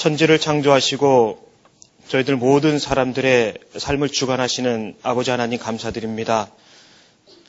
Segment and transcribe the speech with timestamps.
[0.00, 1.46] 천지를 창조하시고
[2.08, 6.50] 저희들 모든 사람들의 삶을 주관하시는 아버지 하나님 감사드립니다.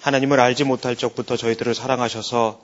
[0.01, 2.61] 하나님을 알지 못할 적부터 저희들을 사랑하셔서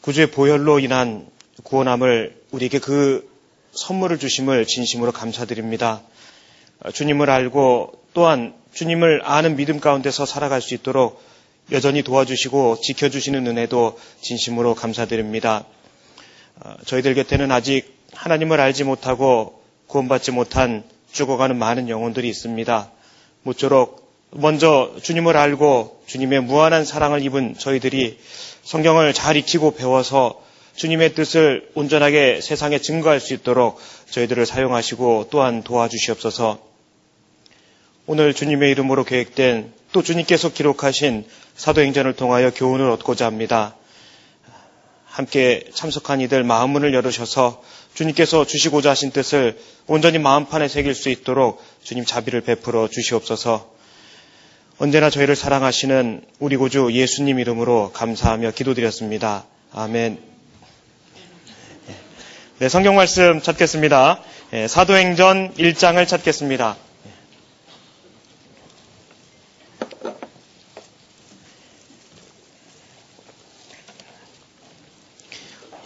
[0.00, 1.28] 구주의 보혈로 인한
[1.62, 3.30] 구원함을 우리에게 그
[3.70, 6.02] 선물을 주심을 진심으로 감사드립니다.
[6.92, 11.22] 주님을 알고 또한 주님을 아는 믿음 가운데서 살아갈 수 있도록
[11.70, 15.66] 여전히 도와주시고 지켜주시는 은혜도 진심으로 감사드립니다.
[16.86, 20.82] 저희들 곁에는 아직 하나님을 알지 못하고 구원받지 못한
[21.12, 22.90] 죽어가는 많은 영혼들이 있습니다.
[23.42, 28.18] 모쪼록 먼저 주님을 알고 주님의 무한한 사랑을 입은 저희들이
[28.62, 30.42] 성경을 잘 익히고 배워서
[30.74, 36.58] 주님의 뜻을 온전하게 세상에 증거할 수 있도록 저희들을 사용하시고 또한 도와주시옵소서
[38.06, 43.76] 오늘 주님의 이름으로 계획된 또 주님께서 기록하신 사도행전을 통하여 교훈을 얻고자 합니다.
[45.04, 47.62] 함께 참석한 이들 마음문을 열으셔서
[47.94, 53.72] 주님께서 주시고자 하신 뜻을 온전히 마음판에 새길 수 있도록 주님 자비를 베풀어 주시옵소서.
[54.78, 59.44] 언제나 저희를 사랑하시는 우리 구주 예수님 이름으로 감사하며 기도드렸습니다.
[59.72, 60.18] 아멘.
[62.58, 64.20] 네, 성경 말씀 찾겠습니다.
[64.54, 66.76] 예, 사도행전 1장을 찾겠습니다.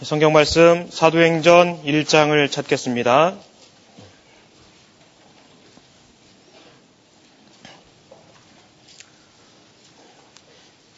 [0.01, 3.35] 성경 말씀 사도행전 1장을 찾겠습니다.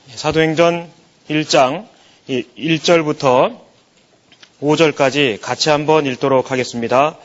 [0.10, 0.88] 사도행전
[1.32, 1.88] 1장
[2.30, 3.60] 1절부터
[4.62, 7.18] 5절까지 같이 한번 읽도록 하겠습니다.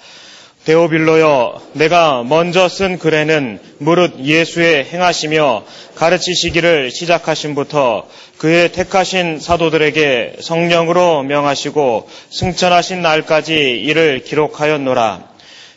[0.67, 5.63] 데오빌로여 내가 먼저 쓴 글에는 무릇 예수의 행하시며
[5.95, 15.23] 가르치시기를 시작하신부터 그의 택하신 사도들에게 성령으로 명하시고 승천하신 날까지 이를 기록하였노라.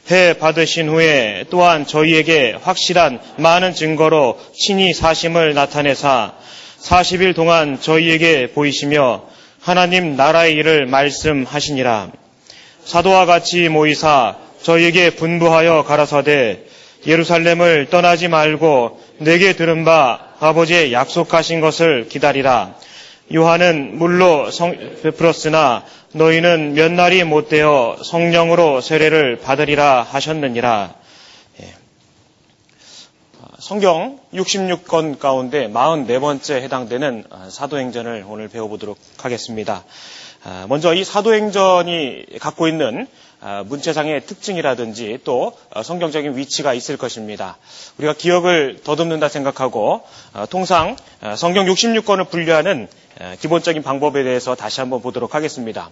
[0.10, 6.34] 해 받으신 후에 또한 저희에게 확실한 많은 증거로 친히 사심을 나타내사
[6.82, 9.22] 40일 동안 저희에게 보이시며
[9.62, 12.10] 하나님 나라의 일을 말씀하시니라.
[12.86, 16.64] 사도와 같이 모이사 저희에게 분부하여 가라사대
[17.06, 22.76] 예루살렘을 떠나지 말고 내게 들은 바 아버지의 약속하신 것을 기다리라.
[23.34, 30.96] 요한은 물로 성, 베풀었으나 너희는 몇 날이 못되어 성령으로 세례를 받으리라 하셨느니라.
[31.62, 31.74] 예.
[33.60, 39.84] 성경 66권 가운데 44번째 해당되는 사도행전을 오늘 배워보도록 하겠습니다.
[40.44, 43.29] 아, 먼저 이 사도행전이 갖고 있는 아,
[43.66, 47.58] 문체상의 특징이라든지 또 어, 성경적인 위치가 있을 것입니다.
[47.98, 52.88] 우리가 기억을 더듬는다 생각하고 어, 통상 어, 성경 66권을 분류하는
[53.40, 55.90] 기본적인 방법에 대해서 다시 한번 보도록 하겠습니다.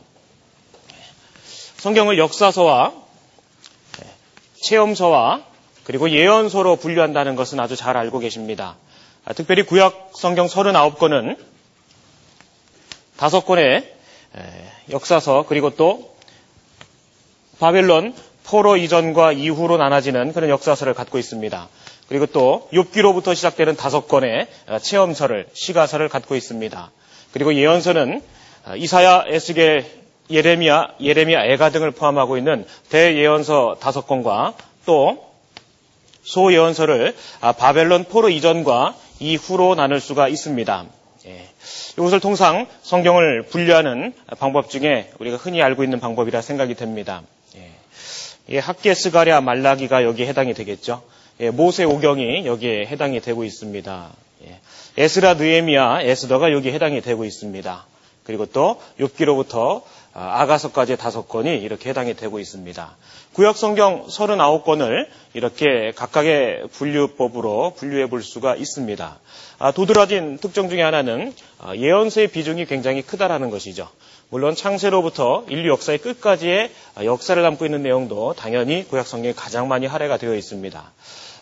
[1.78, 2.94] 성경을 역사서와
[4.62, 5.44] 체험서와
[5.84, 8.76] 그리고 예언서로 분류한다는 것은 아주 잘 알고 계십니다.
[9.26, 11.38] 아, 특별히 구약 성경 39권은
[13.18, 13.94] 다섯 권의
[14.90, 16.17] 역사서 그리고 또
[17.60, 18.14] 바벨론
[18.44, 21.68] 포로 이전과 이후로 나눠지는 그런 역사서를 갖고 있습니다.
[22.08, 26.92] 그리고 또 욥기로부터 시작되는 다섯 권의 어, 체험서를 시가서를 갖고 있습니다.
[27.34, 28.22] 그리고 예언서는
[28.66, 29.86] 어, 이사야, 에스겔,
[30.30, 34.54] 예레미야, 예레미야, 에가 등을 포함하고 있는 대예언서 다섯 권과
[34.86, 35.26] 또
[36.24, 40.86] 소예언서를 아, 바벨론 포로 이전과 이후로 나눌 수가 있습니다.
[41.28, 41.50] 예.
[41.94, 47.24] 이것을 통상 성경을 분류하는 방법 중에 우리가 흔히 알고 있는 방법이라 생각이 됩니다.
[48.50, 51.04] 예, 학계 스가랴 말라기가 여기에 해당이 되겠죠.
[51.40, 54.10] 예, 모세 오경이 여기에 해당이 되고 있습니다.
[54.46, 54.60] 예,
[54.98, 57.86] 에스라 느에미아 에스더가 여기에 해당이 되고 있습니다.
[58.24, 62.98] 그리고 또 욥기로부터 아, 아가서까지의 다섯 권이 이렇게 해당이 되고 있습니다.
[63.34, 69.20] 구약 성경 39권을 이렇게 각각의 분류법으로 분류해 볼 수가 있습니다.
[69.60, 73.90] 아, 도드라진 특징 중에 하나는 아, 예언서의 비중이 굉장히 크다라는 것이죠.
[74.30, 76.72] 물론 창세로부터 인류 역사의 끝까지의
[77.04, 80.92] 역사를 담고 있는 내용도 당연히 구약 성경에 가장 많이 할애가 되어 있습니다.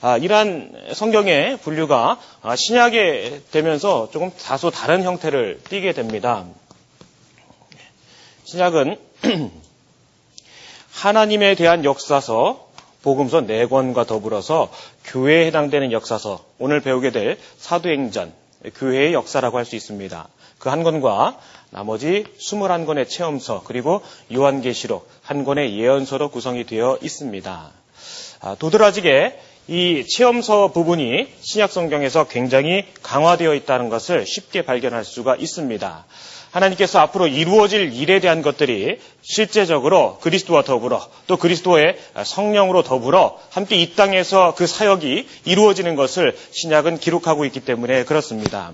[0.01, 6.45] 아, 이러한 성경의 분류가 아, 신약에 되면서 조금 다소 다른 형태를 띠게 됩니다.
[8.43, 8.99] 신약은
[10.93, 12.69] 하나님에 대한 역사서,
[13.01, 14.71] 복음서 4권과 더불어서
[15.05, 18.31] 교회에 해당되는 역사서, 오늘 배우게 될 사도행전,
[18.75, 20.27] 교회의 역사라고 할 수 있습니다.
[20.59, 21.37] 그 한 권과
[21.75, 24.01] 나머지 21권의 체험서 그리고
[24.33, 27.72] 요한계시록 한 권의 예언서로 구성이 되어 있습니다.
[28.39, 29.38] 아, 도드라지게
[29.68, 36.06] 이 체험서 부분이 신약 성경에서 굉장히 강화되어 있다는 것을 쉽게 발견할 수가 있습니다.
[36.51, 43.95] 하나님께서 앞으로 이루어질 일에 대한 것들이 실제적으로 그리스도와 더불어 또 그리스도의 성령으로 더불어 함께 이
[43.95, 48.71] 땅에서 그 사역이 이루어지는 것을 신약은 기록하고 있기 때문에 그렇습니다.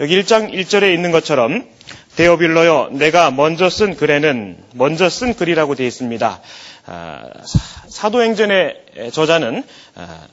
[0.00, 1.68] 여기 1장 1절에 있는 것처럼
[2.16, 6.40] 데오빌러여 내가 먼저 쓴 글에는 먼저 쓴 글이라고 되어 있습니다.
[6.86, 7.28] 아,
[7.88, 9.64] 사도행전의 저자는
[9.94, 10.26] 아,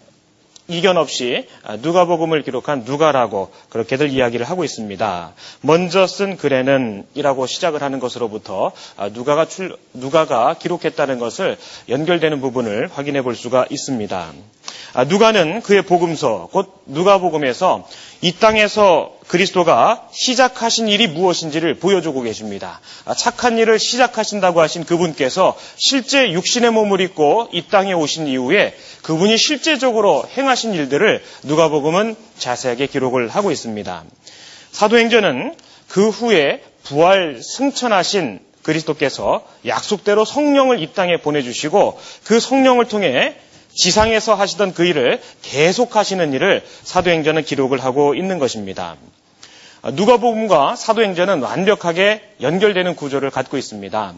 [0.70, 1.48] 이견 없이
[1.80, 5.34] 누가복음을 기록한 누가라고 그렇게들 이야기를 하고 있습니다.
[5.62, 11.58] 먼저 쓴 글에는 이라고 시작을 하는 것으로부터 아, 누가가 출, 누가가 기록했다는 것을
[11.90, 14.32] 연결되는 부분을 확인해 볼 수가 있습니다.
[14.94, 17.88] 아, 누가는 그의 복음서, 곧 누가복음에서
[18.22, 22.82] 이 땅에서 그리스도가 시작하신 일이 무엇인지를 보여주고 계십니다.
[23.06, 29.38] 아, 착한 일을 시작하신다고 하신 그분께서 실제 육신의 몸을 입고 이 땅에 오신 이후에 그분이
[29.38, 34.04] 실제적으로 행하신 일들을 누가복음은 자세하게 기록을 하고 있습니다.
[34.72, 35.56] 사도행전은
[35.88, 43.36] 그 후에 부활 승천하신 그리스도께서 약속대로 성령을 이 땅에 보내주시고 그 성령을 통해
[43.74, 48.98] 지상에서 하시던 그 일을 계속하시는 일을 사도행전은 기록을 하고 있는 것입니다.
[49.94, 54.14] 누가복음과 사도행전은 완벽하게 연결되는 구조를 갖고 있습니다.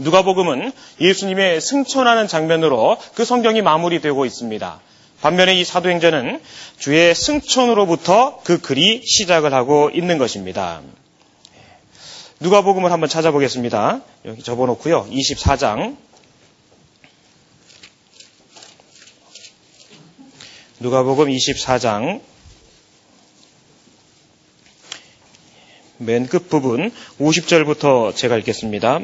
[0.00, 4.80] 누가복음은 예수님의 승천하는 장면으로 그 성경이 마무리되고 있습니다.
[5.20, 6.40] 반면에 이 사도행전은
[6.78, 10.80] 주의 승천으로부터 그 글이 시작을 하고 있는 것입니다.
[12.40, 14.00] 누가복음을 한번 찾아보겠습니다.
[14.24, 15.06] 여기 접어놓고요.
[15.10, 15.96] 24장
[20.78, 22.22] 누가복음 24장
[25.98, 29.00] 맨 끝부분 50절부터 제가 읽겠습니다.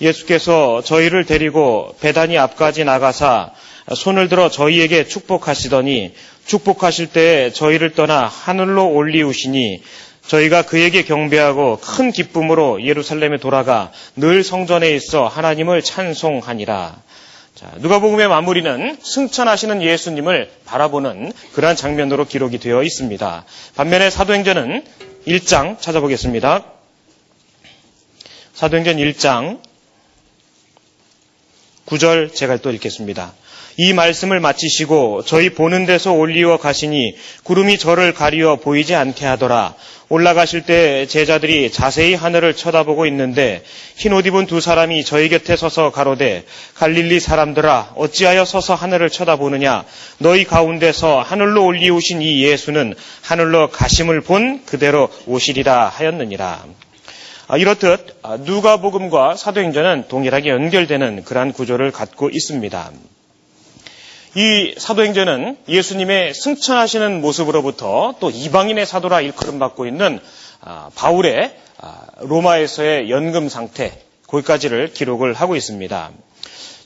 [0.00, 3.52] 예수께서 저희를 데리고 배단이 앞까지 나가사
[3.94, 6.14] 손을 들어 저희에게 축복하시더니
[6.46, 9.82] 축복하실 때 저희를 떠나 하늘로 올리우시니
[10.26, 16.96] 저희가 그에게 경배하고 큰 기쁨으로 예루살렘에 돌아가 늘 성전에 있어 하나님을 찬송하니라.
[17.54, 23.44] 자, 누가복음의 마무리는 승천하시는 예수님을 바라보는 그러한 장면으로 기록이 되어 있습니다.
[23.76, 24.84] 반면에 사도행전은
[25.28, 26.64] 1장 찾아보겠습니다.
[28.54, 29.60] 사도행전 1장
[31.86, 33.32] 9절 제가 또 읽겠습니다.
[33.76, 39.74] 이 말씀을 마치시고 저희 보는 데서 올리어 가시니 구름이 저를 가리어 보이지 않게 하더라.
[40.08, 43.64] 올라가실 때 제자들이 자세히 하늘을 쳐다보고 있는데
[43.96, 46.44] 흰 옷 입은 두 사람이 저희 곁에 서서 가로되
[46.74, 49.84] 갈릴리 사람들아 어찌하여 서서 하늘을 쳐다보느냐
[50.18, 56.64] 너희 가운데서 하늘로 올리우신 이 예수는 하늘로 가심을 본 그대로 오시리라 하였느니라.
[57.46, 62.90] 아, 이렇듯 아, 누가복음과 사도행전은 동일하게 연결되는 그러한 구조를 갖고 있습니다.
[64.36, 70.20] 이 사도행전은 예수님의 승천하시는 모습으로부터 또 이방인의 사도라 일컬음받고 있는
[70.60, 71.54] 아, 바울의
[72.20, 76.10] 로마에서의 연금 상태 거기까지를 기록을 하고 있습니다.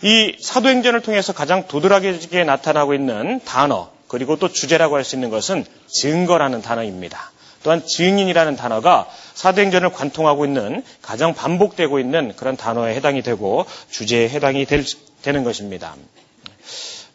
[0.03, 5.65] 이 사도행전을 통해서 가장 도드라지게 나타나고 있는 단어 그리고 또 주제라고 할 수 있는 것은
[5.87, 7.31] 증거라는 단어입니다.
[7.63, 14.65] 또한 증인이라는 단어가 사도행전을 관통하고 있는 가장 반복되고 있는 그런 단어에 해당이 되고 주제에 해당이
[14.67, 14.85] 될,
[15.23, 15.95] 되는 것입니다.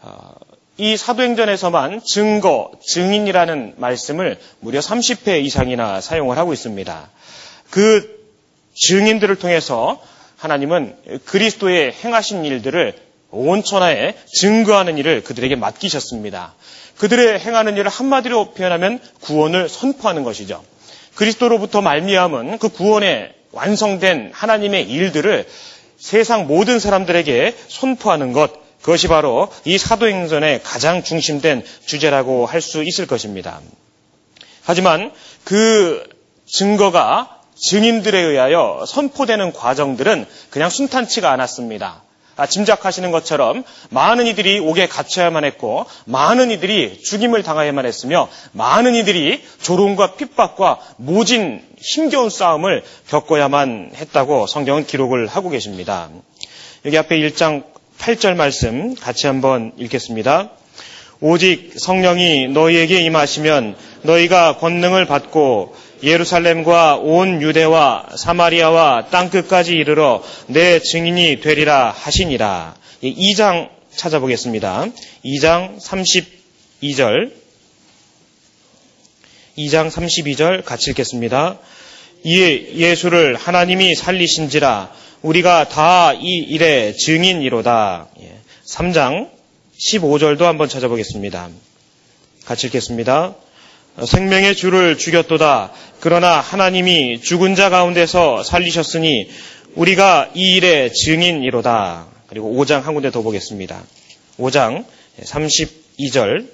[0.02, 0.34] 어,
[0.78, 7.10] 이 사도행전에서만 증거, 증인이라는 말씀을 무려 30회 이상이나 사용을 하고 있습니다.
[7.70, 8.24] 그
[8.76, 10.02] 증인들을 통해서
[10.38, 12.96] 하나님은 그리스도의 행하신 일들을
[13.30, 16.54] 온 천하에 증거하는 일을 그들에게 맡기셨습니다.
[16.98, 20.64] 그들의 행하는 일을 한마디로 표현하면 구원을 선포하는 것이죠.
[21.16, 25.48] 그리스도로부터 말미암은 그 구원에 완성된 하나님의 일들을
[25.98, 33.08] 세상 모든 사람들에게 선포하는 것, 그것이 바로 이 사도행전의 가장 중심된 주제라고 할 수 있을
[33.08, 33.62] 것입니다.
[34.64, 35.12] 하지만
[35.44, 36.04] 그
[36.46, 42.03] 증거가 증인들에 의하여 선포되는 과정들은 그냥 순탄치가 않았습니다.
[42.36, 49.44] 아, 짐작하시는 것처럼 많은 이들이 옥에 갇혀야만 했고 많은 이들이 죽임을 당하야만 했으며 많은 이들이
[49.62, 56.10] 조롱과 핍박과 모진 힘겨운 싸움을 겪어야만 했다고 성경은 기록을 하고 계십니다.
[56.86, 57.64] 여기 앞에 1장
[58.00, 60.50] 8절 말씀 같이 한번 읽겠습니다.
[61.22, 71.40] 오직 성령이 너희에게 임하시면 너희가 권능을 받고 예루살렘과 온 유대와 사마리아와 땅끝까지 이르러 내 증인이
[71.40, 72.76] 되리라 하시니라.
[73.02, 74.88] 2장 찾아보겠습니다.
[75.26, 77.32] 2장 32절.
[79.58, 81.58] 2장 32절 같이 읽겠습니다.
[82.26, 84.92] 이에 예수를 하나님이 살리신지라
[85.22, 88.08] 우리가 다 이 일의 증인이로다.
[88.68, 89.44] 3장 예.
[89.78, 91.50] 15절도 한번 찾아보겠습니다.
[92.46, 93.36] 같이 읽겠습니다.
[94.06, 95.72] 생명의 주를 죽였도다.
[96.04, 99.30] 그러나 하나님이 죽은 자 가운데서 살리셨으니
[99.76, 102.08] 우리가 이 일의 증인이로다.
[102.28, 103.82] 그리고 5장 한 군데 더 보겠습니다.
[104.38, 104.84] 5장
[105.22, 106.50] 32절.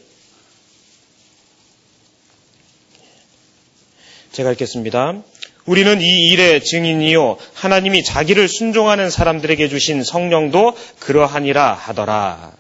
[4.33, 5.23] 제가 읽겠습니다.
[5.65, 7.39] 우리는 이 일의 증인이요.
[7.55, 12.53] 하나님이 자기를 순종하는 사람들에게 주신 성령도 그러하니라 하더라.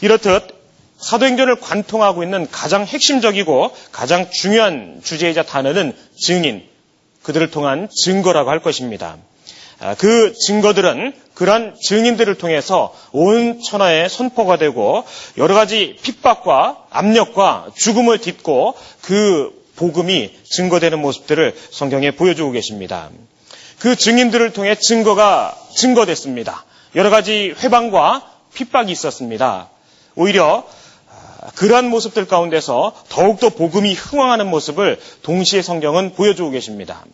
[0.00, 0.61] 이렇듯
[1.02, 6.62] 사도행전을 관통하고 있는 가장 핵심적이고 가장 중요한 주제이자 단어는 증인,
[7.22, 9.16] 그들을 통한 증거라고 할 것입니다.
[9.80, 15.04] 아, 그 증거들은 그러한 증인들을 통해서 온 천하에 선포가 되고
[15.38, 23.10] 여러 가지 핍박과 압력과 죽음을 딛고 그 복음이 증거되는 모습들을 성경에 보여주고 계십니다.
[23.80, 26.64] 그 증인들을 통해 증거가 증거됐습니다.
[26.94, 29.68] 여러 가지 회방과 핍박이 있었습니다.
[30.14, 30.64] 오히려
[31.56, 37.04] 그러한 모습들 가운데서 더욱더 복음이 흥황하는 모습을 동시에 성경은 보여주고 계십니다.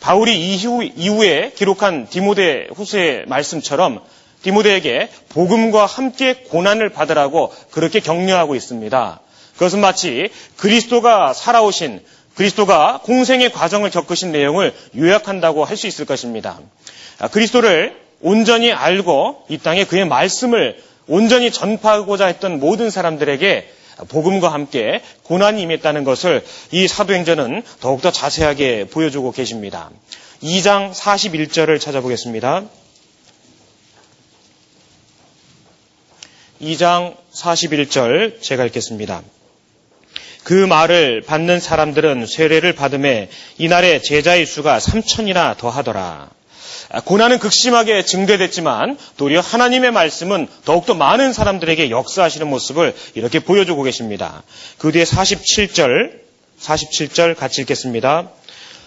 [0.00, 4.00] 바울이 이후, 이후에 기록한 디모데 후서의 말씀처럼
[4.42, 9.20] 디모데에게 복음과 함께 고난을 받으라고 그렇게 격려하고 있습니다.
[9.54, 12.02] 그것은 마치 그리스도가 살아오신
[12.34, 16.58] 그리스도가 공생의 과정을 겪으신 내용을 요약한다고 할 수 있을 것입니다.
[17.32, 23.72] 그리스도를 온전히 알고 이 땅에 그의 말씀을 온전히 전파하고자 했던 모든 사람들에게
[24.08, 29.90] 복음과 함께 고난이 임했다는 것을 이 사도행전은 더욱더 자세하게 보여주고 계십니다.
[30.42, 32.64] 2장 41절을 찾아보겠습니다.
[36.60, 39.22] 2장 41절 제가 읽겠습니다.
[40.42, 46.30] 그 말을 받는 사람들은 세례를 받음에 이날의 제자의 수가 3천이나 더하더라.
[46.96, 54.42] 아, 고난은 극심하게 증대됐지만 도리어 하나님의 말씀은 더욱더 많은 사람들에게 역사하시는 모습을 이렇게 보여주고 계십니다.
[54.78, 56.12] 그 뒤에 47절,
[56.58, 58.30] 47절 같이 읽겠습니다.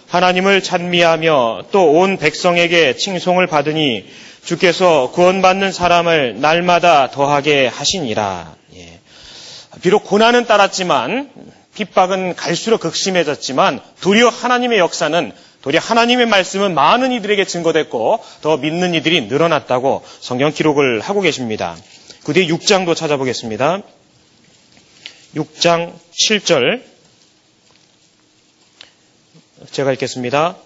[0.07, 4.09] 하나님을 찬미하며 또 온 백성에게 칭송을 받으니
[4.43, 8.55] 주께서 구원받는 사람을 날마다 더하게 하시니라.
[8.75, 8.99] 예.
[9.83, 11.29] 비록 고난은 따랐지만
[11.75, 19.27] 핍박은 갈수록 극심해졌지만 도리어 하나님의 역사는 도리어 하나님의 말씀은 많은 이들에게 증거됐고 더 믿는 이들이
[19.27, 21.75] 늘어났다고 성경 기록을 하고 계십니다.
[22.23, 23.81] 그 뒤에 6장도 찾아보겠습니다.
[25.35, 26.81] 6장 7절
[29.71, 30.57] 제가 읽겠습니다.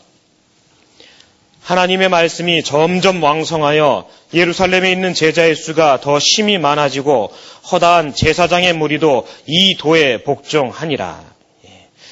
[1.62, 7.32] 하나님의 말씀이 점점 왕성하여 예루살렘에 있는 제자의 수가 더 심히 많아지고
[7.72, 11.24] 허다한 제사장의 무리도 이 도에 복종하니라.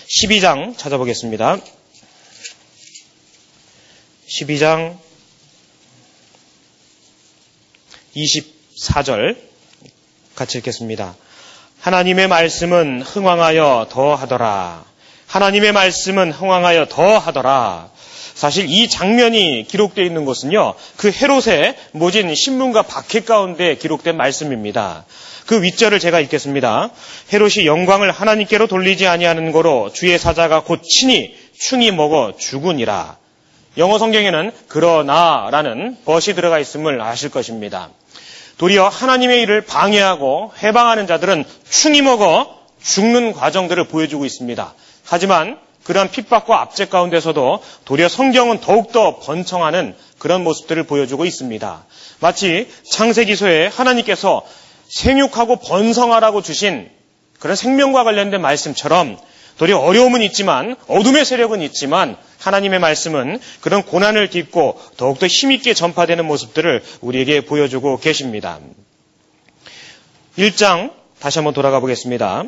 [0.08, 0.78] 12장 예.
[0.78, 1.58] 찾아보겠습니다.
[4.32, 4.98] 12장
[8.16, 9.36] 24절
[10.36, 11.16] 같이 읽겠습니다.
[11.82, 14.86] 하나님의 말씀은 흥왕하여 더하더라.
[15.28, 17.90] 하나님의 말씀은 흥왕하여 더하더라.
[18.34, 25.06] 사실 이 장면이 기록되어 있는 것은요, 그 헤롯의 모진 신문과 박해 가운데 기록된 말씀입니다.
[25.46, 26.92] 그 윗절을 제가 읽겠습니다.
[27.34, 33.21] 헤롯이 영광을 하나님께로 돌리지 아니하는 거로 주의 사자가 곧 친히 충이 먹어 죽으니라.
[33.78, 37.90] 영어 성경에는 그러나라는 벗이 들어가 있음을 아실 것입니다.
[38.58, 44.74] 도리어 하나님의 일을 방해하고 해방하는 자들은 충이 먹어 죽는 과정들을 보여주고 있습니다.
[45.06, 51.86] 하지만 그러한 핍박과 압제 가운데서도 도리어 성경은 더욱더 번성하는 그런 모습들을 보여주고 있습니다.
[52.20, 54.44] 마치 창세기서에 하나님께서
[54.90, 56.90] 생육하고 번성하라고 주신
[57.40, 59.18] 그런 생명과 관련된 말씀처럼
[59.62, 66.84] 도리어 어려움은 있지만 어둠의 세력은 있지만 하나님의 말씀은 그런 고난을 딛고 더욱더 힘있게 전파되는 모습들을
[67.02, 68.58] 우리에게 보여주고 계십니다.
[70.36, 72.46] 1장 다시 한번 돌아가 보겠습니다.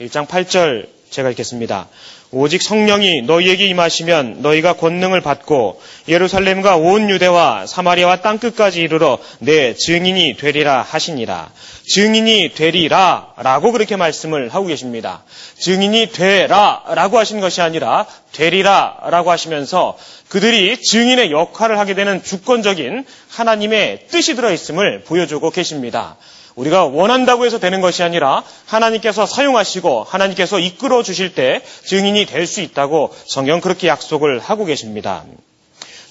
[0.00, 1.88] 1장 8절 제가 읽겠습니다.
[2.34, 9.74] 오직 성령이 너희에게 임하시면 너희가 권능을 받고 예루살렘과 온 유대와 사마리아와 땅 끝까지 이르러 내
[9.74, 11.50] 증인이 되리라 하시니라.
[11.86, 15.22] 증인이 되리라 라고 그렇게 말씀을 하고 계십니다.
[15.58, 19.96] 증인이 되라 라고 하신 것이 아니라 되리라 라고 하시면서
[20.28, 26.16] 그들이 증인의 역할을 하게 되는 주권적인 하나님의 뜻이 들어 있음을 보여주고 계십니다.
[26.54, 32.60] 우리가 원한다고 해서 되는 것이 아니라 하나님께서 사용하시고 하나님께서 이끌어 주실 때 증인이 될 수
[32.60, 35.24] 있다고 성경 그렇게 약속을 하고 계십니다.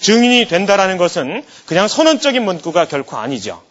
[0.01, 3.61] 증인이 된다라는 것은 그냥 선언적인 문구가 결코 아니죠.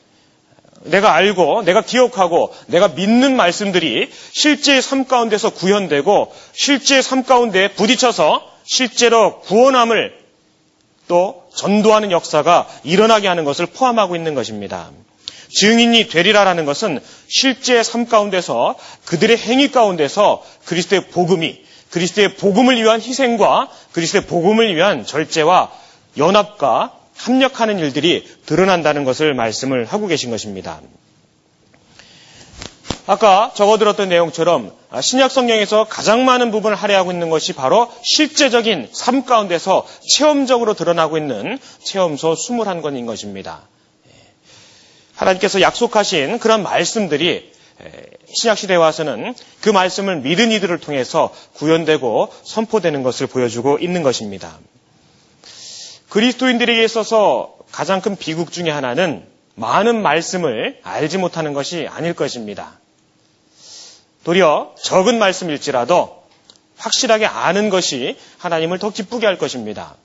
[0.85, 8.43] 내가 알고 내가 기억하고 내가 믿는 말씀들이 실제 삶 가운데서 구현되고 실제 삶 가운데 부딪혀서
[8.65, 10.19] 실제로 구원함을
[11.09, 14.91] 또 전도하는 역사가 일어나게 하는 것을 포함하고 있는 것입니다.
[15.55, 23.69] 증인이 되리라라는 것은 실제 삶 가운데서 그들의 행위 가운데서 그리스도의 복음이 그리스도의 복음을 위한 희생과
[23.93, 25.71] 그리스도의 복음을 위한 절제와
[26.17, 30.81] 연합과 합력하는 일들이 드러난다는 것을 말씀을 하고 계신 것입니다.
[33.07, 39.87] 아까 적어들었던 내용처럼 신약 성경에서 가장 많은 부분을 할애하고 있는 것이 바로 실제적인 삶 가운데서
[40.09, 43.63] 체험적으로 드러나고 있는 체험서 21권인 것입니다.
[45.15, 47.53] 하나님께서 약속하신 그런 말씀들이
[48.33, 54.59] 신약 시대에 와서는 그 말씀을 믿은 이들을 통해서 구현되고 선포되는 것을 보여주고 있는 것입니다.
[56.09, 62.79] 그리스도인들에게 있어서 가장 큰 비극 중의 하나는 많은 말씀을 알지 못하는 것이 아닐 것입니다.
[64.25, 66.23] 도리어 적은 말씀일지라도
[66.77, 69.97] 확실하게 아는 것이 하나님을 더 기쁘게 할 것입니다.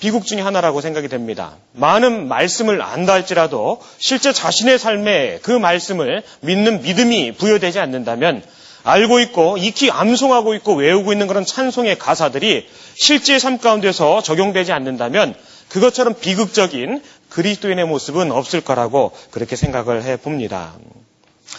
[0.00, 1.56] 비극 중의 하나라고 생각이 됩니다.
[1.72, 8.42] 많은 말씀을 안다 할지라도 실제 자신의 삶에 그 말씀을 믿는 믿음이 부여되지 않는다면
[8.84, 15.34] 알고 있고 익히 암송하고 있고 외우고 있는 그런 찬송의 가사들이 실제 삶 가운데서 적용되지 않는다면
[15.68, 20.72] 그것처럼 비극적인 그리스도인의 모습은 없을 거라고 그렇게 생각을 해 봅니다.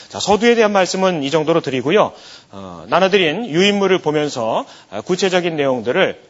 [0.07, 2.13] 자, 서두에 대한 말씀은 이 정도로 드리고요.
[2.51, 4.65] 어, 나눠드린 유인물을 보면서
[5.05, 6.28] 구체적인 내용들을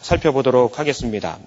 [0.00, 1.38] 살펴보도록 하겠습니다.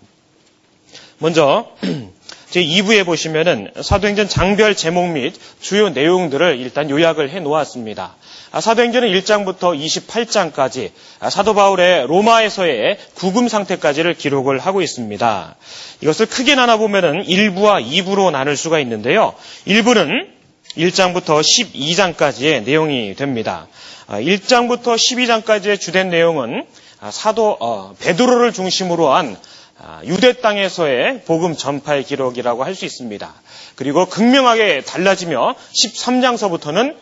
[1.17, 1.67] 먼저
[2.51, 8.15] 제 2부에 보시면은 사도행전 장별 제목 및 주요 내용들을 일단 요약을 해 놓았습니다.
[8.51, 10.91] 아, 사도행전은 1장부터 28장까지
[11.21, 15.55] 아, 사도 바울의 로마에서의 구금 상태까지를 기록을 하고 있습니다.
[16.01, 19.33] 이것을 크게 나눠 보면은 1부와 2부로 나눌 수가 있는데요.
[19.65, 20.27] 1부는
[20.75, 23.67] 1장부터 12장까지의 내용이 됩니다.
[24.07, 29.37] 1장부터 아, 12장까지의 주된 내용은 아, 사도 어, 베드로를 중심으로 한
[29.79, 33.33] 아, 유대 땅에서의 복음 전파의 기록이라고 할 수 있습니다.
[33.75, 36.95] 그리고 극명하게 달라지며 13장서부터는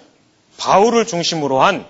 [0.58, 1.86] 바울을 중심으로 한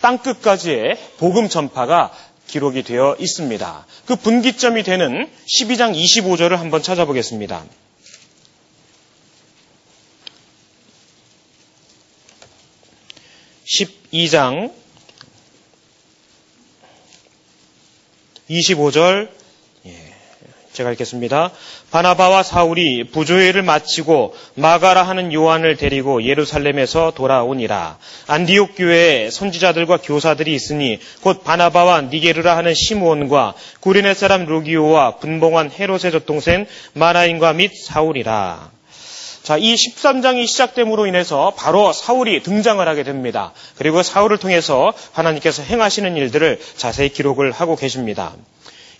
[0.00, 2.12] 땅끝까지의 복음 전파가
[2.46, 3.86] 기록이 되어 있습니다.
[4.06, 7.64] 그 분기점이 되는 12장 25절을 한번 찾아보겠습니다.
[13.66, 14.72] 12장
[18.50, 19.28] 25절
[19.86, 19.92] 예,
[20.72, 21.52] 제가 읽겠습니다.
[21.90, 27.98] 바나바와 사울이 부조회를 마치고 마가라 하는 요한을 데리고 예루살렘에서 돌아오니라.
[28.26, 36.12] 안디옥 교회에 선지자들과 교사들이 있으니 곧 바나바와 니게르라 하는 시므온과 구레네 사람 루기오와 분봉한 헤롯의
[36.12, 38.75] 젖동생 마나인과 및 사울이라.
[39.46, 43.52] 자, 이 13장이 시작됨으로 인해서 바로 사울이 등장을 하게 됩니다.
[43.78, 48.34] 그리고 사울을 통해서 하나님께서 행하시는 일들을 자세히 기록을 하고 계십니다.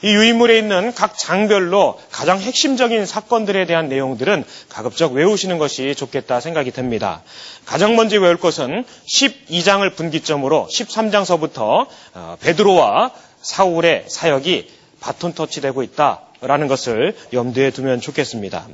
[0.03, 6.71] 이 유인물에 있는 각 장별로 가장 핵심적인 사건들에 대한 내용들은 가급적 외우시는 것이 좋겠다 생각이
[6.71, 7.23] 듭니다.
[7.65, 13.11] 가장 먼저 외울 것은 12장을 분기점으로 13장서부터 어, 베드로와
[13.43, 18.69] 사울의 사역이 바톤 터치되고 있다라는 것을 염두에 두면 좋겠습니다.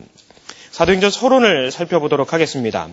[0.72, 2.88] 사도행전 서론을 살펴보도록 하겠습니다.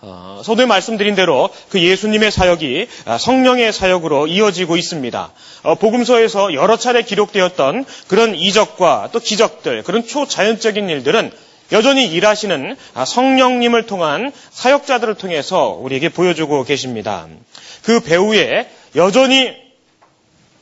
[0.00, 5.32] 어, 서두에 말씀드린 대로 그 예수님의 사역이 아, 성령의 사역으로 이어지고 있습니다.
[5.62, 11.32] 어, 복음서에서 여러 차례 기록되었던 그런 이적과 또 기적들, 그런 초자연적인 일들은
[11.72, 17.26] 여전히 일하시는 아, 성령님을 통한 사역자들을 통해서 우리에게 보여주고 계십니다.
[17.82, 19.54] 그 배후에 여전히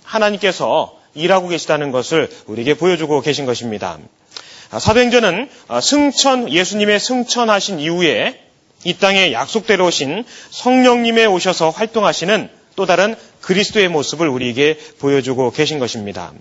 [0.04, 3.98] 하나님께서 일하고 계시다는 것을 우리에게 보여주고 계신 것입니다.
[4.72, 8.40] 아, 사도행전은 아, 승천, 예수님의 승천하신 이후에
[8.84, 16.32] 이 땅에 약속대로 오신 성령님의 오셔서 활동하시는 또 다른 그리스도의 모습을 우리에게 보여주고 계신 것입니다.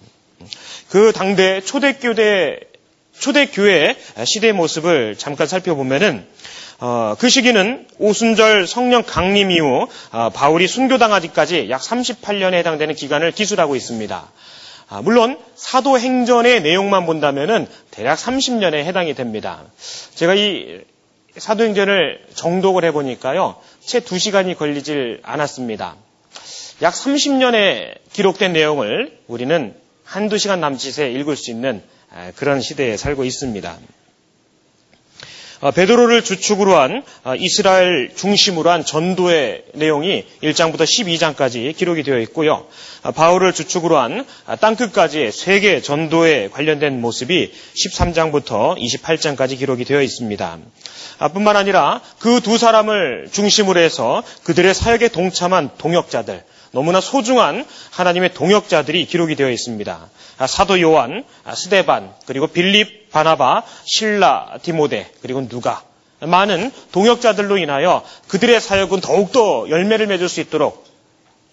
[0.87, 2.59] 그 당대 초대교대,
[3.19, 6.25] 초대교회 시대의 모습을 잠깐 살펴보면은
[6.79, 13.75] 어, 그 시기는 오순절 성령 강림 이후 어, 바울이 순교당하기까지 약 38년에 해당되는 기간을 기술하고
[13.75, 14.31] 있습니다.
[14.91, 19.63] 아, 물론 사도행전의 내용만 본다면은 대략 30년에 해당이 됩니다.
[20.15, 20.81] 제가 이
[21.37, 25.95] 사도행전을 정독을 해보니까요, 채 2시간이 걸리질 않았습니다.
[26.81, 29.73] 약 30년에 기록된 내용을 우리는
[30.03, 31.81] 한두 시간 남짓에 읽을 수 있는
[32.13, 33.77] 아, 그런 시대에 살고 있습니다.
[35.61, 42.65] 어, 베드로를 주축으로 한 어, 이스라엘 중심으로 한 전도의 내용이 1장부터 12장까지 기록이 되어 있고요.
[43.03, 44.25] 어, 바울을 주축으로 한
[44.59, 50.57] 땅끝까지의 세계 전도에 관련된 모습이 13장부터 28장까지 기록이 되어 있습니다.
[51.33, 59.05] 뿐만 아니라 그 두 사람을 중심으로 해서 그들의 사역에 동참한 동역자들, 너무나 소중한 하나님의 동역자들이
[59.05, 60.09] 기록이 되어 있습니다.
[60.37, 65.83] 아, 사도 요한, 아, 스데반, 그리고 빌립, 바나바, 신라, 디모데, 그리고 누가
[66.19, 70.85] 많은 동역자들로 인하여 그들의 사역은 더욱더 열매를 맺을 수 있도록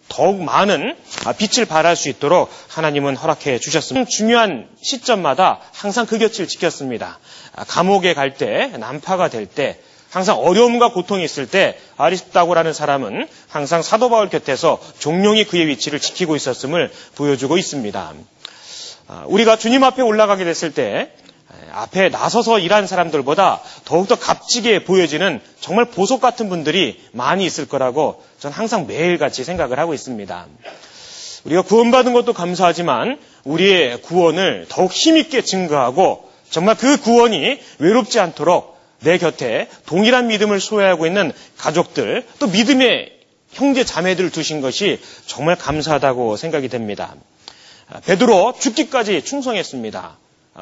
[0.08, 0.96] 더욱 많은
[1.36, 4.08] 빛을 발할 수 있도록 하나님은 허락해 주셨습니다.
[4.08, 7.18] 중요한 시점마다 항상 그 곁을 지켰습니다.
[7.68, 14.08] 감옥에 갈 때, 난파가 될 때, 항상 어려움과 고통이 있을 때 아리스타고라는 사람은 항상 사도
[14.08, 18.14] 바울 곁에서 종룡이 그의 위치를 지키고 있었음을 보여주고 있습니다.
[19.08, 21.12] 아, 우리가 주님 앞에 올라가게 됐을 때
[21.72, 28.56] 앞에 나서서 일한 사람들보다 더욱더 값지게 보여지는 정말 보석 같은 분들이 많이 있을 거라고 저는
[28.56, 30.46] 항상 매일같이 생각을 하고 있습니다.
[31.44, 39.18] 우리가 구원받은 것도 감사하지만 우리의 구원을 더욱 힘있게 증거하고 정말 그 구원이 외롭지 않도록 내
[39.18, 43.12] 곁에 동일한 믿음을 소유하고 있는 가족들 또 믿음의
[43.52, 47.14] 형제 자매들을 두신 것이 정말 감사하다고 생각이 됩니다.
[48.04, 50.18] 베드로 죽기까지 충성했습니다.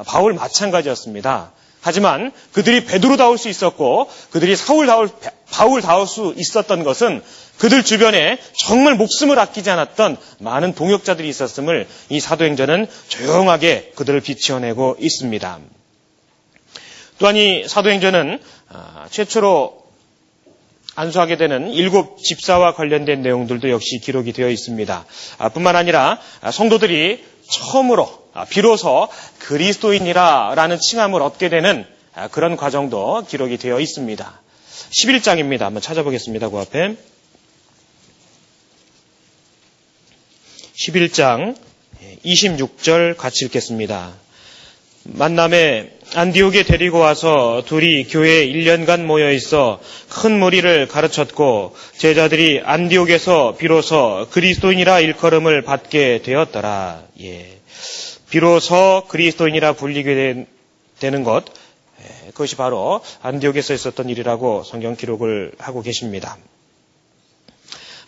[0.07, 1.53] 바울 마찬가지였습니다.
[1.81, 5.09] 하지만 그들이 베드로다울 수 있었고 그들이 사울다울
[5.51, 7.23] 바울다울 수 있었던 것은
[7.59, 15.59] 그들 주변에 정말 목숨을 아끼지 않았던 많은 동역자들이 있었음을 이 사도행전은 조용하게 그들을 비치어내고 있습니다.
[17.19, 19.87] 또한 이 사도행전은 아, 최초로
[20.97, 25.05] 안수하게 되는 일곱 집사와 관련된 내용들도 역시 기록이 되어 있습니다.
[25.39, 26.19] 아, 뿐만 아니라
[26.51, 29.09] 성도들이 처음으로 아, 비로소
[29.41, 31.87] 그리스도인이라라는 칭함을 얻게 되는
[32.33, 34.41] 그런 과정도 기록이 되어 있습니다.
[34.91, 35.61] 11장입니다.
[35.61, 36.49] 한번 찾아보겠습니다.
[36.49, 36.97] 그 앞에.
[40.77, 41.57] 11장
[42.25, 44.15] 26절 같이 읽겠습니다.
[45.09, 54.27] 만남에 안디옥에 데리고 와서 둘이 교회에 1년간 모여 있어 큰 무리를 가르쳤고 제자들이 안디옥에서 비로소
[54.31, 57.03] 그리스도인이라 일컬음을 받게 되었더라.
[57.23, 57.59] 예.
[58.31, 60.47] 비로소 그리스도인이라 불리게
[60.99, 61.45] 되는 것
[62.03, 66.37] 예, 그것이 바로 안디옥에서 있었던 일이라고 성경 기록을 하고 계십니다.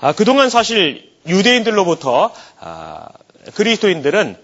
[0.01, 3.09] 아, 그동안 사실 유대인들로부터 아,
[3.55, 4.37] 그리스도인들은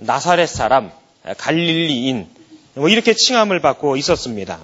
[0.00, 0.90] 나사렛 사람,
[1.38, 2.28] 갈릴리인
[2.74, 4.58] 뭐 이렇게 칭함을 받고 있었습니다.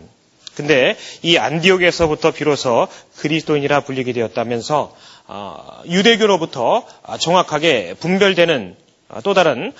[0.54, 4.96] 근데 이 안디옥에서부터 비로소 그리스도인이라 불리게 되었다면서
[5.28, 6.84] 어, 유대교로부터
[7.20, 8.76] 정확하게 분별되는
[9.22, 9.72] 또 다른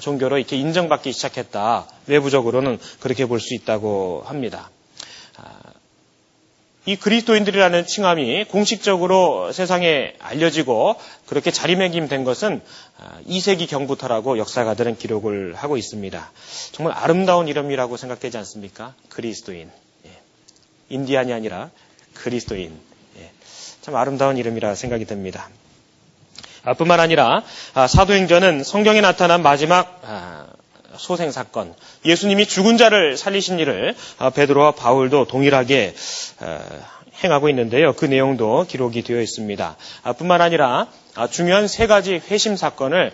[0.00, 1.86] 종교로 이렇게 인정받기 시작했다.
[2.06, 4.70] 외부적으로는 그렇게 볼 수 있다고 합니다.
[6.86, 10.94] 이 그리스도인들이라는 칭함이 공식적으로 세상에 알려지고
[11.26, 12.62] 그렇게 자리매김된 것은
[13.28, 16.30] 2세기 아, 경부터라고 역사가들은 기록을 하고 있습니다.
[16.70, 18.94] 정말 아름다운 이름이라고 생각되지 않습니까?
[19.08, 19.68] 그리스도인.
[20.06, 20.10] 예.
[20.88, 21.70] 인디안이 아니라
[22.14, 22.72] 그리스도인.
[23.18, 23.30] 예.
[23.80, 25.48] 참 아름다운 이름이라 생각이 됩니다.
[26.62, 27.42] 아, 뿐만 아니라
[27.74, 30.55] 아, 사도행전은 성경에 나타난 마지막
[30.98, 35.94] 소생 사건, 예수님이 죽은 자를 살리신 일을 아, 베드로와 바울도 동일하게
[36.40, 36.58] 어,
[37.24, 37.94] 행하고 있는데요.
[37.94, 39.76] 그 내용도 기록이 되어 있습니다.
[40.02, 43.10] 아, 뿐만 아니라 아, 중요한 세 가지 회심 사건을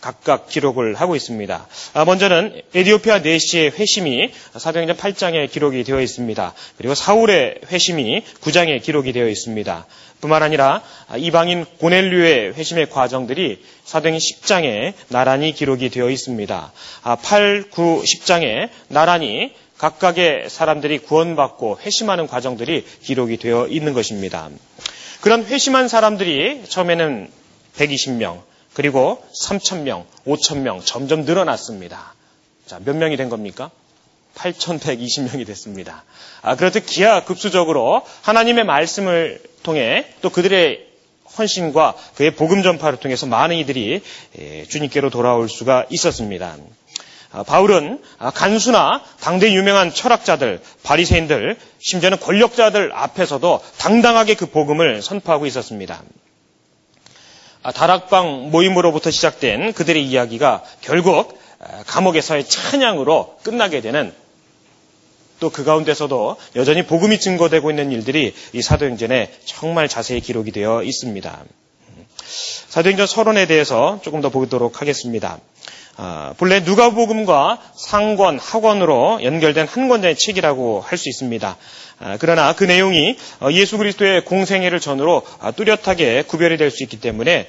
[0.00, 1.66] 각각 기록을 하고 있습니다.
[2.04, 6.52] 먼저는 에디오피아 네시의 회심이 사도행전 8장에 기록이 되어 있습니다.
[6.78, 9.86] 그리고 사울의 회심이 9장에 기록이 되어 있습니다.
[10.20, 10.82] 뿐만 아니라
[11.16, 16.72] 이방인 고넬류의 회심의 과정들이 사도행 10장에 나란히 기록이 되어 있습니다.
[17.22, 24.48] 8, 9, 10장에 나란히 각각의 사람들이 구원받고 회심하는 과정들이 기록이 되어 있는 것입니다.
[25.20, 27.30] 그런 회심한 사람들이 처음에는
[27.76, 28.42] 120명,
[28.74, 32.14] 그리고 3,000명, 5,000명 점점 늘어났습니다.
[32.66, 33.70] 자, 몇 명이 된 겁니까?
[34.34, 36.04] 8,120명이 됐습니다.
[36.42, 40.86] 아, 그렇듯 기하급수적으로 하나님의 말씀을 통해 또 그들의
[41.36, 44.02] 헌신과 그의 복음 전파를 통해서 많은 이들이
[44.38, 46.56] 예, 주님께로 돌아올 수가 있었습니다.
[47.30, 55.46] 아, 바울은 아, 간수나 당대 유명한 철학자들, 바리새인들, 심지어는 권력자들 앞에서도 당당하게 그 복음을 선포하고
[55.46, 56.02] 있었습니다.
[57.62, 61.38] 아, 다락방 모임으로부터 시작된 그들의 이야기가 결국
[61.86, 64.12] 감옥에서의 찬양으로 끝나게 되는
[65.40, 71.44] 또 그 가운데서도 여전히 복음이 증거되고 있는 일들이 이 사도행전에 정말 자세히 기록이 되어 있습니다.
[72.68, 75.38] 사도행전 서론에 대해서 조금 더 보도록 하겠습니다.
[75.96, 81.56] 아, 본래 누가복음과 상권, 학원으로 연결된 한 권의 책이라고 할 수 있습니다.
[82.00, 87.00] 아, 그러나 그 내용이 어, 예수 그리스도의 공생애를 전후로 아, 뚜렷하게 구별이 될 수 있기
[87.00, 87.48] 때문에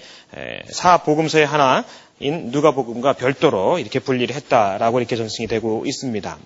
[0.71, 1.83] 사복음서의 하나
[2.19, 6.37] 인 누가복음과 별도로 이렇게 분리를 했다라고 이렇게 전승이 되고 있습니다.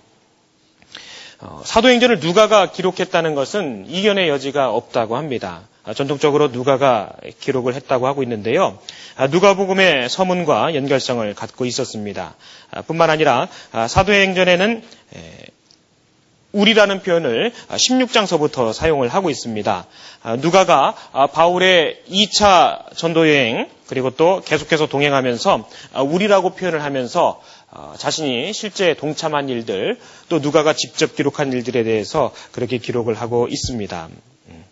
[1.40, 5.68] 어, 사도행전을 누가가 기록했다는 것은 이견의 여지가 없다고 합니다.
[5.96, 8.80] 전통적으로 누가가 기록을 했다고 하고 있는데요.
[9.32, 12.36] 누가복음의 서문과 연결성을 갖고 있었습니다.
[12.88, 13.50] 뿐만 아니라
[13.90, 14.82] 사도행전에는
[16.54, 19.86] 우리라는 표현을 16장서부터 사용을 하고 있습니다.
[20.40, 20.96] 누가가
[21.34, 25.68] 바울의 2차 전도 여행 그리고 또 계속해서 동행하면서
[26.06, 27.42] 우리라고 표현을 하면서
[27.98, 29.98] 자신이 실제 동참한 일들
[30.30, 34.10] 또 누가가 직접 기록한 일들에 대해서 그렇게 기록을 하고 있습니다.
[34.50, 34.64] 음.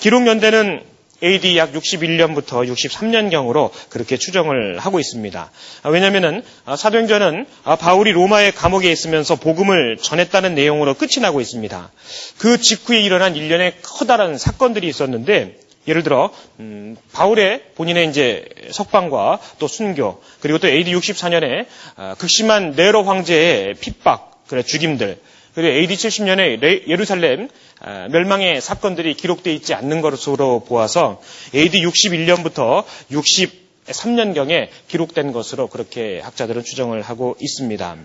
[0.00, 0.82] 기록 연대는
[1.22, 5.50] AD 약 61년부터 63년경으로 그렇게 추정을 하고 있습니다.
[5.84, 11.90] 왜냐하면 아, 사도행전은 아, 바울이 로마의 감옥에 있으면서 복음을 전했다는 내용으로 끝이 나고 있습니다.
[12.38, 19.66] 그 직후에 일어난 일련의 커다란 사건들이 있었는데 예를 들어 음, 바울의 본인의 이제 석방과 또
[19.66, 25.18] 순교 그리고 또 AD 64년에 아, 극심한 네로 황제의 핍박 그래 죽임들
[25.54, 27.48] 그리고 AD 70년에 예루살렘
[27.80, 31.20] 아, 멸망의 사건들이 기록되어 있지 않는 것으로 보아서
[31.54, 37.96] AD 61년부터 63년경에 기록된 것으로 그렇게 학자들은 추정을 하고 있습니다.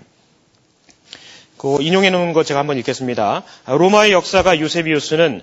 [1.58, 3.44] 그 인용해 놓은 것 제가 한번 읽겠습니다.
[3.66, 5.42] 로마의 역사가 유세비우스는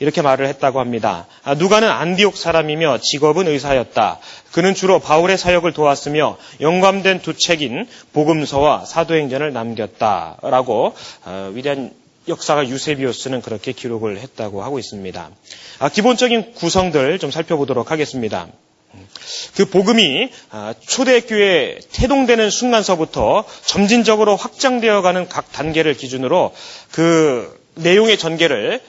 [0.00, 1.26] 이렇게 말을 했다고 합니다.
[1.42, 4.18] 아, 누가는 안디옥 사람이며 직업은 의사였다.
[4.52, 11.92] 그는 주로 바울의 사역을 도왔으며 영감된 두 책인 복음서와 사도행전을 남겼다라고 아, 위대한
[12.28, 15.30] 역사가 유세비우스는 그렇게 기록을 했다고 하고 있습니다.
[15.80, 18.46] 아, 기본적인 구성들 좀 살펴보도록 하겠습니다.
[19.54, 20.30] 그 복음이
[20.80, 26.54] 초대교회에 태동되는 순간서부터 점진적으로 확장되어가는 각 단계를 기준으로
[26.90, 28.80] 그 내용의 전개를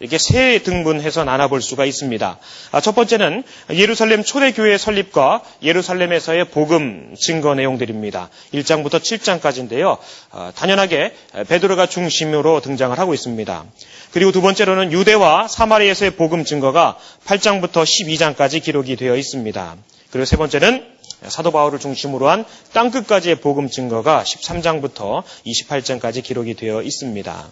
[0.00, 2.38] 이렇게 세 등분해서 나눠볼 수가 있습니다.
[2.70, 8.30] 아, 첫 번째는 예루살렘 초대교회 설립과 예루살렘에서의 복음 증거 내용들입니다.
[8.54, 9.98] 1장부터 7장까지인데요.
[10.30, 11.14] 아, 당연하게
[11.48, 13.64] 베드로가 중심으로 등장을 하고 있습니다.
[14.12, 19.76] 그리고 두 번째로는 유대와 사마리에서의 복음 증거가 8장부터 12장까지 기록이 되어 있습니다.
[20.10, 20.86] 그리고 세 번째는
[21.26, 27.50] 사도 바울을 중심으로 한 땅끝까지의 복음 증거가 13장부터 28장까지 기록이 되어 있습니다.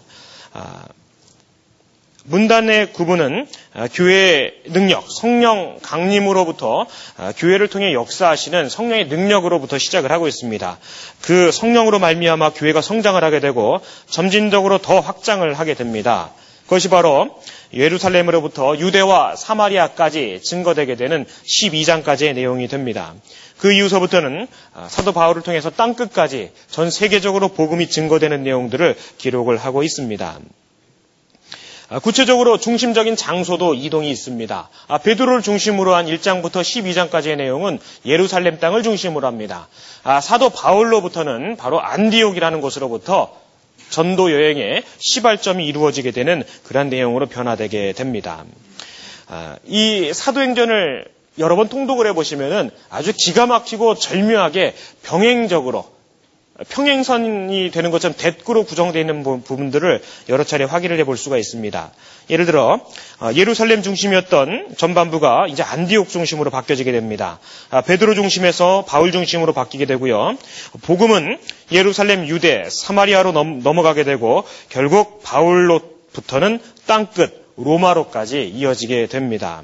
[2.27, 6.85] 아, 문단의 구분은 아, 교회의 능력, 성령 강림으로부터
[7.17, 10.77] 아, 교회를 통해 역사하시는 성령의 능력으로부터 시작을 하고 있습니다.
[11.21, 16.31] 그 성령으로 말미암아 교회가 성장을 하게 되고 점진적으로 더 확장을 하게 됩니다.
[16.63, 17.41] 그것이 바로
[17.73, 23.13] 예루살렘으로부터 유대와 사마리아까지 증거되게 되는 12장까지의 내용이 됩니다.
[23.57, 30.39] 그 이후서부터는 아, 사도 바울을 통해서 땅끝까지 전 세계적으로 복음이 증거되는 내용들을 기록을 하고 있습니다.
[31.89, 34.69] 아, 구체적으로 중심적인 장소도 이동이 있습니다.
[34.87, 39.67] 아, 베드로를 중심으로 한 1장부터 12장까지의 내용은 예루살렘 땅을 중심으로 합니다.
[40.03, 43.33] 아, 사도 바울로부터는 바로 안디옥이라는 곳으로부터
[43.89, 48.43] 전도 여행의 시발점이 이루어지게 되는 그런 내용으로 변화되게 됩니다.
[49.65, 51.05] 이 사도행전을
[51.39, 55.85] 여러 번 통독을 해보시면 아주 기가 막히고 절묘하게 병행적으로
[56.69, 61.91] 평행선이 되는 것처럼 대꾸로 구성되어 있는 부분들을 여러 차례 확인을 해볼 수가 있습니다.
[62.29, 62.81] 예를 들어
[63.19, 67.39] 어, 예루살렘 중심이었던 전반부가 이제 안디옥 중심으로 바뀌어지게 됩니다.
[67.69, 70.35] 아, 베드로 중심에서 바울 중심으로 바뀌게 되고요.
[70.81, 71.37] 복음은
[71.71, 79.61] 예루살렘, 유대, 사마리아로 넘어가게 되고 결국 바울로부터는 땅끝 로마로까지 이어지게 됩니다.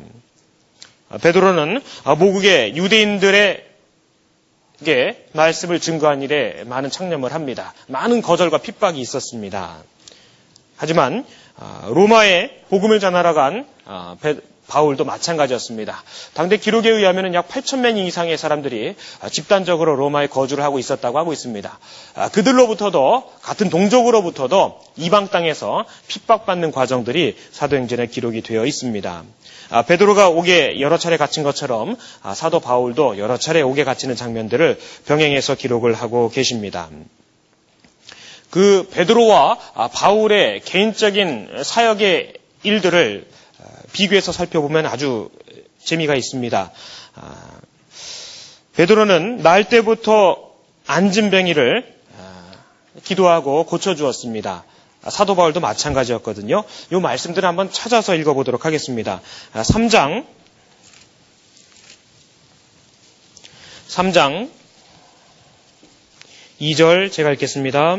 [1.09, 3.72] 아, 베드로는 아, 모국의 유대인들의
[4.83, 7.73] 게 말씀을 증거한 일에 많은 창념을 합니다.
[7.87, 9.77] 많은 거절과 핍박이 있었습니다.
[10.77, 14.15] 하지만 아, 로마에 복음을 전하러 간 아,
[14.73, 16.03] 바울도 마찬가지였습니다.
[16.33, 21.31] 당대 기록에 의하면 약 8천 명 이상의 사람들이 아, 집단적으로 로마에 거주를 하고 있었다고 하고
[21.31, 21.79] 있습니다.
[22.31, 29.23] 그들로부터도 같은 동족으로부터도 이방 땅에서 핍박받는 과정들이 사도행전에 기록이 되어 있습니다.
[29.69, 34.79] 아, 베드로가 옥에 여러 차례 갇힌 것처럼 아, 사도 바울도 여러 차례 옥에 갇히는 장면들을
[35.05, 36.89] 병행해서 기록을 하고 계십니다.
[38.49, 42.33] 그 베드로와 아, 바울의 개인적인 사역의
[42.63, 43.27] 일들을
[43.93, 45.29] 비교해서 살펴보면 아주
[45.83, 46.71] 재미가 있습니다.
[48.75, 50.51] 베드로는 날 때부터
[50.87, 51.93] 안진뱅이를
[53.03, 54.65] 기도하고 고쳐주었습니다.
[55.09, 56.63] 사도 바울도 마찬가지였거든요.
[56.91, 59.21] 이 말씀들을 한번 찾아서 읽어보도록 하겠습니다.
[59.53, 60.25] 3장
[63.89, 64.49] 3장
[66.61, 67.97] 2절 제가 읽겠습니다.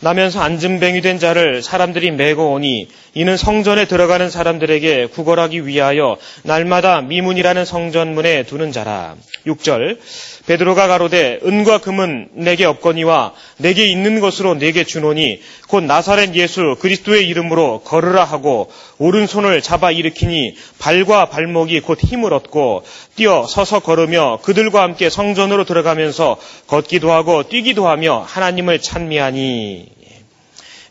[0.00, 7.64] 나면서 안진뱅이 된 자를 사람들이 메고 오니 이는 성전에 들어가는 사람들에게 구걸하기 위하여 날마다 미문이라는
[7.64, 9.16] 성전문에 두는 자라.
[9.46, 9.96] 6절
[10.44, 17.26] 베드로가 가로되 은과 금은 내게 없거니와 내게 있는 것으로 내게 주노니 곧 나사렛 예수 그리스도의
[17.28, 24.82] 이름으로 걸으라 하고 오른손을 잡아 일으키니 발과 발목이 곧 힘을 얻고 뛰어 서서 걸으며 그들과
[24.82, 29.96] 함께 성전으로 들어가면서 걷기도 하고 뛰기도 하며 하나님을 찬미하니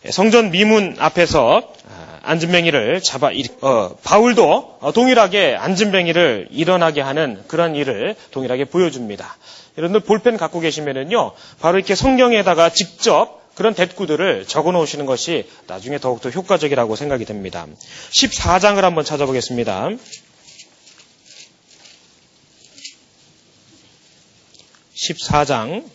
[0.09, 1.75] 성전 미문 앞에서
[2.25, 3.29] 안진뱅이를 잡아
[3.61, 9.38] 어, 바울도 동일하게 안진뱅이를 일어나게 하는 그런 일을 동일하게 보여줍니다.
[9.77, 16.29] 여러분들 볼펜 갖고 계시면은요, 바로 이렇게 성경에다가 직접 그런 대꾸들을 적어 놓으시는 것이 나중에 더욱더
[16.29, 17.65] 효과적이라고 생각이 됩니다.
[18.11, 19.89] 14장을 한번 찾아보겠습니다.
[24.95, 25.85] 14장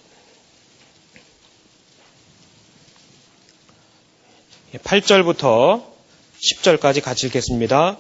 [4.79, 5.90] 8절부터
[6.41, 7.99] 10절까지 같이 읽겠습니다.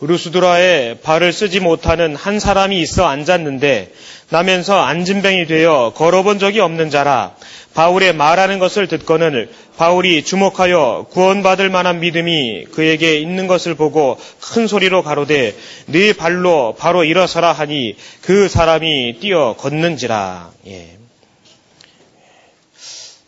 [0.00, 3.92] 루스드라에 발을 쓰지 못하는 한 사람이 있어 앉았는데
[4.28, 7.34] 나면서 앉은뱅이 되어 걸어본 적이 없는 자라
[7.72, 15.02] 바울의 말하는 것을 듣거늘 바울이 주목하여 구원받을 만한 믿음이 그에게 있는 것을 보고 큰 소리로
[15.02, 15.54] 가로되
[15.86, 20.50] 네 발로 바로 일어서라 하니 그 사람이 뛰어 걷는지라.
[20.68, 20.96] 예.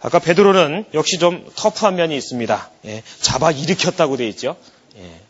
[0.00, 2.70] 아까 베드로는 역시 좀 터프한 면이 있습니다.
[2.87, 3.02] 예.
[3.20, 4.56] 잡아 일으켰다고 돼 있죠.
[4.96, 5.28] 예.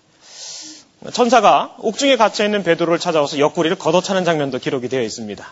[1.13, 5.47] 천사가 옥중에 갇혀 있는 베드로를 찾아와서 옆구리를 걷어차는 장면도 기록이 되어 있습니다.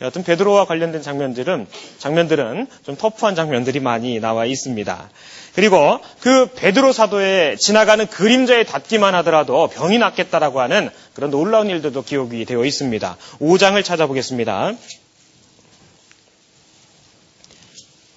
[0.00, 1.66] 여하튼 베드로와 관련된 장면들은
[1.98, 5.10] 장면들은 좀 터프한 장면들이 많이 나와 있습니다.
[5.54, 12.46] 그리고 그 베드로 사도에 지나가는 그림자에 닿기만 하더라도 병이 낫겠다라고 하는 그런 놀라운 일들도 기록이
[12.46, 13.16] 되어 있습니다.
[13.40, 14.72] 5장을 찾아보겠습니다.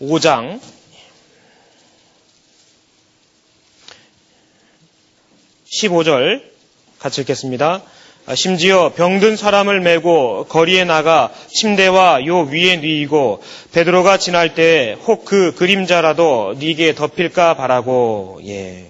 [0.01, 0.59] 5장
[5.71, 6.41] 15절
[6.99, 7.81] 같이 읽겠습니다.
[8.25, 15.25] 아, 심지어 병든 사람을 메고 거리에 나가 침대와 요 위에 뉘이고 베드로가 지날 때 혹
[15.25, 18.85] 그 그림자라도 니게 덮일까 바라고 예.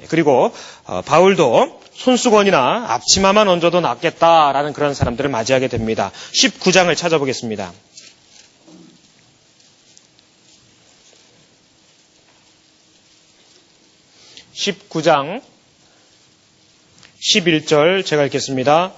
[0.00, 0.06] 예.
[0.08, 0.52] 그리고
[0.86, 6.10] 어, 바울도 손수건이나 앞치마만 얹어도 낫겠다라는 그런 사람들을 맞이하게 됩니다.
[6.32, 7.72] 19장을 찾아보겠습니다.
[14.58, 15.40] 19장
[17.20, 18.92] 11절 제가 읽겠습니다.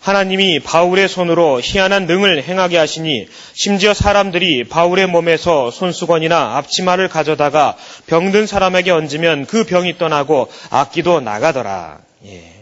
[0.00, 8.46] 하나님이 바울의 손으로 희한한 능을 행하게 하시니 심지어 사람들이 바울의 몸에서 손수건이나 앞치마를 가져다가 병든
[8.46, 11.98] 사람에게 얹으면 그 병이 떠나고 악기도 나가더라.
[12.26, 12.36] 예.
[12.36, 12.54] 예.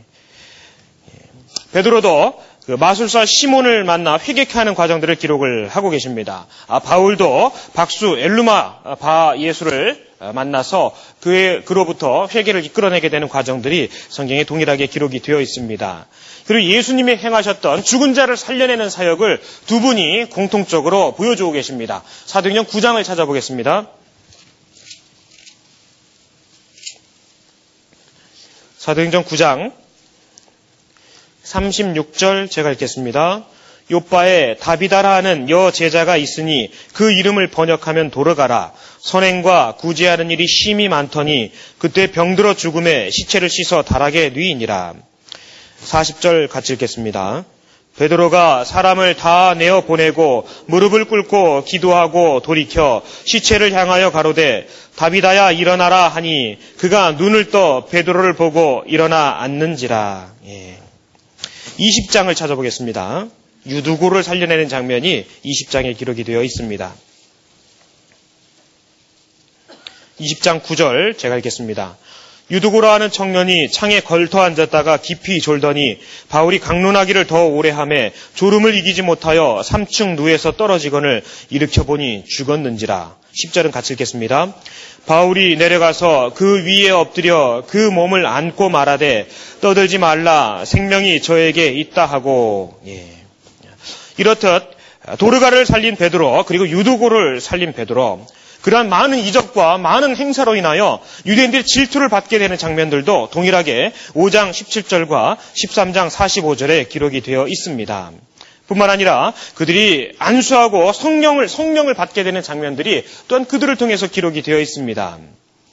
[1.73, 6.47] 베드로도 그 마술사 시몬을 만나 회개하는 과정들을 기록을 하고 계십니다.
[6.67, 14.87] 아, 바울도 박수 엘루마 바 예수를 만나서 그의 그로부터 회개를 이끌어내게 되는 과정들이 성경에 동일하게
[14.87, 16.07] 기록이 되어 있습니다.
[16.47, 22.03] 그리고 예수님이 행하셨던 죽은 자를 살려내는 사역을 두 분이 공통적으로 보여주고 계십니다.
[22.25, 23.89] 사도행전 9장을 찾아보겠습니다.
[28.79, 29.86] 사도행전 9장
[31.47, 33.45] 36절 제가 읽겠습니다.
[33.91, 38.73] 요바에 다비다라 하는 여 제자가 있으니 그 이름을 번역하면 도르가라.
[38.99, 44.95] 선행과 구제하는 일이 심히 많더니 그때 병들어 죽음에 시체를 씻어 달하게 뉘이니라.
[45.85, 47.45] 40절 같이 읽겠습니다.
[47.97, 56.59] 베드로가 사람을 다 내어 보내고 무릎을 꿇고 기도하고 돌이켜 시체를 향하여 가로되 다비다야 일어나라 하니
[56.77, 60.33] 그가 눈을 떠 베드로를 보고 일어나 앉는지라.
[60.49, 60.86] 예.
[61.79, 63.29] 20장을 찾아보겠습니다.
[63.67, 66.95] 유두고를 살려내는 장면이 20장에 기록이 되어 있습니다.
[70.21, 71.97] 20장 9절 제가 읽겠습니다.
[72.51, 79.03] 유두고라 하는 청년이 창에 걸터 앉았다가 깊이 졸더니 바울이 강론하기를 더 오래 함에 졸음을 이기지
[79.03, 83.17] 못하여 3층 누에서 떨어지거늘 일으켜 보니 죽었는지라.
[83.37, 84.55] 10절은 같이 읽겠습니다.
[85.07, 89.27] 바울이 내려가서 그 위에 엎드려 그 몸을 안고 말하되
[89.61, 93.07] 떠들지 말라 생명이 저에게 있다 하고 예.
[94.19, 94.77] 이렇듯
[95.19, 98.27] 도르가를 살린 베드로 그리고 유두고를 살린 베드로
[98.67, 106.11] 그러한 많은 이적과 많은 행사로 인하여 유대인들이 질투를 받게 되는 장면들도 동일하게 5장 17절과 13장
[106.11, 108.11] 45절에 기록이 되어 있습니다.
[108.67, 115.19] 뿐만 아니라 그들이 안수하고 성령을 성령을 받게 되는 장면들이 또한 그들을 통해서 기록이 되어 있습니다.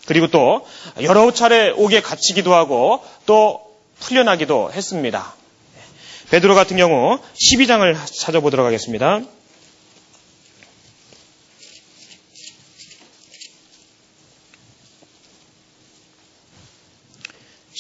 [0.05, 0.63] 그리고 또
[1.01, 3.59] 여러 차례 옥에 갇히기도 하고 또
[4.01, 5.33] 풀려나기도 했습니다.
[6.29, 9.21] 베드로 같은 경우 12장을 찾아보도록 하겠습니다.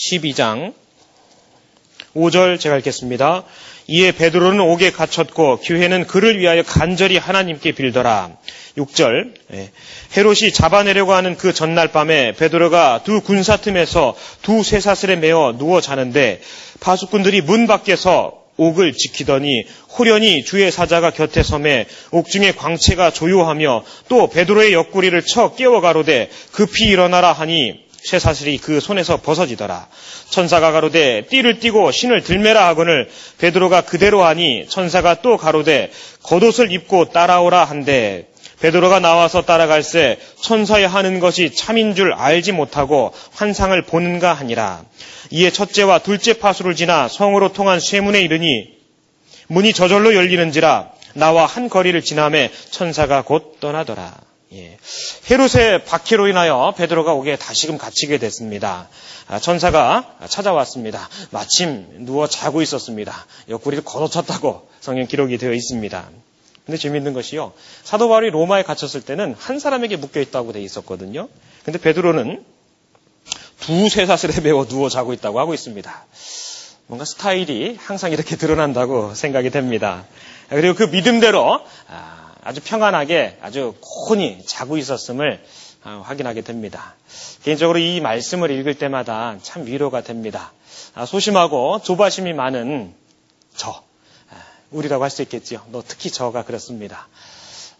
[0.03, 0.73] 12장
[2.15, 3.43] 5절 제가 읽겠습니다.
[3.87, 8.31] 이에 베드로는 옥에 갇혔고 교회는 그를 위하여 간절히 하나님께 빌더라.
[8.77, 9.71] 6절 예.
[10.15, 16.41] 헤롯이 잡아내려고 하는 그 전날 밤에 베드로가 두 군사 틈에서 두 쇠사슬에 매어 누워 자는데
[16.79, 19.65] 파수꾼들이 문 밖에서 옥을 지키더니
[19.97, 26.85] 호련히 주의 사자가 곁에 섬에 옥중의 광채가 조요하며 또 베드로의 옆구리를 쳐 깨워 가로되 급히
[26.85, 29.87] 일어나라 하니 쇠사슬이 그 손에서 벗어지더라.
[30.29, 35.91] 천사가 가로되 띠를 띠고 신을 들매라 하거늘 베드로가 그대로 하니 천사가 또 가로되
[36.23, 38.27] 겉옷을 입고 따라오라 한데
[38.59, 44.83] 베드로가 나와서 따라갈새 천사의 하는 것이 참인 줄 알지 못하고 환상을 보는가 하니라.
[45.31, 48.69] 이에 첫째와 둘째 파수를 지나 성으로 통한 쇠문에 이르니
[49.47, 54.13] 문이 저절로 열리는지라 나와 한 거리를 지나매 천사가 곧 떠나더라.
[54.53, 54.77] 예.
[55.31, 58.87] 헤롯의 박해로 인하여 베드로가 옥에 다시금 갇히게 됐습니다.
[59.27, 61.09] 아, 천사가 찾아왔습니다.
[61.31, 63.25] 마침 누워 자고 있었습니다.
[63.49, 66.09] 옆구리를 걷어쳤다고 성경 기록이 되어 있습니다.
[66.65, 67.53] 근데 재밌는 것이요.
[67.83, 71.27] 사도 바울이 로마에 갇혔을 때는 한 사람에게 묶여 있다고 돼 있었거든요.
[71.65, 72.43] 근데 베드로는
[73.59, 76.05] 두 쇠사슬에 매워 누워 자고 있다고 하고 있습니다.
[76.87, 80.05] 뭔가 스타일이 항상 이렇게 드러난다고 생각이 됩니다.
[80.49, 81.61] 그리고 그 믿음대로
[82.43, 85.43] 아, 아주 평안하게 아주 곤히 자고 있었음을
[85.85, 86.95] 어, 확인하게 됩니다.
[87.43, 90.53] 개인적으로 이 말씀을 읽을 때마다 참 위로가 됩니다.
[90.93, 92.93] 아, 소심하고 조바심이 많은
[93.55, 94.35] 저, 아,
[94.71, 95.61] 우리라고 할 수 있겠지요.
[95.71, 97.07] 너 특히 저가 그렇습니다.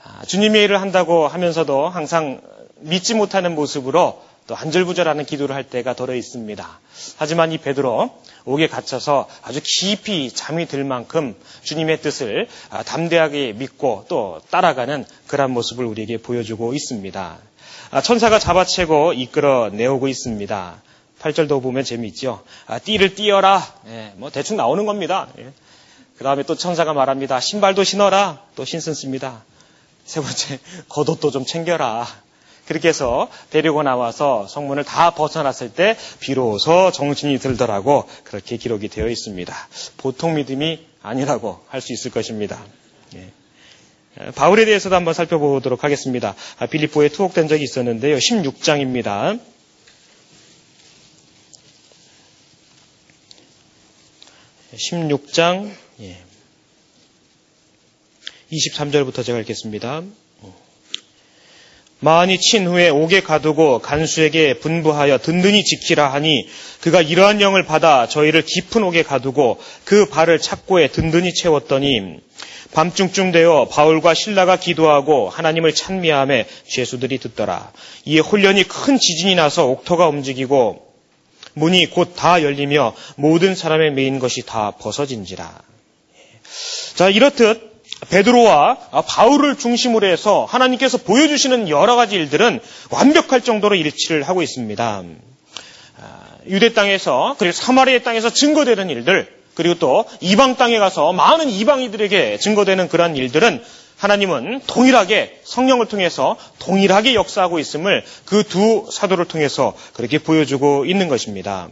[0.03, 2.41] 아, 주님의 일을 한다고 하면서도 항상
[2.77, 6.79] 믿지 못하는 모습으로 또 한절부절하는 기도를 할 때가 덜어 있습니다.
[7.17, 8.13] 하지만 이 베드로
[8.45, 15.51] 옥에 갇혀서 아주 깊이 잠이 들 만큼 주님의 뜻을 아, 담대하게 믿고 또 따라가는 그런
[15.51, 17.37] 모습을 우리에게 보여주고 있습니다.
[17.91, 20.81] 아, 천사가 잡아채고 이끌어 내오고 있습니다.
[21.21, 22.43] 8절도 보면 재미있죠.
[22.65, 23.65] 아, 띠를 띄어라.
[23.87, 25.29] 예, 뭐 대충 나오는 겁니다.
[25.39, 25.53] 예.
[26.17, 27.39] 그 다음에 또 천사가 말합니다.
[27.39, 28.41] 신발도 신어라.
[28.55, 29.43] 또 신습니다.
[30.05, 32.05] 세 번째, 겉옷도 좀 챙겨라.
[32.67, 39.53] 그렇게 해서 데리고 나와서 성문을 다 벗어났을 때 비로소 정신이 들더라고 그렇게 기록이 되어 있습니다.
[39.97, 42.63] 보통 믿음이 아니라고 할 수 있을 것입니다.
[43.15, 43.29] 예.
[44.35, 46.35] 바울에 대해서도 한번 살펴보도록 하겠습니다.
[46.59, 48.17] 아, 빌립보에 투옥된 적이 있었는데요.
[48.17, 49.39] 16장입니다.
[54.73, 55.71] 16장
[58.51, 60.03] 23절부터 제가 읽겠습니다.
[62.03, 66.49] 마흔이 친 후에 옥에 가두고 간수에게 분부하여 든든히 지키라 하니
[66.81, 72.19] 그가 이러한 영을 받아 저희를 깊은 옥에 가두고 그 발을 착고에 든든히 채웠더니
[72.73, 77.71] 밤중쯤 되어 바울과 신라가 기도하고 하나님을 찬미함에 죄수들이 듣더라.
[78.03, 80.85] 이에 홀련히 큰 지진이 나서 옥토가 움직이고
[81.53, 85.61] 문이 곧 다 열리며 모든 사람의 메인 것이 다 벗어진지라.
[86.95, 87.72] 자, 이렇듯
[88.09, 88.77] 베드로와
[89.07, 95.03] 바울을 중심으로 해서 하나님께서 보여주시는 여러 가지 일들은 완벽할 정도로 일치를 하고 있습니다.
[96.01, 102.39] 아, 유대 땅에서 그리고 사마리아 땅에서 증거되는 일들 그리고 또 이방 땅에 가서 많은 이방이들에게
[102.39, 103.63] 증거되는 그러한 일들은
[103.97, 111.69] 하나님은 동일하게 성령을 통해서 동일하게 역사하고 있음을 그 두 사도를 통해서 그렇게 보여주고 있는 것입니다.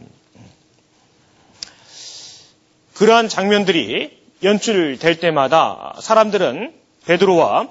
[2.93, 6.73] 그러한 장면들이 연출 될 때마다 사람들은
[7.05, 7.69] 베드로와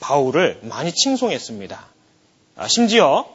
[0.00, 1.86] 바울을 많이 칭송했습니다.
[2.56, 3.26] 아, 심지어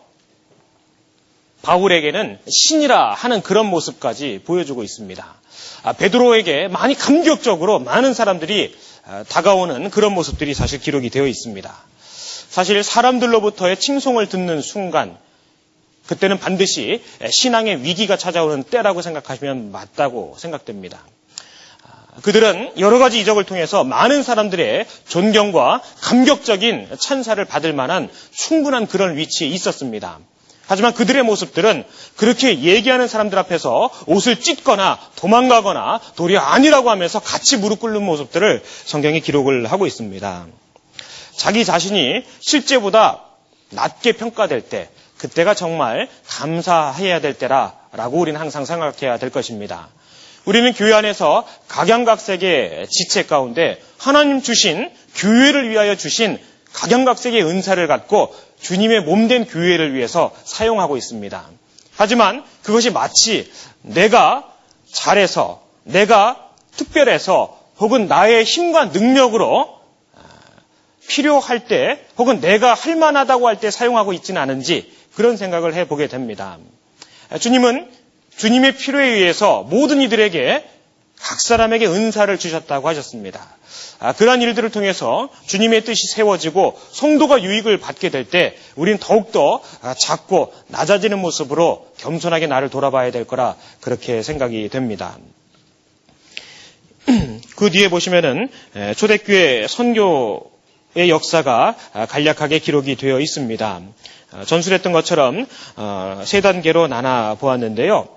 [1.64, 5.36] 바울에게는 신이라 하는 그런 모습까지 보여주고 있습니다.
[5.84, 8.76] 아, 베드로에게 많이 감격적으로 많은 사람들이
[9.06, 11.76] 아, 다가오는 그런 모습들이 사실 기록이 되어 있습니다.
[12.50, 15.18] 사실 사람들로부터의 칭송을 듣는 순간
[16.06, 21.04] 그때는 반드시 신앙의 위기가 찾아오는 때라고 생각하시면 맞다고 생각됩니다.
[22.22, 29.48] 그들은 여러 가지 이적을 통해서 많은 사람들의 존경과 감격적인 찬사를 받을 만한 충분한 그런 위치에
[29.48, 30.20] 있었습니다.
[30.68, 31.86] 하지만 그들의 모습들은
[32.18, 39.22] 그렇게 얘기하는 사람들 앞에서 옷을 찢거나 도망가거나 도리어 아니라고 하면서 같이 무릎 꿇는 모습들을 성경이
[39.22, 40.48] 기록을 하고 있습니다.
[41.38, 43.24] 자기 자신이 실제보다
[43.70, 49.88] 낮게 평가될 때, 그때가 정말 감사해야 될 때라라고 우리는 항상 생각해야 될 것입니다.
[50.48, 56.40] 우리는 교회 안에서 각양각색의 지체 가운데 하나님 주신 교회를 위하여 주신
[56.72, 61.46] 각양각색의 은사를 갖고 주님의 몸된 교회를 위해서 사용하고 있습니다.
[61.98, 64.50] 하지만 그것이 마치 내가
[64.90, 69.78] 잘해서 내가 특별해서 혹은 나의 힘과 능력으로
[71.10, 76.58] 필요할 때 혹은 내가 할 만하다고 할 때 사용하고 있지는 않은지 그런 생각을 해보게 됩니다.
[77.38, 77.92] 주님은
[78.38, 80.64] 주님의 필요에 의해서 모든 이들에게
[81.20, 83.48] 각 사람에게 은사를 주셨다고 하셨습니다.
[84.00, 89.94] 아, 그러한 일들을 통해서 주님의 뜻이 세워지고 성도가 유익을 받게 될 때 우리는 더욱더 아,
[89.96, 95.18] 작고 낮아지는 모습으로 겸손하게 나를 돌아봐야 될 거라 그렇게 생각이 됩니다.
[97.56, 98.50] 그 뒤에 보시면은
[98.98, 103.82] 초대교회 선교의 역사가 아, 간략하게 기록이 되어 있습니다.
[104.46, 108.17] 전술했던 것처럼 어, 세 단계로 나눠 보았는데요.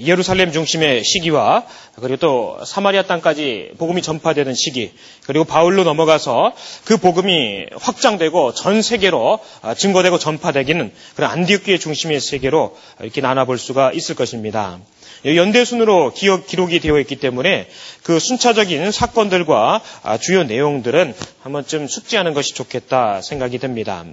[0.00, 1.64] 예, 예루살렘 중심의 시기와
[1.96, 4.92] 그리고 또 사마리아 땅까지 복음이 전파되는 시기
[5.26, 6.52] 그리고 바울로 넘어가서
[6.84, 13.92] 그 복음이 확장되고 전 세계로 아, 증거되고 전파되기는 그런 안디옥교의 중심의 세계로 이렇게 나눠볼 수가
[13.92, 14.78] 있을 것입니다.
[15.24, 17.68] 연대 순으로 기억, 기록이 되어 있기 때문에
[18.04, 24.04] 그 순차적인 사건들과 아, 주요 내용들은 한 번쯤 숙지하는 것이 좋겠다 생각이 듭니다.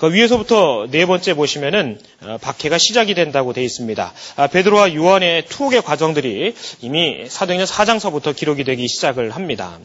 [0.00, 4.14] 그 위에서부터 네 번째 보시면은 어, 박해가 시작이 된다고 되어 있습니다.
[4.36, 9.78] 아, 베드로와 요한의 투옥의 과정들이 이미 사도행전 4장서부터 기록이 되기 시작을 합니다.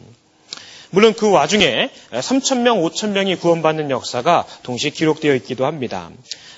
[0.88, 6.08] 물론 그 와중에 3천명, 5천명이 구원받는 역사가 동시에 기록되어 있기도 합니다.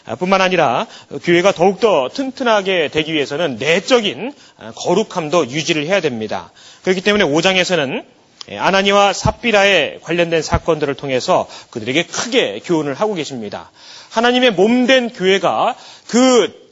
[0.05, 0.87] 아, 뿐만 아니라
[1.25, 4.35] 교회가 더욱더 튼튼하게 되기 위해서는 내적인
[4.77, 6.53] 거룩함도 유지를 해야 됩니다.
[6.85, 8.18] 그렇기 때문에 5장에서는 예,
[8.57, 13.71] 아나니와 삽비라에 관련된 사건들을 통해서 그들에게 크게 교훈을 하고 계십니다.
[14.11, 15.75] 하나님의 몸된 교회가
[16.07, 16.69] 그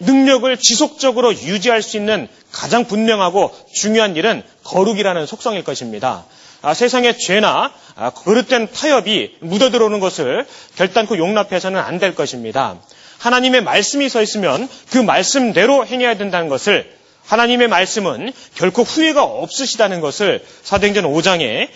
[0.00, 6.24] 능력을 지속적으로 유지할 수 있는 가장 분명하고 중요한 일은 거룩이라는 속성일 것입니다.
[6.62, 10.46] 아, 세상의 죄나 아, 그릇된 타협이 묻어들어오는 것을
[10.76, 12.76] 결단코 용납해서는 안 될 것입니다.
[13.18, 16.95] 하나님의 말씀이 서 있으면 그 말씀대로 행해야 된다는 것을
[17.26, 21.68] 하나님의 말씀은 결코 후회가 없으시다는 것을 사도행전 5장에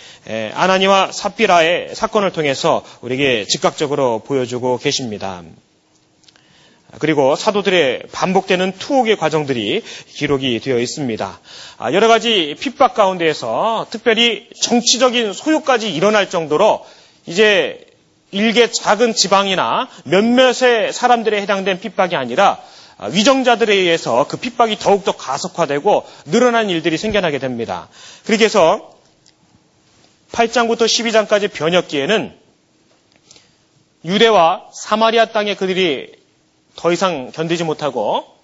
[0.55, 5.42] 아나니와 삽비라의 사건을 통해서 우리에게 즉각적으로 보여주고 계십니다.
[6.98, 11.40] 그리고 사도들의 반복되는 투옥의 과정들이 기록이 되어 있습니다.
[11.78, 16.84] 아, 여러 가지 핍박 가운데에서 특별히 정치적인 소요까지 일어날 정도로
[17.26, 17.86] 이제
[18.32, 22.61] 일개 작은 지방이나 몇몇의 사람들에 해당된 핍박이 아니라 아,
[23.09, 27.88] 위정자들에 의해서 그 핍박이 더욱더 가속화되고 늘어난 일들이 생겨나게 됩니다.
[28.24, 28.90] 그렇게 해서
[30.32, 32.38] 8장부터 12장까지 변혁기에는
[34.05, 36.12] 유대와 사마리아 땅에 그들이
[36.76, 38.40] 더 이상 견디지 못하고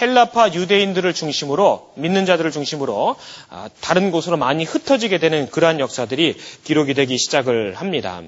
[0.00, 3.16] 헬라파 유대인들을 중심으로 믿는 자들을 중심으로
[3.48, 8.20] 아, 다른 곳으로 많이 흩어지게 되는 그러한 역사들이 기록이 되기 시작을 합니다.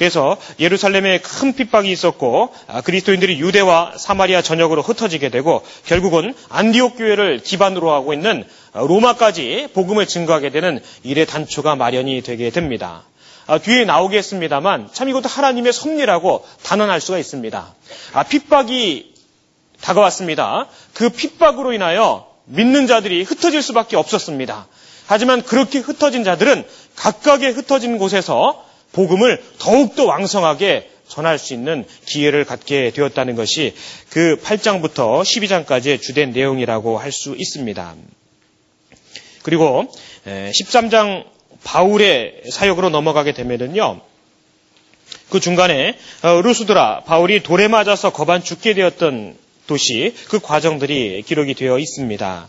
[0.00, 7.40] 그래서 예루살렘에 큰 핍박이 있었고 아, 그리스도인들이 유대와 사마리아 전역으로 흩어지게 되고 결국은 안디옥 교회를
[7.40, 13.02] 기반으로 하고 있는 로마까지 복음을 증거하게 되는 일의 단초가 마련이 되게 됩니다.
[13.46, 17.74] 아, 뒤에 나오겠습니다만 참 이것도 하나님의 섭리라고 단언할 수가 있습니다.
[18.14, 19.12] 아, 핍박이
[19.82, 20.66] 다가왔습니다.
[20.94, 24.66] 그 핍박으로 인하여 믿는 자들이 흩어질 수밖에 없었습니다.
[25.04, 26.64] 하지만 그렇게 흩어진 자들은
[26.96, 33.74] 각각의 흩어진 곳에서 복음을 더욱더 왕성하게 전할 수 있는 기회를 갖게 되었다는 것이
[34.10, 37.94] 그 8장부터 12장까지의 주된 내용이라고 할 수 있습니다.
[39.42, 39.90] 그리고
[40.24, 41.24] 13장
[41.64, 44.00] 바울의 사역으로 넘어가게 되면은요.
[45.28, 49.36] 그 중간에 어, 루스드라 바울이 돌에 맞아서 거반 죽게 되었던
[49.66, 52.48] 도시 그 과정들이 기록이 되어 있습니다.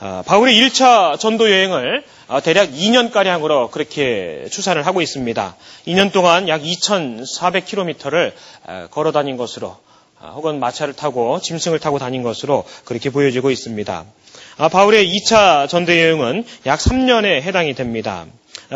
[0.00, 5.56] 아, 바울의 1차 전도 여행을 아, 대략 2년가량으로 그렇게 추산을 하고 있습니다.
[5.86, 8.32] 2년 동안 약 2,400km를
[8.66, 9.76] 아, 걸어 다닌 것으로
[10.20, 14.04] 혹은 마차를 타고 짐승을 타고 다닌 것으로 그렇게 보여지고 있습니다.
[14.72, 18.24] 바울의 2차 전도 여행은 약 3년에 해당이 됩니다.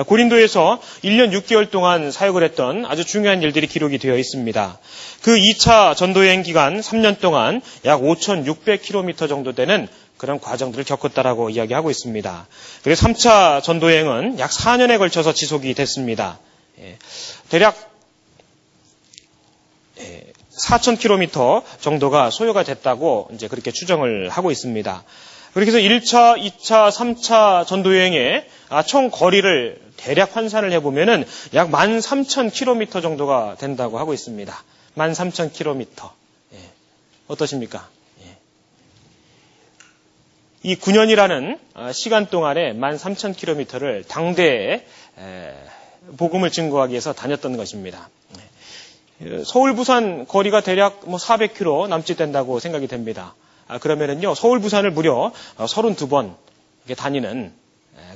[0.07, 4.79] 고린도에서 1년 6개월 동안 사역을 했던 아주 중요한 일들이 기록이 되어 있습니다.
[5.23, 9.89] 그 2차 전도여행 기간 3년 동안 약 5,600km 정도 되는
[10.19, 12.47] 그런 과정들을 겪었다라고 이야기하고 있습니다.
[12.83, 16.39] 그리고 3차 전도여행은 약 4년에 걸쳐서 지속이 됐습니다.
[16.81, 16.99] 예,
[17.49, 17.89] 대략
[19.99, 25.05] 4,000km 예, 정도가 소요가 됐다고 이제 그렇게 추정을 하고 있습니다.
[25.55, 33.57] 그렇게 해서 1차, 2차, 3차 전도여행의 아, 총 거리를 대략 환산을 해보면은 약 13,000km 정도가
[33.59, 34.65] 된다고 하고 있습니다.
[34.97, 36.11] 13,000km.
[36.55, 36.59] 예.
[37.29, 37.89] 어떠십니까?
[40.69, 44.85] 이 9년이라는 어, 시간 동안에 13,000km를 당대에
[46.19, 48.11] 복음을 증거하기 위해서 다녔던 것입니다.
[49.17, 49.45] 네.
[49.47, 53.35] 서울 부산 거리가 대략 뭐 400km 남짓 된다고 생각이 됩니다.
[53.67, 57.51] 아, 그러면은요 서울 부산을 무려 32번 어, 다니는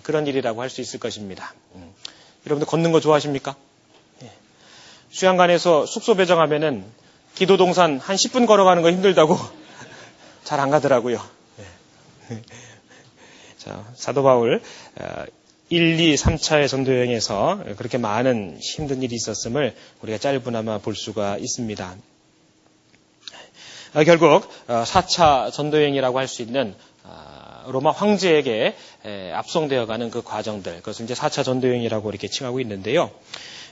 [0.03, 1.55] 그런 일이라고 할 수 있을 것입니다.
[1.77, 1.91] 음.
[2.45, 3.57] 여러분들 걷는 거 좋아하십니까?
[4.25, 4.31] 예.
[5.09, 6.85] 수양관에서 숙소 배정하면은
[7.35, 9.39] 기도 동산 한 10분 걸어가는 거 힘들다고
[10.45, 11.42] 잘 안 가더라고요.
[12.29, 12.43] 네.
[13.59, 14.61] 자, 사도 바울
[15.69, 21.97] 1, 2, 3차의 전도 여행에서 그렇게 많은 힘든 일이 있었음을 우리가 짧으나마 볼 수가 있습니다.
[23.95, 28.75] 아, 결국 4차 어, 전도 여행이라고 할 수 있는 아, 로마 황제에게
[29.35, 33.11] 압송되어가는 그 과정들, 그것을 이제 4차 전도 여행이라고 이렇게 칭하고 있는데요.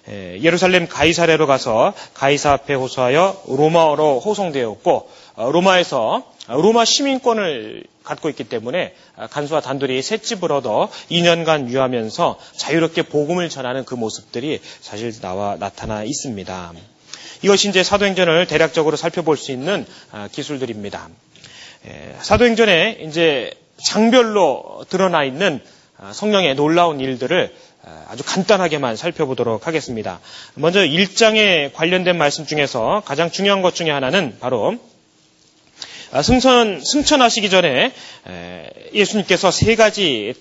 [0.08, 8.94] 예루살렘 가이사레로 가서 가이사 앞에 호소하여 로마어로 호송되었고 어, 로마에서 로마 시민권을 갖고 있기 때문에
[9.30, 16.72] 간수와 단둘이 셋집을 얻어 2년간 유하면서 자유롭게 복음을 전하는 그 모습들이 사실 나와 나타나 있습니다.
[17.42, 21.08] 이것이 이제 사도행전을 대략적으로 살펴볼 수 있는 아, 기술들입니다.
[22.20, 25.60] 사도행전에 이제 장별로 드러나 있는
[25.96, 30.20] 아, 성령의 놀라운 일들을 아, 아주 간단하게만 살펴보도록 하겠습니다.
[30.54, 34.76] 먼저 1장에 관련된 말씀 중에서 가장 중요한 것 중에 하나는 바로
[36.22, 37.92] 승천, 승천하시기 전에
[38.92, 40.34] 예수님께서 세 가지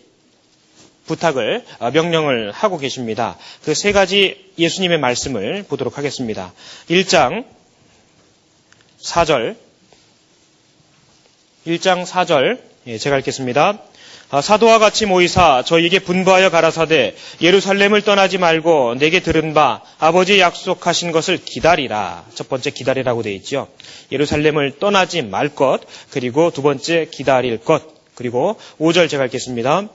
[1.06, 3.36] 부탁을, 어, 명령을 하고 계십니다.
[3.64, 6.54] 그 세 가지 예수님의 말씀을 보도록 하겠습니다.
[6.90, 7.46] 1장
[9.02, 9.56] 4절,
[11.66, 13.80] 1장 4절, 예, 제가 읽겠습니다.
[14.32, 21.12] 아, 사도와 같이 모이사 저에게 분부하여 가라사대 예루살렘을 떠나지 말고 내게 들은 바 아버지 약속하신
[21.12, 22.26] 것을 기다리라.
[22.36, 23.68] 첫 번째 기다리라고 되어 있죠.
[24.12, 27.82] 예루살렘을 떠나지 말 것, 그리고 두 번째 기다릴 것,
[28.14, 29.88] 그리고 5절 제가 읽겠습니다.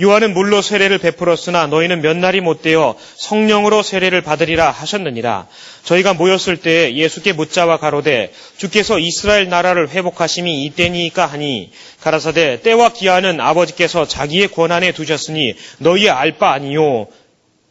[0.00, 5.46] 요한은 물로 세례를 베풀었으나 너희는 몇 날이 못 되어 성령으로 세례를 받으리라 하셨느니라.
[5.84, 11.70] 저희가 모였을 때 예수께 묻자와 가로되 주께서 이스라엘 나라를 회복하심이 이때니까 하니
[12.00, 17.08] 가라사대 때와 기한은 아버지께서 자기의 권한에 두셨으니 너희의 알 바 아니요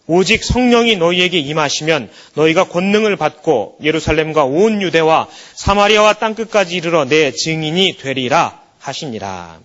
[0.05, 7.97] 오직 성령이 너희에게 임하시면 너희가 권능을 받고 예루살렘과 온 유대와 사마리아와 땅끝까지 이르러 내 증인이
[7.97, 9.59] 되리라 하시니라.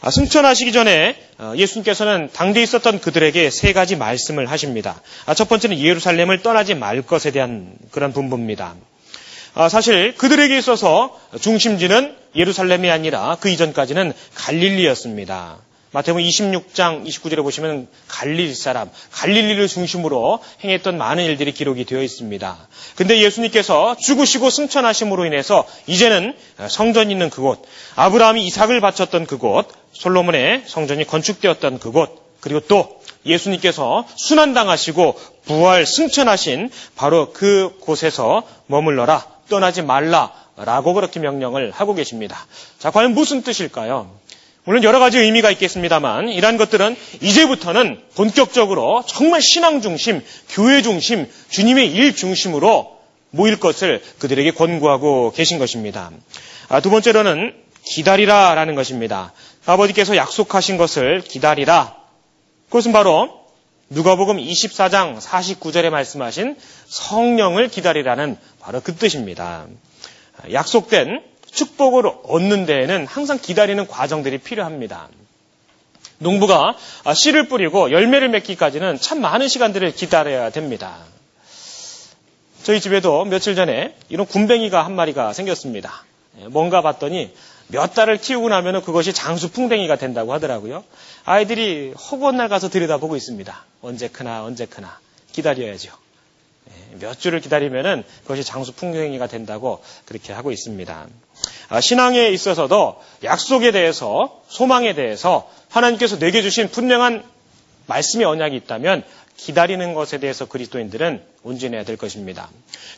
[0.00, 5.00] 아, 승천하시기 전에 어, 예수님께서는 당대에 있었던 그들에게 세 가지 말씀을 하십니다.
[5.26, 8.74] 아, 첫 번째는 예루살렘을 떠나지 말 것에 대한 그런 분부입니다.
[9.54, 15.58] 아, 사실 그들에게 있어서 중심지는 예루살렘이 아니라 그 이전까지는 갈릴리였습니다.
[15.92, 22.68] 마태복음 26장 29절에 보시면 갈릴 사람, 갈릴리를 중심으로 행했던 많은 일들이 기록이 되어 있습니다.
[22.96, 26.34] 근데 예수님께서 죽으시고 승천하심으로 인해서 이제는
[26.68, 27.62] 성전 있는 그곳,
[27.96, 37.32] 아브라함이 이삭을 바쳤던 그곳, 솔로몬의 성전이 건축되었던 그곳, 그리고 또 예수님께서 순환당하시고 부활 승천하신 바로
[37.32, 42.46] 그 곳에서 머물러라, 떠나지 말라, 라고 그렇게 명령을 하고 계십니다.
[42.78, 44.17] 자, 과연 무슨 뜻일까요?
[44.68, 51.90] 물론 여러 가지 의미가 있겠습니다만 이러한 것들은 이제부터는 본격적으로 정말 신앙 중심, 교회 중심, 주님의
[51.90, 52.98] 일 중심으로
[53.30, 56.10] 모일 것을 그들에게 권고하고 계신 것입니다.
[56.68, 59.32] 아, 두 번째로는 기다리라 라는 것입니다.
[59.64, 61.96] 아버지께서 약속하신 것을 기다리라.
[62.66, 63.40] 그것은 바로
[63.88, 66.56] 누가복음 24장 49절에 말씀하신
[66.88, 69.64] 성령을 기다리라는 바로 그 뜻입니다.
[70.52, 75.08] 약속된 축복을 얻는 데에는 항상 기다리는 과정들이 필요합니다.
[76.18, 76.76] 농부가
[77.14, 80.96] 씨를 뿌리고 열매를 맺기까지는 참 많은 시간들을 기다려야 됩니다.
[82.62, 86.04] 저희 집에도 며칠 전에 이런 군뱅이가 한 마리가 생겼습니다.
[86.40, 87.32] 예, 뭔가 봤더니
[87.68, 90.84] 몇 달을 키우고 나면 그것이 장수풍뎅이가 된다고 하더라고요.
[91.24, 93.64] 아이들이 허구한 날 가서 들여다보고 있습니다.
[93.82, 94.98] 언제 크나 언제 크나
[95.32, 95.90] 기다려야죠.
[96.70, 101.06] 예, 몇 주를 기다리면은 그것이 장수풍뎅이가 된다고 그렇게 하고 있습니다.
[101.68, 107.24] 아, 신앙에 있어서도 약속에 대해서 소망에 대해서 하나님께서 내게 주신 분명한
[107.86, 109.04] 말씀의 언약이 있다면
[109.36, 112.50] 기다리는 것에 대해서 그리스도인들은 온전해야 될 것입니다.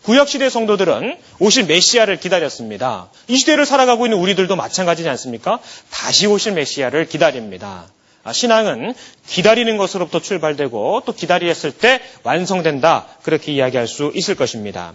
[0.03, 3.11] 구약시대 성도들은 오실 메시아를 기다렸습니다.
[3.29, 5.61] 이 시대를 살아가고 있는 우리들도 마찬가지지 않습니까?
[5.91, 7.87] 다시 오실 메시아를 기다립니다.
[8.25, 8.95] 아, 신앙은
[9.27, 13.07] 기다리는 것으로부터 출발되고 또 기다렸을 때 완성된다.
[13.23, 14.95] 그렇게 이야기할 수 있을 것입니다.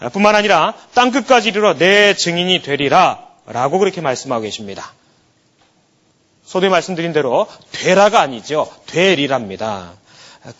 [0.00, 3.26] 아, 뿐만 아니라 땅 끝까지 이르러 내 증인이 되리라.
[3.46, 4.92] 라고 그렇게 말씀하고 계십니다.
[6.44, 8.68] 소도에 말씀드린 대로 되라가 아니죠.
[8.86, 9.92] 되리랍니다.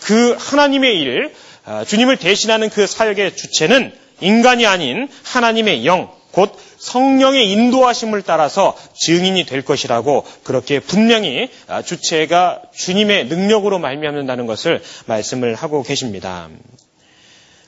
[0.00, 1.34] 그 하나님의 일,
[1.64, 9.46] 아, 주님을 대신하는 그 사역의 주체는 인간이 아닌 하나님의 영, 곧 성령의 인도하심을 따라서 증인이
[9.46, 16.48] 될 것이라고 그렇게 분명히 아, 주체가 주님의 능력으로 말미암는다는 것을 말씀을 하고 계십니다.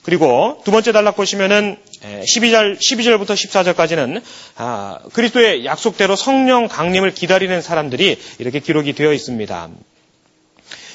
[0.09, 4.23] 그리고 두 번째 단락 보시면은 12절, 12절부터 14절까지는
[4.57, 9.69] 아, 그리스도의 약속대로 성령 강림을 기다리는 사람들이 이렇게 기록이 되어 있습니다.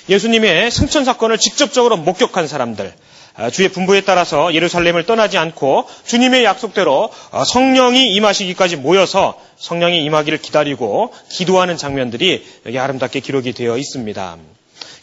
[0.09, 2.91] 예수님의 승천 사건을 직접적으로 목격한 사람들,
[3.35, 10.39] 아, 주의 분부에 따라서 예루살렘을 떠나지 않고 주님의 약속대로 어, 성령이 임하시기까지 모여서 성령이 임하기를
[10.39, 14.37] 기다리고 기도하는 장면들이 여기 아름답게 기록이 되어 있습니다.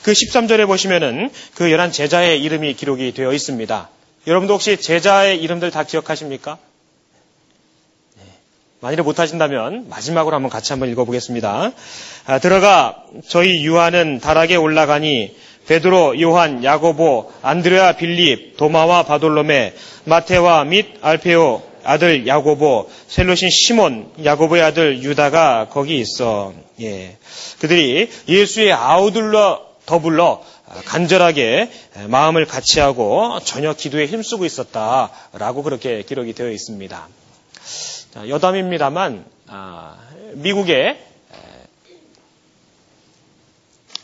[0.03, 3.89] 그 13절에 보시면은 그 열한 제자의 이름이 기록이 되어 있습니다.
[4.27, 6.59] 여러분도 혹시 제자의 이름들 다 기억하십니까?
[8.17, 8.23] 네.
[8.81, 11.73] 만일에 못하신다면 마지막으로 한번 같이 한번 읽어보겠습니다.
[12.27, 15.35] 아, 들어가 저희 유한은 다락에 올라가니
[15.67, 24.63] 베드로, 요한, 야고보, 안드레아, 빌립, 도마와 바돌로메, 마테와 및 알페오 아들 야고보, 셀로신 시몬, 야고보의
[24.63, 26.53] 아들 유다가 거기 있어.
[26.81, 27.17] 예.
[27.61, 30.43] 그들이 예수의 아우들러 더불러
[30.85, 31.71] 간절하게
[32.09, 37.09] 마음을 같이하고 전혀 기도에 힘쓰고 있었다라고 그렇게 기록이 되어 있습니다.
[38.29, 39.99] 여담입니다만 아,
[40.35, 40.99] 미국에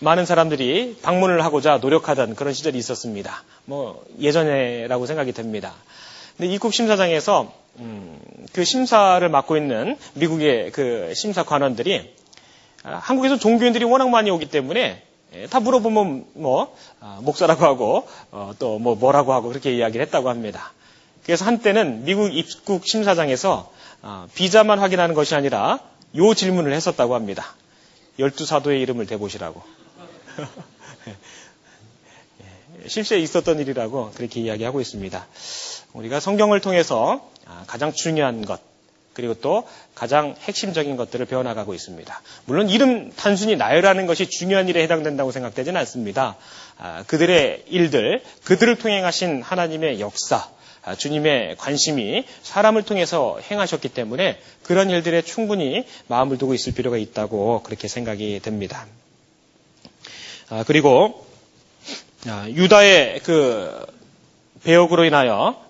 [0.01, 3.45] 많은 사람들이 방문을 하고자 노력하던 그런 시절이 있었습니다.
[3.65, 5.73] 뭐 예전에라고 생각이 됩니다.
[6.37, 8.19] 근데 입국 심사장에서 음,
[8.53, 12.15] 그 심사를 맡고 있는 미국의 그 심사 관원들이
[12.83, 15.06] 아, 한국에서 종교인들이 워낙 많이 오기 때문에 예,
[15.51, 20.73] 다 물어보면 뭐 아, 목사라고 하고 어, 또뭐 뭐라고 하고 그렇게 이야기를 했다고 합니다.
[21.25, 23.73] 그래서 한때는 미국 입국 심사장에서
[24.03, 25.81] 아, 비자만 확인하는 것이 아니라
[26.17, 27.55] 요 질문을 했었다고 합니다.
[28.19, 29.63] 열두 사도의 이름을 대보시라고.
[32.41, 35.27] 예, 실제 있었던 일이라고 그렇게 이야기하고 있습니다.
[35.93, 38.61] 우리가 성경을 통해서 아, 가장 중요한 것,
[39.17, 42.23] 그리고 또 가장 핵심적인 것들을 배워나가고 있습니다.
[42.45, 46.37] 물론 이름 단순히 나열하는 것이 중요한 일에 해당된다고 생각되지는 않습니다.
[46.77, 50.47] 아, 그들의 일들, 그들을 통해 하신 하나님의 역사,
[50.85, 57.63] 아, 주님의 관심이 사람을 통해서 행하셨기 때문에 그런 일들에 충분히 마음을 두고 있을 필요가 있다고
[57.63, 58.87] 그렇게 생각이 됩니다.
[60.51, 61.27] 아, 그리고
[62.29, 63.87] 아, 유다의 그
[64.63, 65.66] 배역으로 인하여 아,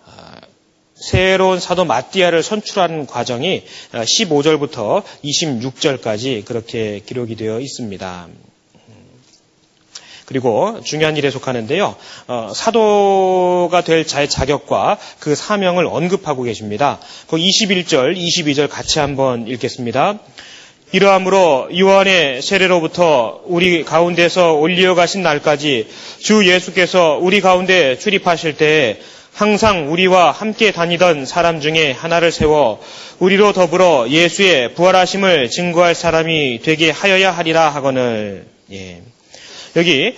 [0.97, 8.29] 새로운 사도 마띠아를 선출하는 과정이 15절부터 26절까지 그렇게 기록이 되어 있습니다.
[10.25, 11.95] 그리고 중요한 일에 속하는데요.
[12.27, 16.99] 어, 사도가 될 자의 자격과 그 사명을 언급하고 계십니다.
[17.29, 20.19] 그 21절, 22절 같이 한번 읽겠습니다.
[20.93, 25.89] 이러함으로 요한의 세례로부터 우리 가운데서 올리어 가신 날까지
[26.19, 28.99] 주 예수께서 우리 가운데 출입하실 때에
[29.37, 32.81] 항상 우리와 함께 다니던 사람 중에 하나를 세워
[33.19, 39.03] 우리로 더불어 예수의 부활하심을 증거할 사람이 되게 하여야 하리라 하거늘 예.
[39.77, 40.17] 여기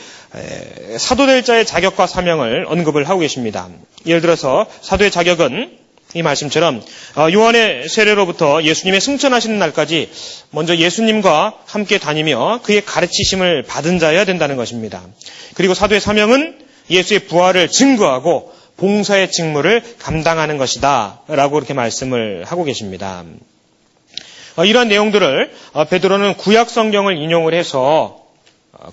[0.98, 3.68] 사도될 자의 자격과 사명을 언급을 하고 계십니다.
[4.06, 5.76] 예를 들어서 사도의 자격은
[6.14, 6.80] 이 말씀처럼
[7.16, 10.10] 어, 요한의 세례로부터 예수님의 승천하시는 날까지
[10.50, 15.02] 먼저 예수님과 함께 다니며 그의 가르치심을 받은 자여야 된다는 것입니다.
[15.54, 21.20] 그리고 사도의 사명은 예수의 부활을 증거하고 봉사의 직무를 감당하는 것이다.
[21.28, 23.24] 라고 그렇게 말씀을 하고 계십니다.
[24.56, 28.24] 어, 이러한 내용들을 어, 베드로는 구약 성경을 인용을 해서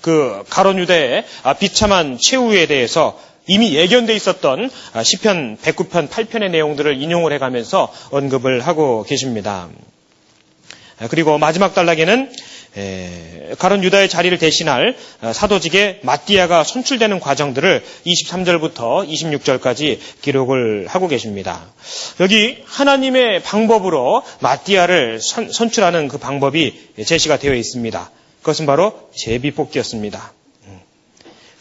[0.01, 1.25] 그 가론 유대의
[1.59, 9.03] 비참한 최후에 대해서 이미 예견돼 있었던 아, 시편 109편 8편의 내용들을 인용을 해가면서 언급을 하고
[9.03, 9.69] 계십니다.
[10.99, 12.31] 아, 그리고 마지막 단락에는
[13.57, 21.65] 가론 유다의 자리를 대신할 아, 사도직의 마띠아가 선출되는 과정들을 23절부터 26절까지 기록을 하고 계십니다.
[22.19, 28.11] 여기 하나님의 방법으로 마띠아를 선, 선출하는 그 방법이 제시가 되어 있습니다.
[28.39, 30.33] 그것은 바로 제비 뽑기였습니다.
[30.65, 30.79] 음.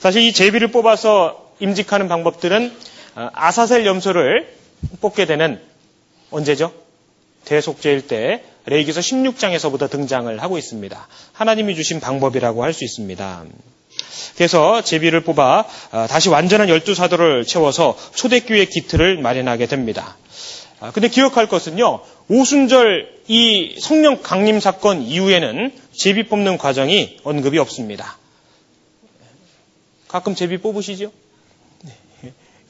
[0.01, 2.77] 사실 이 제비를 뽑아서 임직하는 방법들은
[3.15, 4.53] 어, 아사셀 염소를
[5.01, 5.61] 뽑게 되는
[6.31, 6.73] 언제죠?
[7.45, 11.09] 대속죄일 때 레이기서 16장에서부터 등장을 하고 있습니다.
[11.33, 13.45] 하나님이 주신 방법이라고 할 수 있습니다.
[14.37, 20.17] 그래서 제비를 뽑아 어, 다시 완전한 열두 사도를 채워서 초대교회 기틀을 마련하게 됩니다.
[20.81, 28.19] 아, 근데 기억할 것은요, 오순절 이 성령 강림 사건 이후에는 제비 뽑는 과정이 언급이 없습니다.
[30.09, 31.13] 가끔 제비 뽑으시죠?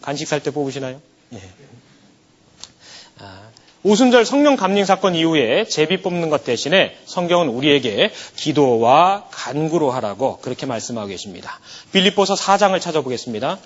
[0.03, 1.01] 간식 살 때 뽑으시나요?
[3.87, 10.64] 오순절 성령 감림 사건 이후에 제비 뽑는 것 대신에 성경은 우리에게 기도와 간구로 하라고 그렇게
[10.64, 11.61] 말씀하고 계십니다.
[11.93, 13.59] 빌립보서 4장을 찾아보겠습니다.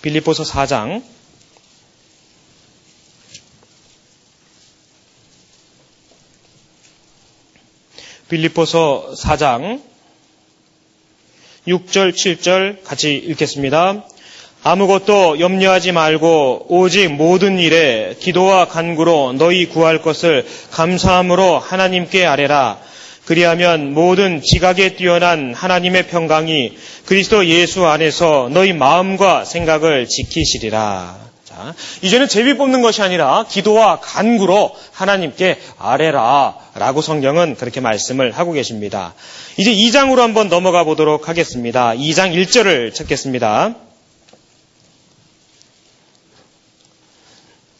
[0.00, 1.02] 빌립보서 4장
[8.30, 9.82] 빌립보서 4장
[11.66, 14.06] 6절, 7절 같이 읽겠습니다.
[14.62, 22.78] 아무것도 염려하지 말고 오직 모든 일에 기도와 간구로 너희 구할 것을 감사함으로 하나님께 아뢰라.
[23.24, 31.16] 그리하면 모든 지각에 뛰어난 하나님의 평강이 그리스도 예수 안에서 너희 마음과 생각을 지키시리라.
[31.44, 36.56] 자, 이제는 제비 뽑는 것이 아니라 기도와 간구로 하나님께 아뢰라.
[36.74, 39.14] 라고 성경은 그렇게 말씀을 하고 계십니다.
[39.58, 41.90] 이제 2장으로 한번 넘어가 보도록 하겠습니다.
[41.94, 43.74] 2장 1절을 찾겠습니다.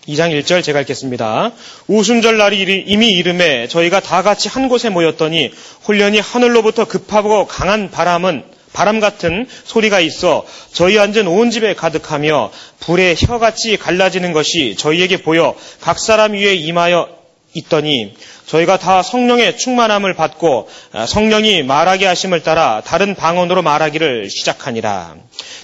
[0.09, 1.52] 2장 1절 제가 읽겠습니다.
[1.86, 5.52] 오순절 날이 이미 이름에 저희가 다 같이 한 곳에 모였더니
[5.86, 12.50] 홀련히 하늘로부터 급하고 강한 바람은 바람 같은 소리가 있어 저희 앉은 온 집에 가득하며
[12.80, 17.09] 불에 혀같이 갈라지는 것이 저희에게 보여 각 사람 위에 임하여
[17.54, 18.14] 있더니
[18.49, 25.16] 저희가 다 성령의 충만함을 받고 아, 성령이 말하게 하심을 따라 다른 방언으로 말하기를 시작하니라.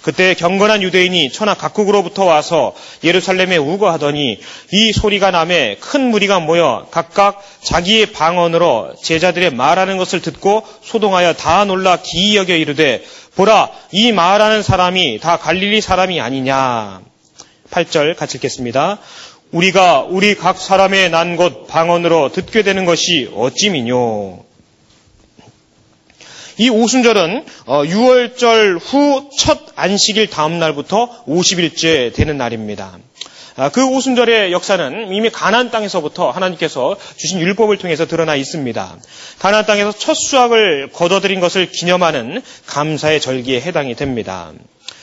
[0.03, 4.39] 그때 경건한 유대인이 천하 각국으로부터 와서 예루살렘에 우거하더니
[4.71, 11.65] 이 소리가 남에 큰 무리가 모여 각각 자기의 방언으로 제자들의 말하는 것을 듣고 소동하여 다
[11.65, 13.03] 놀라 기이 여겨 이르되
[13.35, 17.01] 보라 이 말하는 사람이 다 갈릴리 사람이 아니냐.
[17.71, 18.99] 8절 같이 읽겠습니다.
[19.55, 24.45] 우리가 우리 각 사람의 난곳 방언으로 듣게 되는 것이 어찌미뇨.
[26.59, 32.99] 이 오순절은 6월절 어, 후첫 안식일 다음 날부터 50일째 되는 날입니다.
[33.55, 38.97] 아, 그 오순절의 역사는 이미 가나안 땅에서부터 하나님께서 주신 율법을 통해서 드러나 있습니다.
[39.39, 44.53] 가나안 땅에서 첫 수확을 거둬들인 것을 기념하는 감사의 절기에 해당이 됩니다.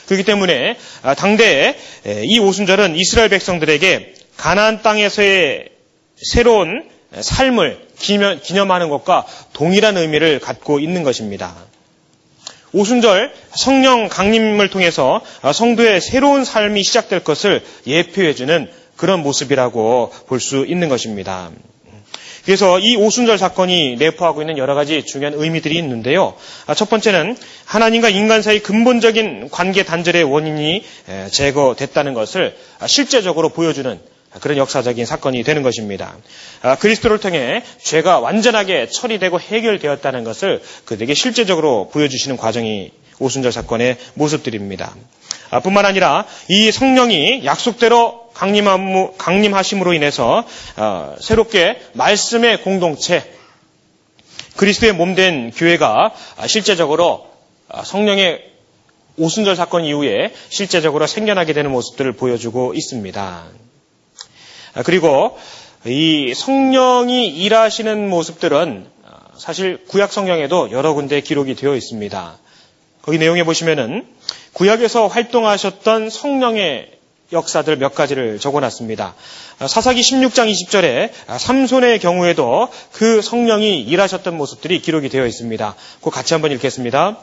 [0.07, 1.77] 그렇기 때문에 아, 당대에
[2.25, 5.69] 이 오순절은 이스라엘 백성들에게 가나안 땅에서의
[6.15, 7.87] 새로운 삶을
[8.41, 11.55] 기념하는 것과 동일한 의미를 갖고 있는 것입니다.
[12.73, 15.21] 오순절 성령 강림을 통해서
[15.53, 21.51] 성도의 새로운 삶이 시작될 것을 예표해주는 그런 모습이라고 볼 수 있는 것입니다.
[22.45, 26.35] 그래서 이 오순절 사건이 내포하고 있는 여러 가지 중요한 의미들이 있는데요.
[26.75, 30.83] 첫 번째는 하나님과 인간 사이 근본적인 관계 단절의 원인이
[31.31, 32.55] 제거됐다는 것을
[32.87, 33.99] 실제적으로 보여주는
[34.39, 36.15] 그런 역사적인 사건이 되는 것입니다.
[36.61, 44.95] 아, 그리스도를 통해 죄가 완전하게 처리되고 해결되었다는 것을 그들에게 실제적으로 보여주시는 과정이 오순절 사건의 모습들입니다.
[45.49, 50.45] 아, 뿐만 아니라 이 성령이 약속대로 강림하심으로 인해서
[50.77, 53.29] 어, 새롭게 말씀의 공동체,
[54.55, 56.13] 그리스도의 몸 된 교회가
[56.47, 57.27] 실제적으로
[57.67, 58.49] 아, 성령의
[59.17, 63.43] 오순절 사건 이후에 실제적으로 생겨나게 되는 모습들을 보여주고 있습니다.
[64.73, 65.37] 아, 그리고
[65.85, 68.87] 이 성령이 일하시는 모습들은
[69.37, 72.37] 사실 구약 성경에도 여러 군데 기록이 되어 있습니다.
[73.01, 74.05] 거기 내용에 보시면은
[74.53, 76.91] 구약에서 활동하셨던 성령의
[77.33, 79.15] 역사들 몇 가지를 적어놨습니다.
[79.67, 85.75] 사사기 16장 20절에 삼손의 경우에도 그 성령이 일하셨던 모습들이 기록이 되어 있습니다.
[86.01, 87.17] 그 같이 한번 읽겠습니다.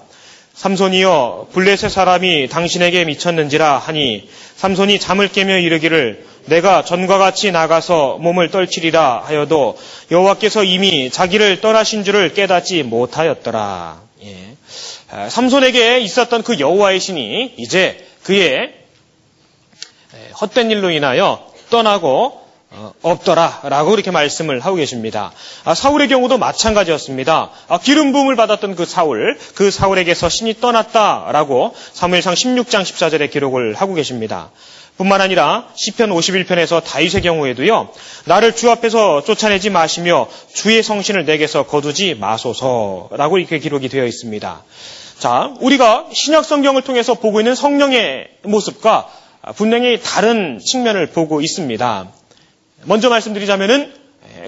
[0.55, 8.51] 삼손이여 블레셋 사람이 당신에게 미쳤는지라 하니 삼손이 잠을 깨며 이르기를 내가 전과 같이 나가서 몸을
[8.51, 9.77] 떨치리라 하여도
[10.11, 14.01] 여호와께서 이미 자기를 떠나신 줄을 깨닫지 못하였더라.
[14.25, 14.57] 예.
[15.11, 18.75] 아, 삼손에게 있었던 그 여호와의 신이 이제 그의
[20.41, 25.33] 헛된 일로 인하여 떠나고 어, 없더라라고 이렇게 말씀을 하고 계십니다.
[25.65, 27.51] 아, 사울의 경우도 마찬가지였습니다.
[27.67, 33.95] 아, 기름 부음을 받았던 그 사울, 그 사울에게서 신이 떠났다라고 사무엘상 16장 14절에 기록을 하고
[33.95, 34.51] 계십니다.
[34.99, 37.89] 뿐만 아니라 시편 51편에서 다윗의 경우에도요.
[38.27, 44.65] 나를 주 앞에서 쫓아내지 마시며 주의 성신을 내게서 거두지 마소서라고 이렇게 기록이 되어 있습니다.
[45.19, 49.09] 자, 우리가 신약 성경을 통해서 보고 있는 성령의 모습과
[49.55, 52.09] 분명히 다른 측면을 보고 있습니다.
[52.85, 53.93] 먼저 말씀드리자면은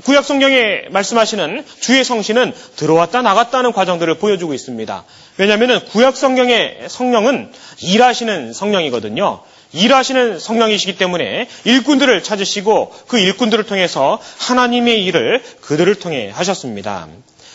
[0.04, 5.04] 구약 성경에 말씀하시는 주의 성신은 들어왔다 나갔다는 과정들을 보여주고 있습니다.
[5.38, 9.42] 왜냐하면 구약 성경의 성령은 일하시는 성령이거든요.
[9.72, 17.08] 일하시는 성령이시기 때문에 일꾼들을 찾으시고 그 일꾼들을 통해서 하나님의 일을 그들을 통해 하셨습니다.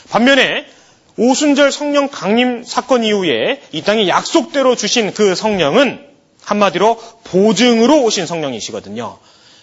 [0.09, 0.65] 반면에
[1.17, 6.05] 오순절 성령 강림 사건 이후에 이 땅에 약속대로 주신 그 성령은
[6.43, 9.17] 한마디로 보증으로 오신 성령이시거든요.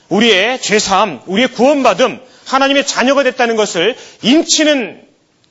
[0.09, 5.03] 우리의 죄사함, 우리의 구원받음, 하나님의 자녀가 됐다는 것을 인치는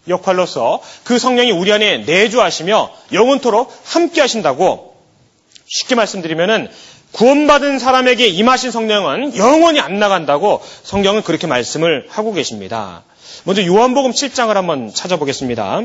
[0.08, 4.96] 역할로서 그 성령이 우리 안에 내주하시며 영원토록 함께 하신다고
[5.68, 6.70] 쉽게 말씀드리면은
[7.12, 13.04] 구원받은 사람에게 임하신 성령은 영원히 안 나간다고 성경은 그렇게 말씀을 하고 계십니다.
[13.44, 15.82] 먼저 요한복음 7장을 한번 찾아보겠습니다.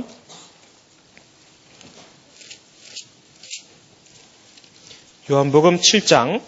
[5.28, 6.40] 요한복음 7장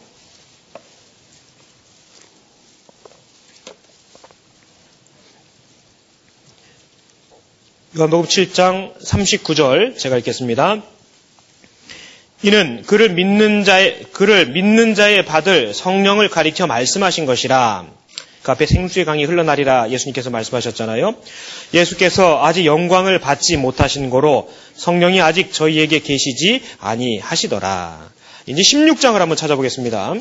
[7.96, 10.82] 요한복음 7장 39절 제가 읽겠습니다.
[12.42, 17.86] 이는 그를 믿는 자의 그를 믿는 자의 받을 성령을 가리켜 말씀하신 것이라.
[18.42, 21.16] 그 앞에 생수의 강이 흘러나리라 예수님께서 말씀하셨잖아요.
[21.74, 28.10] 예수께서 아직 영광을 받지 못하신 거로 성령이 아직 저희에게 계시지 아니하시더라.
[28.46, 30.14] 이제 16장을 한번 찾아보겠습니다.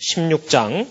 [0.00, 0.86] 16장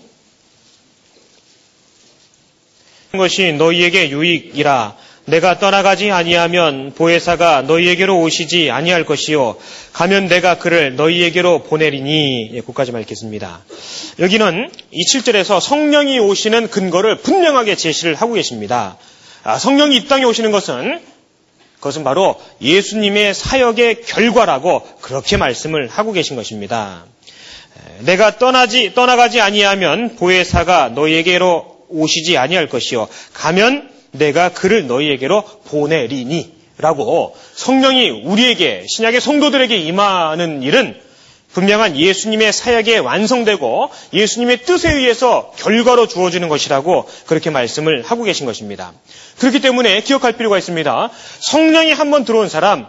[3.12, 9.56] 것이 너희에게 유익이라 내가 떠나가지 아니하면 보혜사가 너희에게로 오시지 아니할 것이요
[9.92, 13.60] 가면 내가 그를 너희에게로 보내리니 예, 그까지만 읽겠습니다.
[14.18, 18.96] 여기는 이 7절에서 성령이 오시는 근거를 분명하게 제시를 하고 계십니다.
[19.44, 21.00] 아, 성령이 이 땅에 오시는 것은
[21.76, 27.04] 그것은 바로 예수님의 사역의 결과라고 그렇게 말씀을 하고 계신 것입니다.
[28.00, 37.36] 내가 떠나지 떠나가지 아니하면 보혜사가 너희에게로 오시지 아니할 것이요 가면 내가 그를 너희에게로 보내리니 라고
[37.54, 40.98] 성령이 우리에게 신약의 성도들에게 임하는 일은
[41.52, 48.92] 분명한 예수님의 사역에 완성되고 예수님의 뜻에 의해서 결과로 주어지는 것이라고 그렇게 말씀을 하고 계신 것입니다.
[49.38, 51.10] 그렇기 때문에 기억할 필요가 있습니다.
[51.40, 52.86] 성령이 한번 들어온 사람,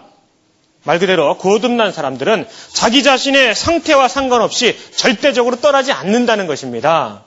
[0.83, 7.23] 말 그대로 거듭난 사람들은 자기 자신의 상태와 상관없이 절대적으로 떠나지 않는다는 것입니다.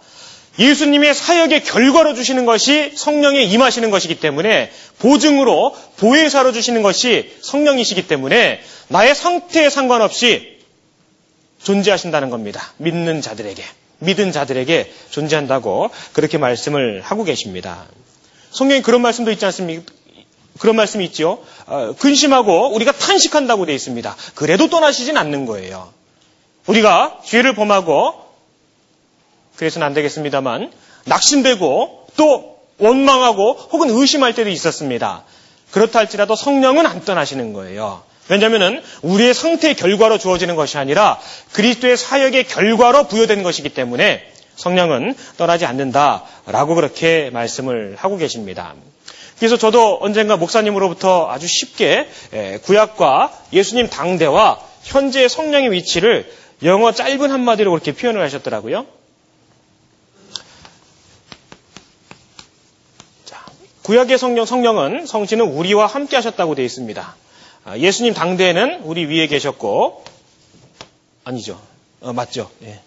[0.58, 8.60] 예수님의 사역의 결과로 주시는 것이 성령에 임하시는 것이기 때문에 보증으로 보혜사로 주시는 것이 성령이시기 때문에
[8.88, 10.58] 나의 상태에 상관없이
[11.62, 12.72] 존재하신다는 겁니다.
[12.78, 13.62] 믿는 자들에게.
[13.98, 17.86] 믿은 자들에게 존재한다고 그렇게 말씀을 하고 계십니다.
[18.50, 19.92] 성경에 그런 말씀도 있지 않습니까?
[20.58, 21.44] 그런 말씀이 있죠.
[21.66, 24.16] 어, 근심하고 우리가 탄식한다고 되어 있습니다.
[24.34, 25.92] 그래도 떠나시진 않는 거예요.
[26.66, 28.25] 우리가 죄를 범하고
[29.56, 30.72] 그래서는 안 되겠습니다만
[31.04, 35.24] 낙심되고 또 원망하고 혹은 의심할 때도 있었습니다.
[35.70, 38.02] 그렇다 할지라도 성령은 안 떠나시는 거예요.
[38.28, 41.20] 왜냐하면 우리의 상태의 결과로 주어지는 것이 아니라
[41.52, 48.74] 그리스도의 사역의 결과로 부여된 것이기 때문에 성령은 떠나지 않는다라고 그렇게 말씀을 하고 계십니다.
[49.38, 52.08] 그래서 저도 언젠가 목사님으로부터 아주 쉽게
[52.62, 56.30] 구약과 예수님 당대와 현재의 성령의 위치를
[56.62, 58.86] 영어 짧은 한마디로 그렇게 표현을 하셨더라고요.
[63.86, 67.14] 구약의 성령, 성령은 성신은 우리와 함께 하셨다고 되어 있습니다.
[67.66, 70.04] 아, 예수님 당대에는 우리 위에 계셨고,
[71.22, 71.62] 아니죠.
[72.00, 72.50] 어, 맞죠.
[72.64, 72.80] 예.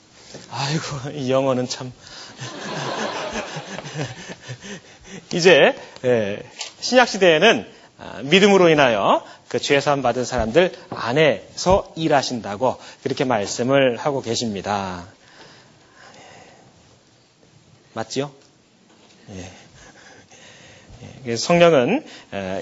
[0.52, 1.94] 아이고, 이 영어는 참.
[5.34, 5.74] 이제,
[6.04, 6.44] 예,
[6.82, 7.66] 신약 시대에는
[7.98, 15.06] 아, 믿음으로 인하여 그 죄사함 받은 사람들 안에서 일하신다고 그렇게 말씀을 하고 계십니다.
[17.94, 18.32] 맞지요?
[19.38, 19.59] 예.
[21.38, 22.04] 성령은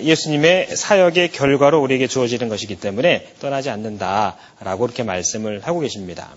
[0.01, 6.29] 예수님의 사역의 결과로 우리에게 주어지는 것이기 때문에 떠나지 않는다라고 이렇게 말씀을 하고 계십니다.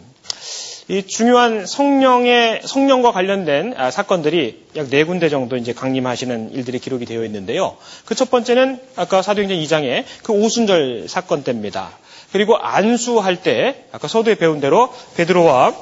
[0.88, 7.04] 이 중요한 성령의 성령과 관련된 아, 사건들이 약 네 군데 정도 이제 강림하시는 일들이 기록이
[7.04, 7.76] 되어 있는데요.
[8.06, 11.90] 그 첫 번째는 아까 사도행전 2장의 그 오순절 사건 때입니다.
[12.32, 15.74] 그리고 안수할 때 아까 서두에 배운 대로 베드로와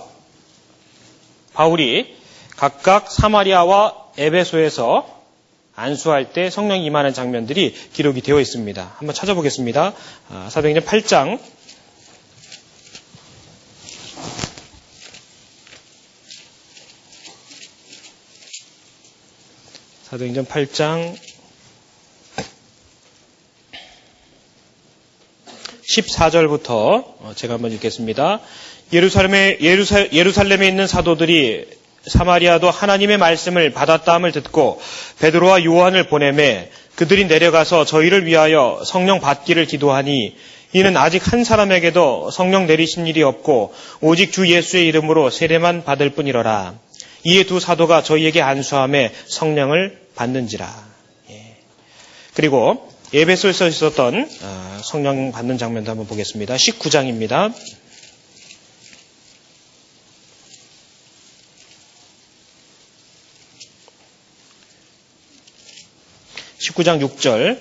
[1.55, 2.14] 바울이
[2.57, 5.18] 각각 사마리아와 에베소에서
[5.79, 8.97] 안수할 때 성령이 임하는 장면들이 기록이 되어 있습니다.
[8.97, 9.95] 한번 찾아보겠습니다.
[10.29, 11.39] 아, 사도행전 8장
[20.03, 21.16] 사도행전 8장
[25.89, 28.41] 14절부터 어, 제가 한번 읽겠습니다.
[28.93, 31.68] 예루살렘에, 예루살렘에 있는 사도들이
[32.09, 34.81] 사마리아도 하나님의 말씀을 받았다함을 듣고
[35.21, 40.35] 베드로와 요한을 보내매 그들이 내려가서 저희를 위하여 성령 받기를 기도하니
[40.73, 46.75] 이는 아직 한 사람에게도 성령 내리신 일이 없고 오직 주 예수의 이름으로 세례만 받을 뿐이러라.
[47.25, 50.69] 이에 두 사도가 저희에게 안수함에 성령을 받는지라.
[51.31, 51.57] 예.
[52.35, 56.55] 그리고 예배소에서 있었던 아, 성령 받는 장면도 한번 보겠습니다.
[56.57, 57.53] 19장입니다.
[66.69, 67.59] 19장 6절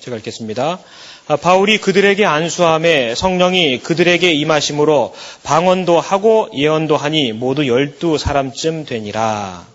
[0.00, 0.78] 제가 읽겠습니다.
[1.26, 9.66] 아, 바울이 그들에게 안수함에 성령이 그들에게 임하심으로 방언도 하고 예언도 하니 모두 열두 사람쯤 되니라.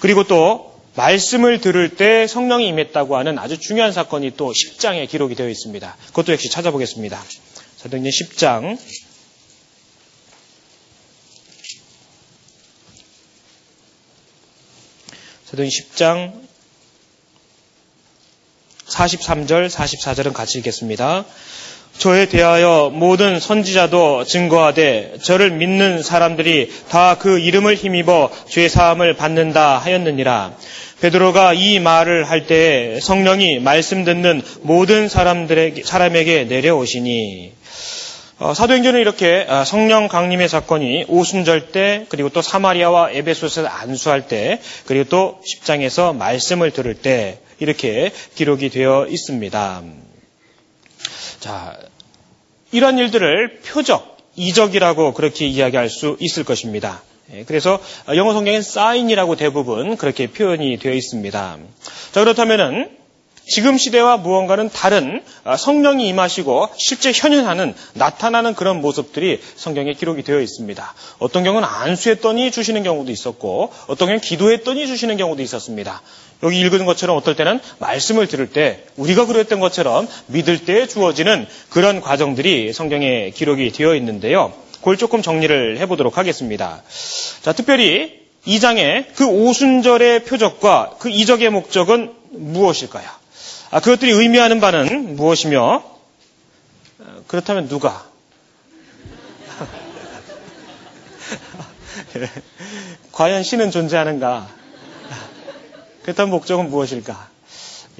[0.00, 5.48] 그리고 또 말씀을 들을 때 성령이 임했다고 하는 아주 중요한 사건이 또 10장에 기록이 되어
[5.48, 5.96] 있습니다.
[6.08, 7.22] 그것도 역시 찾아보겠습니다.
[7.78, 8.78] 사도행전 10장
[15.46, 16.41] 사도행 10장
[18.88, 21.24] 43절, 44절은 같이 읽겠습니다.
[21.98, 29.78] 저에 대하여 모든 선지자도 증거하되 저를 믿는 사람들이 다 그 이름을 힘입어 죄 사함을 받는다
[29.78, 30.54] 하였느니라.
[31.00, 37.61] 베드로가 이 말을 할 때에 성령이 말씀 듣는 모든 사람들에게 사람에게 내려오시니 어,
[38.54, 45.08] 사도행전은 이렇게 어, 성령 강림의 사건이 오순절 때 그리고 또 사마리아와 에베소스에서 안수할 때 그리고
[45.08, 49.82] 또 10장에서 말씀을 들을 때 이렇게 기록이 되어 있습니다.
[51.38, 51.78] 자,
[52.72, 57.02] 이런 일들을 표적, 이적이라고 그렇게 이야기할 수 있을 것입니다.
[57.32, 57.80] 예, 그래서
[58.16, 61.58] 영어 성경엔 사인이라고 대부분 그렇게 표현이 되어 있습니다.
[62.12, 63.01] 자, 그렇다면은
[63.52, 65.22] 지금 시대와 무언가는 다른
[65.58, 70.94] 성령이 임하시고 실제 현현하는 나타나는 그런 모습들이 성경에 기록이 되어 있습니다.
[71.18, 76.00] 어떤 경우는 안수했더니 주시는 경우도 있었고 어떤 경우는 기도했더니 주시는 경우도 있었습니다.
[76.44, 82.00] 여기 읽은 것처럼 어떨 때는 말씀을 들을 때 우리가 그랬던 것처럼 믿을 때 주어지는 그런
[82.00, 84.54] 과정들이 성경에 기록이 되어 있는데요.
[84.76, 86.82] 그걸 조금 정리를 해보도록 하겠습니다.
[87.42, 93.21] 자, 특별히 이 장의 그 오순절의 표적과 그 이적의 목적은 무엇일까요?
[93.72, 95.82] 아, 그것들이 의미하는 바는 무엇이며
[97.26, 98.06] 그렇다면 누가?
[103.12, 104.46] 과연 신은 존재하는가?
[106.02, 107.30] 그렇다면 목적은 무엇일까?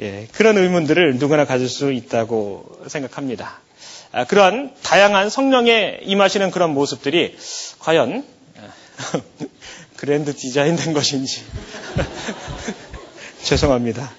[0.02, 3.58] 예, 그런 의문들을 누구나 가질 수 있다고 생각합니다.
[4.12, 7.34] 아, 그러한 다양한 성령에 임하시는 그런 모습들이
[7.78, 8.26] 과연
[9.96, 11.42] 그랜드 디자인 된 것인지
[13.42, 14.12] 죄송합니다.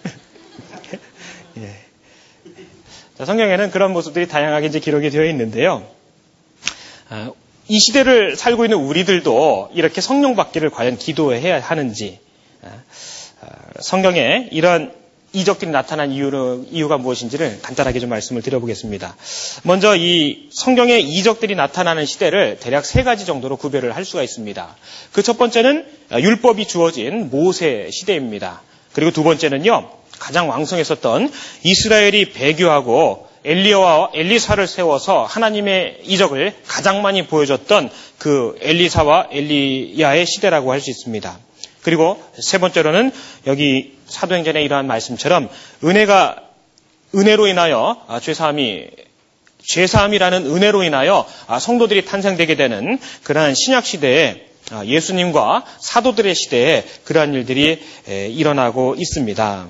[3.13, 3.17] 예.
[3.17, 5.83] 자, 성경에는 그런 모습들이 다양하게 이제 기록이 되어 있는데요.
[7.09, 7.31] 아,
[7.67, 12.19] 이 시대를 살고 있는 우리들도 이렇게 성령 받기를 과연 기도해야 하는지
[12.63, 12.69] 아,
[13.79, 14.93] 성경에 이런
[15.35, 19.15] 이적들이 나타난 이유가 무엇인지를 간단하게 좀 말씀을 드려보겠습니다.
[19.63, 24.75] 먼저 이 성경의 이적들이 나타나는 시대를 대략 세 가지 정도로 구별을 할 수가 있습니다.
[25.11, 28.61] 그 첫 번째는 율법이 주어진 모세 시대입니다.
[28.93, 29.89] 그리고 두 번째는요,
[30.19, 31.31] 가장 왕성했었던
[31.63, 40.79] 이스라엘이 배교하고 엘리야와 엘리사를 세워서 하나님의 이적을 가장 많이 보여줬던 그 엘리사와 엘리야의 시대라고 할
[40.79, 41.37] 수 있습니다.
[41.81, 43.11] 그리고 세 번째로는
[43.47, 45.49] 여기 사도행전에 이러한 말씀처럼
[45.83, 46.37] 은혜가
[47.15, 48.87] 은혜로 인하여 아, 죄사함이
[49.65, 57.33] 죄사함이라는 은혜로 인하여 아, 성도들이 탄생되게 되는 그러한 신약 시대에 아, 예수님과 사도들의 시대에 그러한
[57.33, 59.67] 일들이 일어나고 있습니다.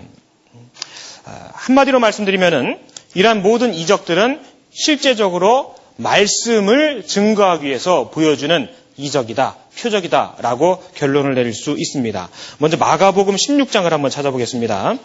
[1.23, 2.79] 한마디로 말씀드리면은
[3.13, 12.29] 이러한 모든 이적들은 실제적으로 말씀을 증거하기 위해서 보여주는 이적이다, 표적이다 라고 결론을 내릴 수 있습니다.
[12.57, 14.97] 먼저 마가복음 16장을 한번 찾아보겠습니다.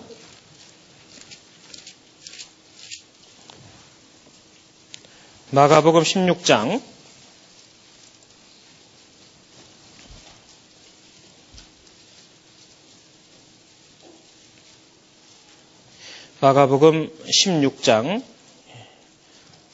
[5.51, 6.81] 마가복음 16장
[16.41, 18.23] 마가복음 16장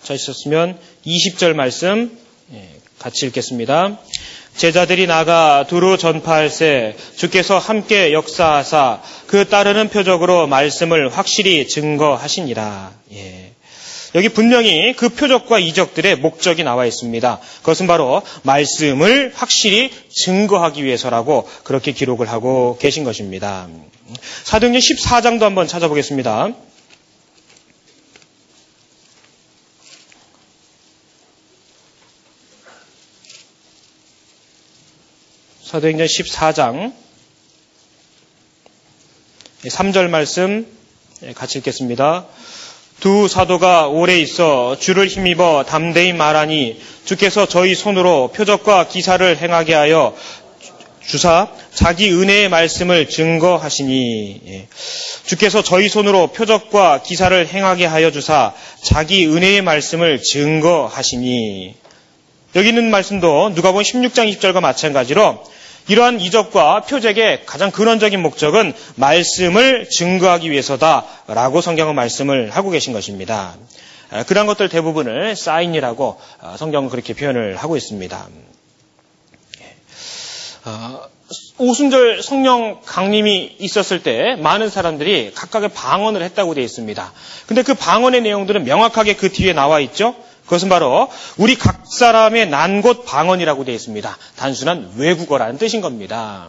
[0.03, 2.17] 자 있었으면 20절 말씀
[2.55, 3.99] 예, 같이 읽겠습니다.
[4.57, 12.93] 제자들이 나가 두루 전파할세 주께서 함께 역사하사 그 따르는 표적으로 말씀을 확실히 증거하시니라.
[13.13, 13.51] 예.
[14.15, 17.41] 여기 분명히 그 표적과 이적들의 목적이 나와 있습니다.
[17.59, 23.69] 그것은 바로 말씀을 확실히 증거하기 위해서라고 그렇게 기록을 하고 계신 것입니다.
[24.45, 26.51] 사도행전 14장도 한번 찾아보겠습니다.
[35.63, 36.93] 사도행전 14장
[39.65, 40.67] 3절 말씀
[41.35, 42.27] 같이 읽겠습니다.
[43.01, 50.15] 두 사도가 오래 있어 주를 힘입어 담대히 말하니 주께서 저희 손으로 표적과 기사를 행하게 하여
[51.07, 54.69] 주사 자기 은혜의 말씀을 증거하시니 예.
[55.27, 61.75] 주께서 저희 손으로 표적과 기사를 행하게 하여 주사 자기 은혜의 말씀을 증거하시니
[62.57, 65.45] 여기 있는 말씀도 누가 보면 16장 20절과 마찬가지로
[65.89, 73.55] 이러한 이적과 표적의 가장 근원적인 목적은 말씀을 증거하기 위해서다라고 성경은 말씀을 하고 계신 것입니다.
[74.11, 78.29] 아, 그러한 것들 대부분을 사인이라고 아, 성경은 그렇게 표현을 하고 있습니다.
[80.65, 81.01] 아,
[81.59, 87.13] 오순절 성령 강림이 있었을 때 많은 사람들이 각각의 방언을 했다고 되어 있습니다.
[87.47, 90.15] 근데 그 방언의 내용들은 명확하게 그 뒤에 나와 있죠.
[90.45, 91.09] 그것은 바로
[91.39, 94.19] 우리 각 사람의 난 곳 방언이라고 되어 있습니다.
[94.37, 96.49] 단순한 외국어라는 뜻인 겁니다.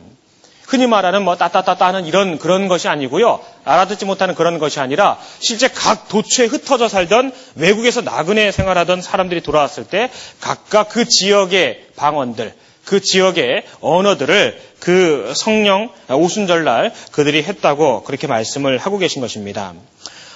[0.68, 3.40] 흔히 말하는 뭐 따따따따 하는 이런 그런 것이 아니고요.
[3.64, 9.86] 알아듣지 못하는 그런 것이 아니라 실제 각 도처에 흩어져 살던 외국에서 나그네 생활하던 사람들이 돌아왔을
[9.86, 10.10] 때
[10.42, 12.54] 각각 그 지역의 방언들,
[12.86, 19.74] 그 지역의 언어들을 그 성령 오순절날 그들이 했다고 그렇게 말씀을 하고 계신 것입니다.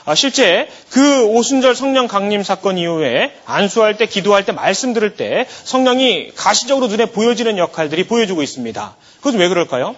[0.05, 5.45] 아, 실제 그 오순절 성령 강림 사건 이후에 안수할 때, 기도할 때, 말씀 들을 때
[5.63, 8.95] 성령이 가시적으로 눈에 보여지는 역할들이 보여주고 있습니다.
[9.17, 9.95] 그것은 왜 그럴까요?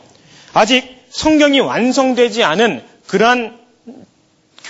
[0.53, 3.60] 아직 성경이 완성되지 않은 그러한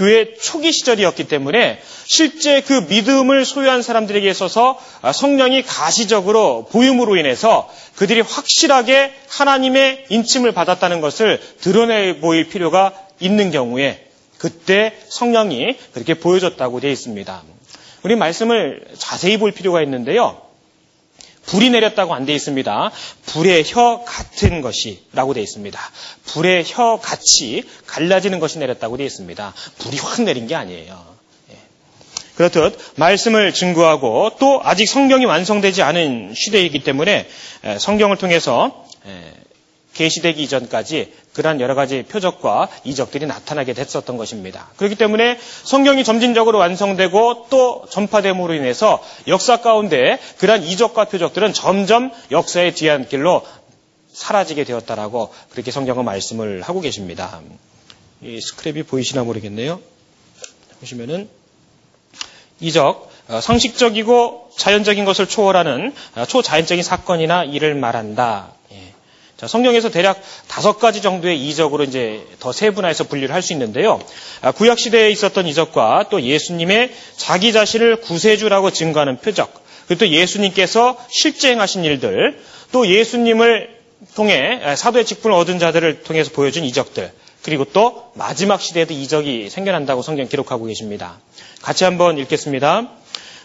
[0.02, 4.80] 교회 초기 시절이었기 때문에 실제 그 믿음을 소유한 사람들에게 있어서
[5.14, 14.08] 성령이 가시적으로 보임으로 인해서 그들이 확실하게 하나님의 인침을 받았다는 것을 드러내 보일 필요가 있는 경우에
[14.40, 17.44] 그때 성령이 그렇게 보여줬다고 되어 있습니다.
[18.02, 20.42] 우리 말씀을 자세히 볼 필요가 있는데요.
[21.52, 22.92] 불이 내렸다고 안 되어 있습니다.
[23.26, 25.80] 불의 혀 같은 것이라고 되어 있습니다.
[26.28, 29.54] 불의 혀 같이 갈라지는 것이 내렸다고 되어 있습니다.
[29.80, 31.06] 불이 확 내린 게 아니에요.
[31.52, 31.58] 예.
[32.36, 37.28] 그렇듯 말씀을 증거하고 또 아직 성경이 완성되지 않은 시대이기 때문에
[37.80, 38.86] 성경을 통해서
[40.02, 44.68] 계시되기 이전까지 그러한 여러 가지 표적과 이적들이 나타나게 됐었던 것입니다.
[44.78, 52.74] 그렇기 때문에 성경이 점진적으로 완성되고 또 전파됨으로 인해서 역사 가운데 그러한 이적과 표적들은 점점 역사의
[52.74, 53.46] 뒤안길로
[54.12, 57.40] 사라지게 되었다라고 그렇게 성경은 말씀을 하고 계십니다.
[58.24, 59.80] 이 스크랩이 보이시나 모르겠네요.
[60.80, 61.30] 보시면은
[62.60, 68.54] 이적 어, 상식적이고 자연적인 것을 초월하는 어, 초자연적인 사건이나 일을 말한다.
[69.42, 74.00] 자, 성경에서 대략 다섯 가지 정도의 이적으로 이제 더 세분화해서 분류를 할 수 있는데요.
[74.42, 79.52] 아, 구약 시대에 있었던 이적과 또 예수님의 자기 자신을 구세주라고 증거하는 표적,
[79.88, 82.40] 그리고 또 예수님께서 실제 행하신 일들,
[82.72, 83.80] 또 예수님을
[84.14, 87.12] 통해 사도의 직분을 얻은 자들을 통해서 보여준 이적들,
[87.42, 91.20] 그리고 또 마지막 시대에도 이적이 생겨난다고 성경 기록하고 계십니다.
[91.64, 92.92] 같이 한번 읽겠습니다.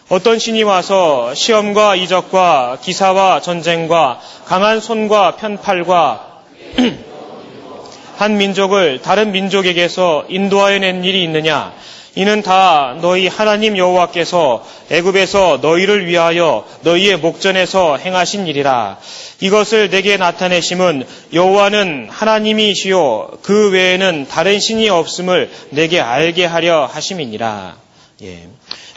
[0.09, 6.43] 어떤 신이 와서 시험과 이적과 기사와 전쟁과 강한 손과 편팔과
[8.15, 11.73] 한 민족을 다른 민족에게서 인도하여 낸 일이 있느냐?
[12.15, 18.97] 이는 다 너희 하나님 여호와께서 애굽에서 너희를 위하여 너희의 목전에서 행하신 일이라.
[19.41, 27.75] 이것을 내게 나타내심은 여호와는 하나님이시요 그 외에는 다른 신이 없음을 내게 알게 하려 하심이니라.
[28.23, 28.47] 예.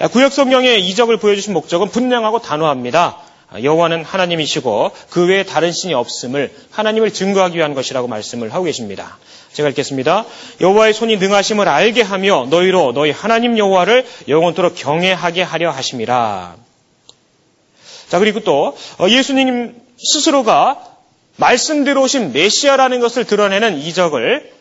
[0.09, 3.19] 구약 성경의 이적을 보여주신 목적은 분명하고 단호합니다.
[3.63, 9.19] 여호와는 하나님이시고 그 외에 다른 신이 없음을 하나님을 증거하기 위한 것이라고 말씀을 하고 계십니다.
[9.53, 10.25] 제가 읽겠습니다.
[10.61, 16.57] 여호와의 손이 능하심을 알게 하며 너희로 너희 하나님 여호와를 영원토록 경외하게 하려 하심이라.
[18.09, 20.87] 자 그리고 또 어, 예수님 스스로가
[21.37, 24.60] 말씀대로 오신 메시아라는 것을 드러내는 이적을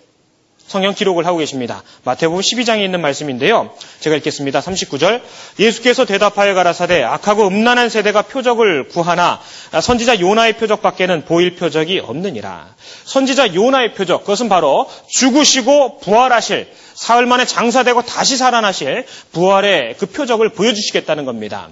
[0.70, 1.82] 성경 기록을 하고 계십니다.
[2.04, 3.72] 마태복음 12장에 있는 말씀인데요.
[4.02, 4.60] 제가 읽겠습니다.
[4.60, 5.22] 39절.
[5.58, 9.42] 예수께서 대답하여 가라사대 악하고 음란한 세대가 표적을 구하나
[9.82, 12.68] 선지자 요나의 표적밖에는 보일 표적이 없느니라.
[13.06, 20.50] 선지자 요나의 표적 그것은 바로 죽으시고 부활하실 사흘 만에 장사되고 다시 살아나실 부활의 그 표적을
[20.50, 21.70] 보여주시겠다는 겁니다.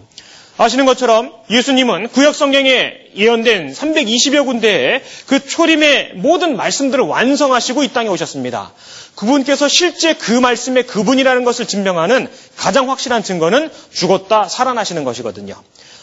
[0.57, 8.09] 아시는 것처럼 예수님은 구약 성경에 예언된 320여 군데의 그 초림의 모든 말씀들을 완성하시고 이 땅에
[8.09, 8.73] 오셨습니다.
[9.15, 15.55] 그분께서 실제 그 말씀의 그분이라는 것을 증명하는 가장 확실한 증거는 죽었다 살아나시는 것이거든요.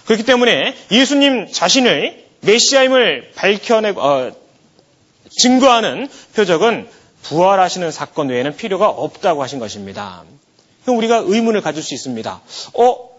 [0.04, 4.32] 그렇기 때문에 예수님 자신의 메시아임을 밝혀내고 어,
[5.30, 6.88] 증거하는 표적은
[7.22, 10.22] 부활하시는 사건 외에는 필요가 없다고 하신 것입니다.
[10.86, 12.40] 우리가 의문을 가질 수 있습니다.
[12.74, 13.13] 어,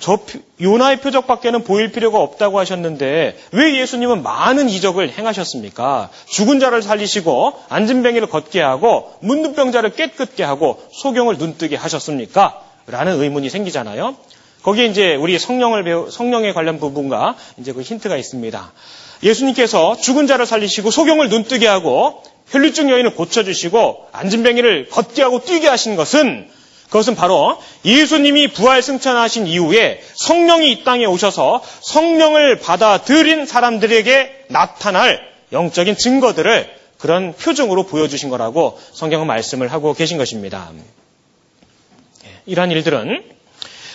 [0.00, 0.18] 저
[0.60, 6.08] 요나의 표적밖에는 보일 필요가 없다고 하셨는데 왜 예수님은 많은 이적을 행하셨습니까?
[6.26, 7.54] 죽은 자를 살리시고
[8.02, 12.62] 병이를 걷게 하고 문둥 병자를 깨끗게 하고 소경을 눈뜨게 하셨습니까?
[12.86, 14.16] 라는 의문이 생기잖아요.
[14.62, 18.72] 거기에 이제 우리 성령을 배우 성령에 관련 부분과 이제 그 힌트가 있습니다.
[19.22, 24.08] 예수님께서 죽은 자를 살리시고 소경을 눈뜨게 하고 혈류증 여인을 고쳐주시고
[24.42, 26.48] 병이를 걷게 하고 뛰게 하신 것은
[26.90, 35.20] 그것은 바로 예수님이 부활 승천하신 이후에 성령이 이 땅에 오셔서 성령을 받아들인 사람들에게 나타날
[35.52, 36.68] 영적인 증거들을
[36.98, 40.70] 그런 표정으로 보여주신 거라고 성경은 말씀을 하고 계신 것입니다.
[42.24, 43.24] 예, 이러한 일들은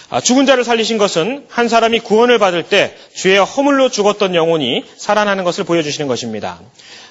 [0.10, 5.44] 아, 죽은 자를 살리신 것은 한 사람이 구원을 받을 때 죄의 허물로 죽었던 영혼이 살아나는
[5.44, 6.62] 것을 보여주시는 것입니다.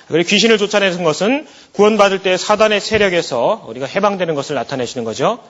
[0.09, 5.41] 그리고 귀신을 쫓아내는 것은 구원받을 때 사단의 세력에서 우리가 해방되는 것을 나타내시는 거죠.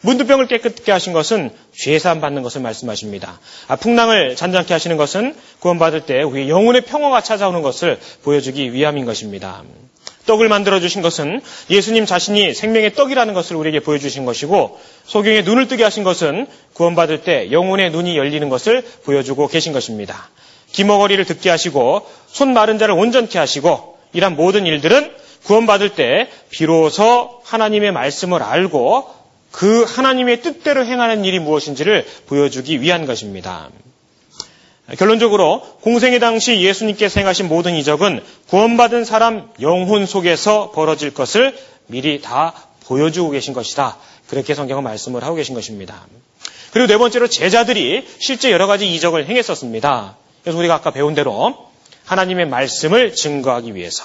[0.00, 3.40] 문두병을 깨끗게 하신 것은 죄사함 받는 것을 말씀하십니다.
[3.66, 9.64] 아, 풍랑을 잔잔케 하시는 것은 구원받을 때 우리 영혼의 평화가 찾아오는 것을 보여주기 위함인 것입니다.
[10.26, 15.82] 떡을 만들어 주신 것은 예수님 자신이 생명의 떡이라는 것을 우리에게 보여주신 것이고 소경의 눈을 뜨게
[15.82, 20.28] 하신 것은 구원받을 때 영혼의 눈이 열리는 것을 보여주고 계신 것입니다.
[20.70, 25.10] 기머거리를 듣게 하시고 손 마른 자를 온전케 하시고 이런 모든 일들은
[25.44, 29.17] 구원받을 때 비로소 하나님의 말씀을 알고
[29.50, 33.70] 그 하나님의 뜻대로 행하는 일이 무엇인지를 보여주기 위한 것입니다.
[34.96, 41.56] 결론적으로 공생의 당시 예수님께서 행하신 모든 이적은 구원받은 사람 영혼 속에서 벌어질 것을
[41.86, 42.54] 미리 다
[42.86, 43.98] 보여주고 계신 것이다.
[44.28, 46.06] 그렇게 성경은 말씀을 하고 계신 것입니다.
[46.72, 50.16] 그리고 네 번째로 제자들이 실제 여러 가지 이적을 행했었습니다.
[50.42, 51.68] 그래서 우리가 아까 배운 대로
[52.06, 54.04] 하나님의 말씀을 증거하기 위해서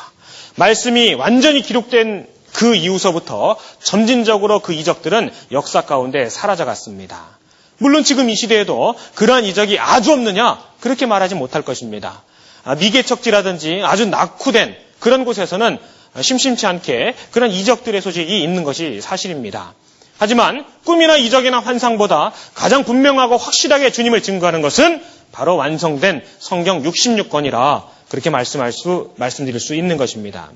[0.55, 7.37] 말씀이 완전히 기록된 그 이후서부터 점진적으로 그 이적들은 역사 가운데 사라져갔습니다.
[7.79, 12.23] 물론 지금 이 시대에도 그러한 이적이 아주 없느냐 그렇게 말하지 못할 것입니다.
[12.63, 15.79] 아, 미개척지라든지 아주 낙후된 그런 곳에서는
[16.21, 19.73] 심심치 않게 그런 이적들의 소식이 있는 것이 사실입니다.
[20.17, 28.29] 하지만 꿈이나 이적이나 환상보다 가장 분명하고 확실하게 주님을 증거하는 것은 바로 완성된 성경 66권이라 그렇게
[28.29, 30.51] 말씀할 수, 말씀드릴 수 있는 것입니다.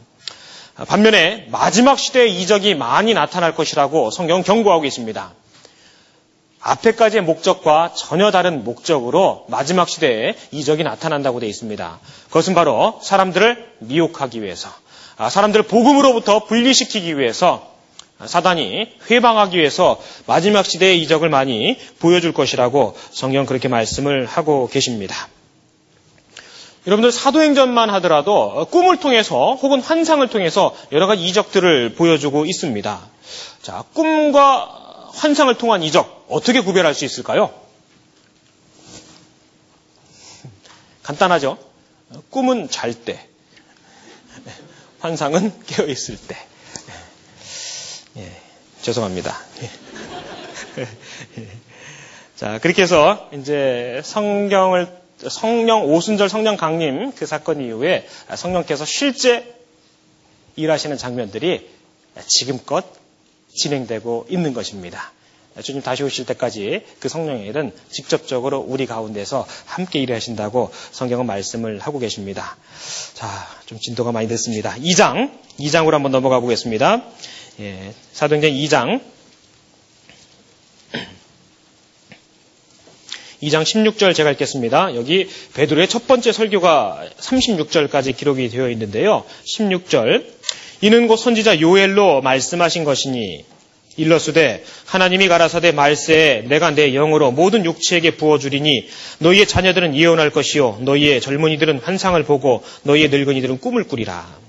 [0.85, 5.31] 반면에 마지막 시대의 이적이 많이 나타날 것이라고 성경 경고하고 있습니다.
[6.59, 11.99] 앞에까지의 목적과 전혀 다른 목적으로 마지막 시대에 이적이 나타난다고 되어 있습니다.
[12.27, 14.69] 그것은 바로 사람들을 미혹하기 위해서,
[15.17, 17.71] 아, 사람들을 복음으로부터 분리시키기 위해서
[18.23, 25.15] 사단이 회방하기 위해서 마지막 시대의 이적을 많이 보여줄 것이라고 성경 그렇게 말씀을 하고 계십니다.
[26.88, 33.09] 여러분들 사도행전만 하더라도 꿈을 통해서 혹은 환상을 통해서 여러 가지 이적들을 보여주고 있습니다.
[33.61, 37.53] 자, 꿈과 환상을 통한 이적 어떻게 구별할 수 있을까요?
[41.03, 41.57] 간단하죠.
[42.30, 43.27] 꿈은 잘 때,
[44.99, 46.38] 환상은 깨어 있을 때.
[48.15, 48.31] 예,
[48.81, 49.38] 죄송합니다.
[52.38, 59.56] 자, 그렇게 해서 이제 성경을 성령 오순절 성령 강림 그 사건 이후에 성령께서 실제
[60.56, 61.69] 일하시는 장면들이
[62.27, 62.85] 지금껏
[63.56, 65.11] 진행되고 있는 것입니다.
[65.61, 71.98] 주님 다시 오실 때까지 그 성령의 일은 직접적으로 우리 가운데서 함께 일하신다고 성경은 말씀을 하고
[71.98, 72.57] 계십니다.
[73.15, 73.27] 자,
[73.65, 74.76] 좀 진도가 많이 됐습니다.
[74.76, 77.03] 2장, 2장으로 한번 넘어가 보겠습니다.
[77.60, 79.02] 예, 사도행전 2장
[83.43, 84.95] 2장 16절 제가 읽겠습니다.
[84.95, 89.23] 여기 베드로의 첫 번째 설교가 36절까지 기록이 되어 있는데요.
[89.45, 90.26] 16절
[90.81, 93.45] 이는 곧 선지자 요엘로 말씀하신 것이니
[93.97, 98.88] 일러스되 하나님이 가라사대 말세에 내가 내 영으로 모든 육체에게 부어주리니
[99.19, 104.46] 너희의 자녀들은 예언할 것이요 너희의 젊은이들은 환상을 보고 너희의 늙은이들은 꿈을 꾸리라.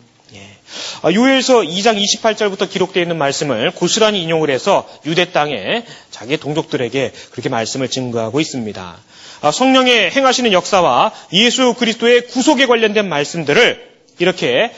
[1.02, 7.48] 아, 요엘서 2장 28절부터 기록되어 있는 말씀을 고스란히 인용을 해서 유대 땅에 자기 동족들에게 그렇게
[7.48, 8.96] 말씀을 증거하고 있습니다.
[9.40, 13.88] 아, 성령의 행하시는 역사와 예수 그리스도의 구속에 관련된 말씀들을
[14.18, 14.72] 이렇게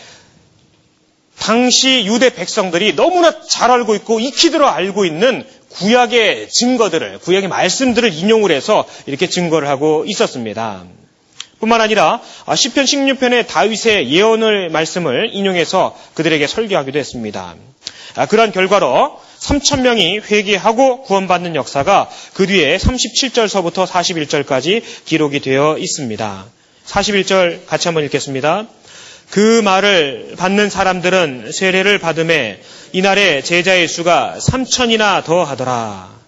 [1.39, 8.13] 당시 유대 백성들이 너무나 잘 알고 있고 익히 들어 알고 있는 구약의 증거들을, 구약의 말씀들을
[8.13, 10.85] 인용을 해서 이렇게 증거를 하고 있었습니다.
[11.61, 17.55] 뿐만 아니라 아, 시편 16편의 다윗의 예언을 말씀을 인용해서 그들에게 설교하기도 했습니다.
[18.17, 26.45] 아, 그러한 결과로 3천 명이 회개하고 구원받는 역사가 그 뒤에 37절서부터 41절까지 기록이 되어 있습니다.
[26.87, 28.67] 41절 같이 한번 읽겠습니다.
[29.31, 32.61] 그 말을 받는 사람들은 세례를 받음에
[32.93, 36.20] 이날에 제자의 수가 3천이나 더 하더라.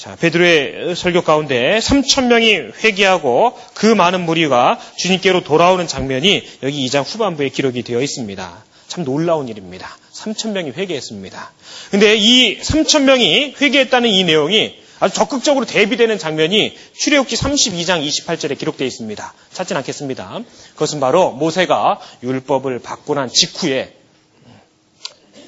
[0.00, 7.04] 자, 베드로의 설교 가운데 3천 명이 회개하고 그 많은 무리가 주님께로 돌아오는 장면이 여기 2장
[7.04, 8.64] 후반부에 기록이 되어 있습니다.
[8.88, 9.94] 참 놀라운 일입니다.
[10.14, 11.52] 3천 명이 회개했습니다.
[11.90, 18.86] 근데 이 3천 명이 회개했다는 이 내용이 아주 적극적으로 대비되는 장면이 출애굽기 32장 28절에 기록되어
[18.86, 19.34] 있습니다.
[19.52, 20.40] 찾진 않겠습니다.
[20.72, 23.99] 그것은 바로 모세가 율법을 받고 난 직후에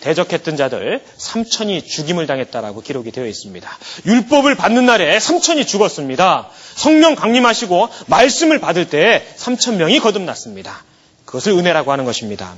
[0.02, 3.78] 대적했던 자들 3천이 죽임을 당했다라고 기록이 되어 있습니다.
[4.06, 6.50] 율법을 받는 날에 3천이 죽었습니다.
[6.74, 10.84] 성령 강림하시고 말씀을 받을 때 3천 명이 거듭났습니다.
[11.24, 12.54] 그것을 은혜라고 하는 것입니다.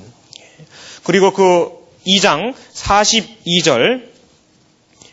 [1.04, 1.70] 그리고 그
[2.06, 4.14] 2장 42절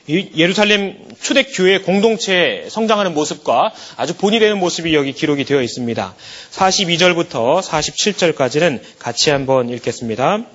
[0.10, 6.16] 예루살렘 초대 교회 공동체 성장하는 모습과 아주 본이 되는 모습이 여기 기록이 되어 있습니다.
[6.52, 10.46] 42절부터 47절까지는 같이 한번 읽겠습니다.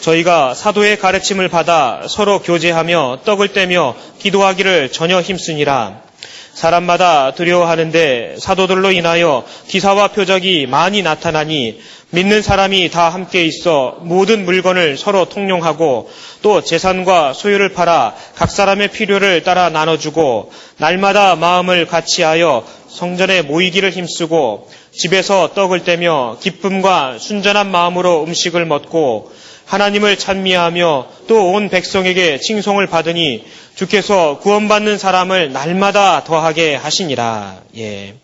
[0.00, 6.06] 저희가 사도의 가르침을 받아 서로 교제하며 떡을 떼며 기도하기를 전혀 힘쓰니라.
[6.54, 14.96] 사람마다 두려워하는데 사도들로 인하여 기사와 표적이 많이 나타나니 믿는 사람이 다 함께 있어 모든 물건을
[14.96, 16.08] 서로 통용하고
[16.40, 24.70] 또 재산과 소유를 팔아 각 사람의 필요를 따라 나눠주고 날마다 마음을 같이하여 성전에 모이기를 힘쓰고
[24.92, 29.30] 집에서 떡을 떼며 기쁨과 순전한 마음으로 음식을 먹고
[29.66, 33.44] 하나님을 찬미하며 또 온 백성에게 칭송을 받으니
[33.74, 37.60] 주께서 구원받는 사람을 날마다 더하게 하시니라.
[37.76, 38.14] 예.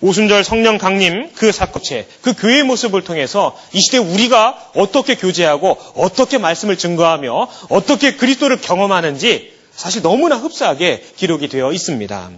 [0.00, 6.38] 오순절 성령 강림 그 사건체, 그 교회의 모습을 통해서 이 시대 우리가 어떻게 교제하고 어떻게
[6.38, 12.30] 말씀을 증거하며 어떻게 그리스도를 경험하는지 사실 너무나 흡사하게 기록이 되어 있습니다.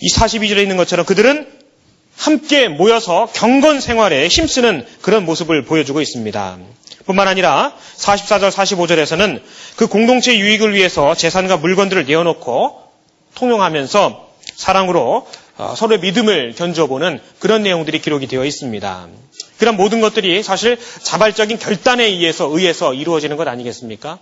[0.00, 1.59] 이 42절에 있는 것처럼 그들은
[2.20, 6.58] 함께 모여서 경건 생활에 힘쓰는 그런 모습을 보여주고 있습니다.
[7.06, 9.40] 뿐만 아니라 44절, 45절에서는
[9.76, 12.82] 그 공동체 유익을 위해서 재산과 물건들을 내어놓고
[13.36, 15.26] 통용하면서 사랑으로
[15.56, 19.08] 어, 서로의 믿음을 견져보는 그런 내용들이 기록이 되어 있습니다.
[19.58, 24.18] 그런 모든 것들이 사실 자발적인 결단에 의해서, 의해서 이루어지는 것 아니겠습니까?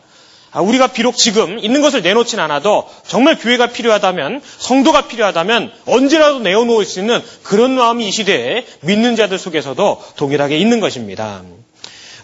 [0.51, 6.85] 아, 우리가 비록 지금 있는 것을 내놓진 않아도 정말 교회가 필요하다면, 성도가 필요하다면 언제라도 내어놓을
[6.85, 11.43] 수 있는 그런 마음이 이 시대에 믿는 자들 속에서도 동일하게 있는 것입니다.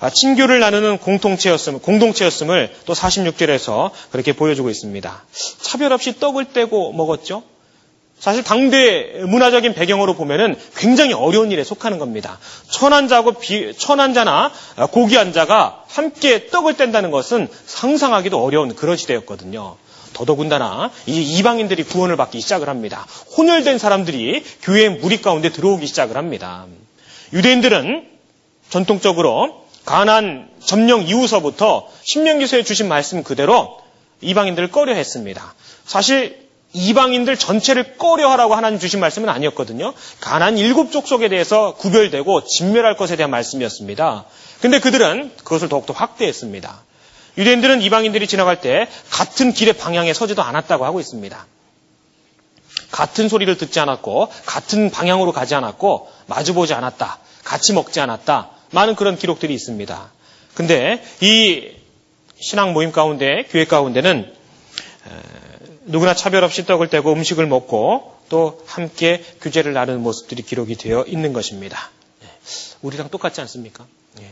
[0.01, 5.25] 아, 친교를 나누는 공동체였음, 공동체였음을 또 46절에서 그렇게 보여주고 있습니다.
[5.61, 7.43] 차별 없이 떡을 떼고 먹었죠.
[8.25, 12.39] 사실 당대 문화적인 배경으로 보면은 굉장히 어려운 일에 속하는 겁니다.
[12.71, 14.51] 천한자고 비, 천한자나
[14.93, 19.77] 고기한자가 함께 떡을 뗀다는 것은 상상하기도 어려운 그런 시대였거든요.
[20.15, 23.07] 더더군다나 이제 이방인들이 구원을 받기 시작을 합니다.
[23.37, 26.65] 혼혈된 사람들이 교회의 무리 가운데 들어오기 시작을 합니다.
[27.35, 28.09] 유대인들은
[28.71, 33.81] 전통적으로 가난 점령 이후서부터 신명기서에 주신 말씀 그대로
[34.23, 35.55] 이방인들을 꺼려 했습니다.
[35.85, 36.44] 사실
[36.75, 39.95] 이방인들 전체를 꺼려하라고 하나님 주신 말씀은 아니었거든요.
[40.21, 44.25] 가난 일곱 족속에 대해서 구별되고 진멸할 것에 대한 말씀이었습니다.
[44.61, 46.83] 근데 그들은 그것을 더욱더 확대했습니다.
[47.39, 51.47] 유대인들은 이방인들이 지나갈 때 같은 길의 방향에 서지도 않았다고 하고 있습니다.
[52.91, 57.19] 같은 소리를 듣지 않았고 같은 방향으로 가지 않았고 마주보지 않았다.
[57.45, 58.51] 같이 먹지 않았다.
[58.71, 60.11] 많은 그런 기록들이 있습니다.
[60.55, 61.71] 근데 이
[62.41, 64.33] 신앙 모임 가운데, 교회 가운데는
[65.85, 71.33] 누구나 차별 없이 떡을 떼고 음식을 먹고 또 함께 규제를 나누는 모습들이 기록이 되어 있는
[71.33, 71.91] 것입니다.
[72.23, 72.29] 예.
[72.83, 73.87] 우리랑 똑같지 않습니까?
[74.21, 74.29] 예.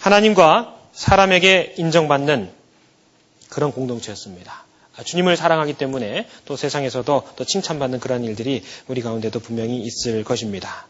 [0.00, 2.50] 하나님과 사람에게 인정받는
[3.48, 4.64] 그런 공동체였습니다.
[4.96, 10.86] 아, 주님을 사랑하기 때문에 또 세상에서도 또 칭찬받는 그런 일들이 우리 가운데도 분명히 있을 것입니다.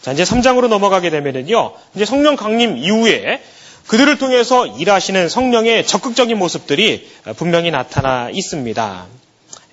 [0.00, 3.42] 자, 이제 3장으로 넘어가게 되면은요, 이제 성령 강림 이후에
[3.88, 9.06] 그들을 통해서 일하시는 성령의 적극적인 모습들이 분명히 나타나 있습니다.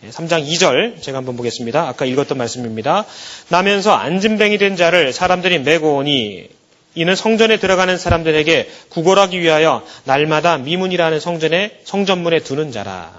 [0.10, 1.88] 3장 2절 제가 한번 보겠습니다.
[1.88, 3.06] 아까 읽었던 말씀입니다.
[3.50, 6.48] 나면서 안진뱅이 된 자를 사람들이 메고 오니
[6.96, 13.12] 이는 성전에 들어가는 사람들에게 구걸하기 위하여 날마다 미문이라는 성전에 성전문에 두는 자라.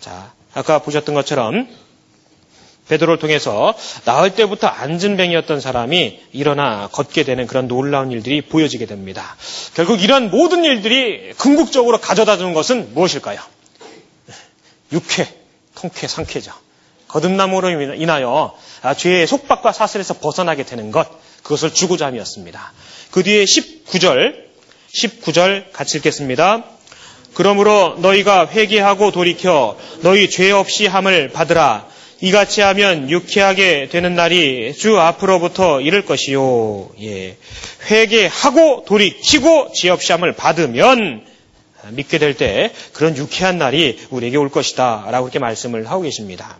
[0.00, 1.68] 자, 아까 보셨던 것처럼
[2.88, 3.74] 베드로를 통해서
[4.04, 9.36] 나을 때부터 안전뱅이였던 사람이 일어나 걷게 되는 그런 놀라운 일들이 보여지게 됩니다.
[9.74, 13.40] 결국 이런 모든 일들이 궁극적으로 가져다 주는 것은 무엇일까요?
[14.92, 15.26] 육회,
[15.74, 16.52] 통쾌, 상쾌죠.
[17.08, 18.54] 거듭남으로 인하여
[18.96, 21.08] 죄의 속박과 사슬에서 벗어나게 되는 것,
[21.42, 22.72] 그것을 주고자 함이었습니다.
[23.10, 24.34] 그 뒤에 19절,
[24.94, 26.64] 19절 같이 읽겠습니다.
[27.34, 31.86] 그러므로 너희가 회개하고 돌이켜 너희 죄 없이 함을 받으라.
[32.24, 36.88] 이같이 하면 유쾌하게 되는 날이 주 앞으로부터 이를 것이요.
[37.02, 37.36] 예.
[37.90, 41.22] 회개하고 돌이키고 죄 없이 함을 받으면
[41.90, 45.06] 믿게 될 때 그런 유쾌한 날이 우리에게 올 것이다.
[45.10, 46.56] 라고 이렇게 말씀을 하고 계십니다.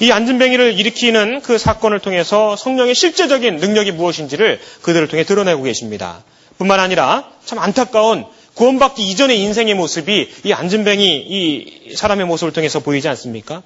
[0.00, 6.22] 이 안진뱅이를 일으키는 그 사건을 통해서 성령의 실제적인 능력이 무엇인지를 그들을 통해 드러내고 계십니다.
[6.58, 13.08] 뿐만 아니라 참 안타까운 구원받기 이전의 인생의 모습이 이 안진뱅이 이 사람의 모습을 통해서 보이지
[13.08, 13.62] 않습니까?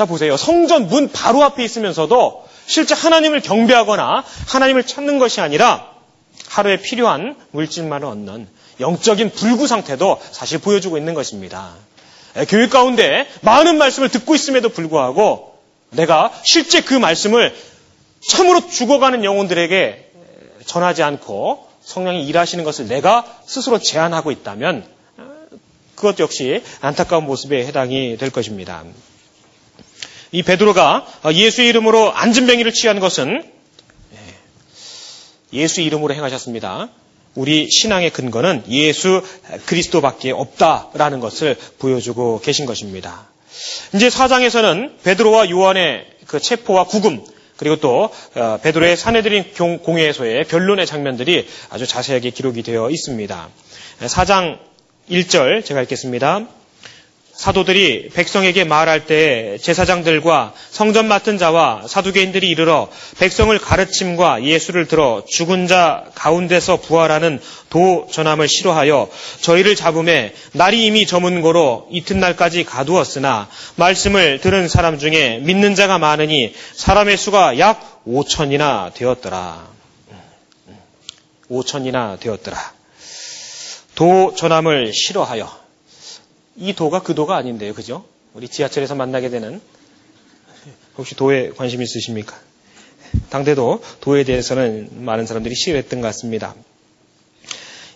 [0.00, 0.38] 자 보세요.
[0.38, 5.90] 성전 문 바로 앞에 있으면서도 실제 하나님을 경배하거나 하나님을 찾는 것이 아니라
[6.48, 8.48] 하루에 필요한 물질만을 얻는
[8.80, 11.74] 영적인 불구 상태도 사실 보여주고 있는 것입니다.
[12.48, 15.58] 교회 가운데 많은 말씀을 듣고 있음에도 불구하고
[15.90, 17.54] 내가 실제 그 말씀을
[18.26, 20.12] 참으로 죽어가는 영혼들에게
[20.64, 24.86] 전하지 않고 성령이 일하시는 것을 내가 스스로 제한하고 있다면
[25.94, 28.82] 그것 역시 안타까운 모습에 해당이 될 것입니다.
[30.32, 33.44] 이 베드로가 예수의 이름으로 안진뱅이를 취한 것은
[35.52, 36.88] 예수 이름으로 행하셨습니다.
[37.34, 39.22] 우리 신앙의 근거는 예수
[39.66, 43.28] 그리스도밖에 없다라는 것을 보여주고 계신 것입니다.
[43.94, 47.24] 이제 사장에서는 베드로와 요한의 그 체포와 구금
[47.56, 49.52] 그리고 또 어, 베드로의 사내들인
[49.82, 53.48] 공회에서의 변론의 장면들이 아주 자세하게 기록이 되어 있습니다.
[54.06, 54.58] 사장
[55.10, 56.46] 1절 제가 읽겠습니다.
[57.40, 65.66] 사도들이 백성에게 말할 때 제사장들과 성전 맡은 자와 사두개인들이 이르러 백성을 가르침과 예수를 들어 죽은
[65.66, 67.40] 자 가운데서 부활하는
[67.70, 69.08] 도 전함을 싫어하여
[69.40, 76.54] 저희를 잡음에 날이 이미 저문 고로 이튿날까지 가두었으나 말씀을 들은 사람 중에 믿는 자가 많으니
[76.74, 79.66] 사람의 수가 약 5천이나 되었더라.
[81.50, 82.72] 5천이나 되었더라.
[83.94, 85.59] 도 전함을 싫어하여
[86.56, 87.74] 이 도가 그 도가 아닌데요.
[87.74, 88.04] 그죠?
[88.34, 89.60] 우리 지하철에서 만나게 되는
[90.96, 92.38] 혹시 도에 관심 있으십니까?
[93.30, 96.54] 당대도 도에 대해서는 많은 사람들이 싫어했던 것 같습니다.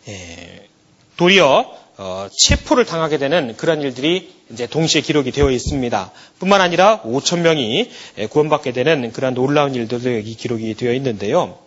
[0.08, 0.68] 예,
[1.16, 6.10] 도리어 어, 체포를 당하게 되는 그런 일들이 이제 동시에 기록이 되어 있습니다.
[6.40, 7.90] 뿐만 아니라 5천 명이
[8.30, 11.58] 구원받게 되는 그런 놀라운 일들도 여기 기록이 되어 있는데요.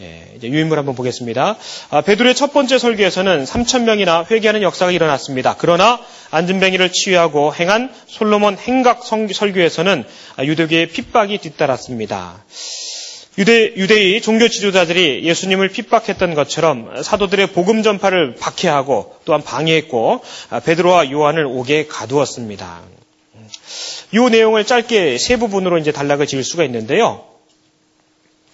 [0.00, 1.56] 예, 이제 유인물 한번 보겠습니다.
[1.90, 5.54] 아, 베드로의 첫 번째 설교에서는 3천 명이나 회개하는 역사가 일어났습니다.
[5.56, 6.00] 그러나
[6.30, 10.04] 안전뱅이를 치유하고 행한 솔로몬 행각 설교에서는
[10.40, 12.42] 유대교의 핍박이 뒤따랐습니다.
[13.38, 21.10] 유대, 유대의 종교 지도자들이 예수님을 핍박했던 것처럼 사도들의 복음 전파를 박해하고 또한 방해했고 아, 베드로와
[21.12, 22.80] 요한을 옥에 가두었습니다.
[24.12, 27.33] 이 내용을 짧게 세 부분으로 이제 단락을 지을 수가 있는데요.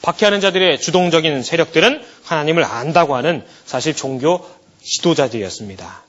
[0.03, 4.47] 박해하는 자들의 주동적인 세력들은 하나님을 안다고 하는 사실 종교
[4.83, 6.05] 지도자들이었습니다.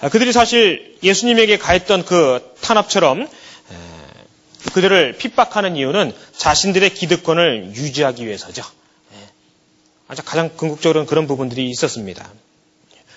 [0.00, 3.28] 아, 그들이 사실 예수님에게 가했던 그 탄압처럼
[4.72, 8.64] 그들을 핍박하는 이유는 자신들의 기득권을 유지하기 위해서죠.
[10.08, 12.30] 아주 가장 궁극적으로는 그런 부분들이 있었습니다.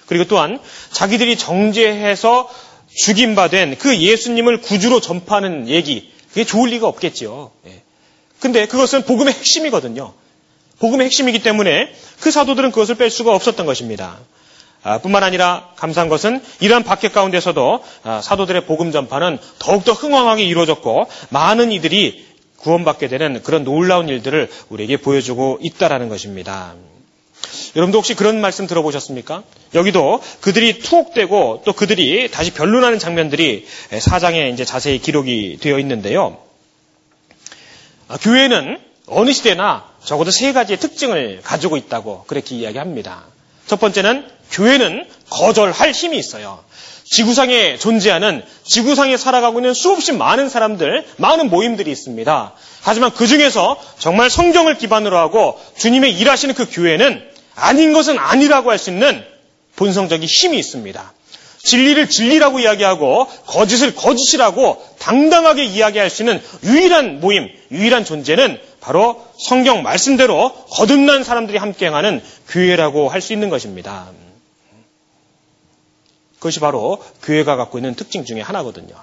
[0.07, 0.59] 그리고 또한
[0.91, 2.49] 자기들이 정죄해서
[2.95, 7.51] 죽임받은 그 예수님을 구주로 전파하는 얘기, 그게 좋을 리가 없겠죠.
[7.67, 7.83] 예.
[8.39, 10.13] 근데 그것은 복음의 핵심이거든요.
[10.79, 14.17] 복음의 핵심이기 때문에 그 사도들은 그것을 뺄 수가 없었던 것입니다.
[14.83, 21.07] 아, 뿐만 아니라 감사한 것은 이러한 박해 가운데서도 아, 사도들의 복음 전파는 더욱더 흥황하게 이루어졌고
[21.29, 22.25] 많은 이들이
[22.57, 26.75] 구원받게 되는 그런 놀라운 일들을 우리에게 보여주고 있다라는 것입니다.
[27.75, 29.43] 여러분도 혹시 그런 말씀 들어보셨습니까?
[29.75, 33.65] 여기도 그들이 투옥되고 또 그들이 다시 변론하는 장면들이
[33.99, 36.37] 사장에 이제 자세히 기록이 되어 있는데요.
[38.07, 43.23] 아, 교회는 어느 시대나 적어도 세 가지의 특징을 가지고 있다고 그렇게 이야기합니다.
[43.65, 46.63] 첫 번째는 교회는 거절할 힘이 있어요.
[47.03, 52.53] 지구상에 존재하는 지구상에 살아가고 있는 수없이 많은 사람들, 많은 모임들이 있습니다.
[52.81, 57.25] 하지만 그 중에서 정말 성경을 기반으로 하고 주님의 일하시는 그 교회는
[57.55, 59.23] 아닌 것은 아니라고 할 수 있는
[59.77, 61.13] 본성적인 힘이 있습니다.
[61.63, 69.83] 진리를 진리라고 이야기하고 거짓을 거짓이라고 당당하게 이야기할 수 있는 유일한 모임, 유일한 존재는 바로 성경
[69.83, 74.07] 말씀대로 거듭난 사람들이 함께 행하는 교회라고 할 수 있는 것입니다.
[76.37, 78.95] 그것이 바로 교회가 갖고 있는 특징 중에 하나거든요.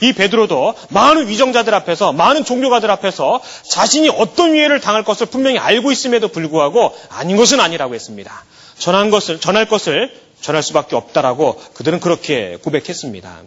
[0.00, 5.90] 이 베드로도 많은 위정자들 앞에서 많은 종교가들 앞에서 자신이 어떤 위해를 당할 것을 분명히 알고
[5.90, 8.44] 있음에도 불구하고 아닌 것은 아니라고 했습니다.
[8.78, 10.12] 전한 것을 전할 것을
[10.46, 13.42] 전할 수밖에 없다라고 그들은 그렇게 고백했습니다.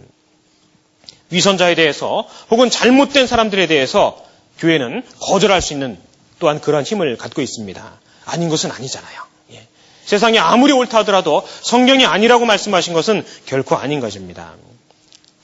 [1.30, 4.22] 위선자에 대해서 혹은 잘못된 사람들에 대해서
[4.58, 5.98] 교회는 거절할 수 있는
[6.40, 8.00] 또한 그러한 힘을 갖고 있습니다.
[8.26, 9.22] 아닌 것은 아니잖아요.
[9.54, 9.66] 예.
[10.04, 14.56] 세상이 아무리 옳다 하더라도 성경이 아니라고 말씀하신 것은 결코 아닌 것입니다.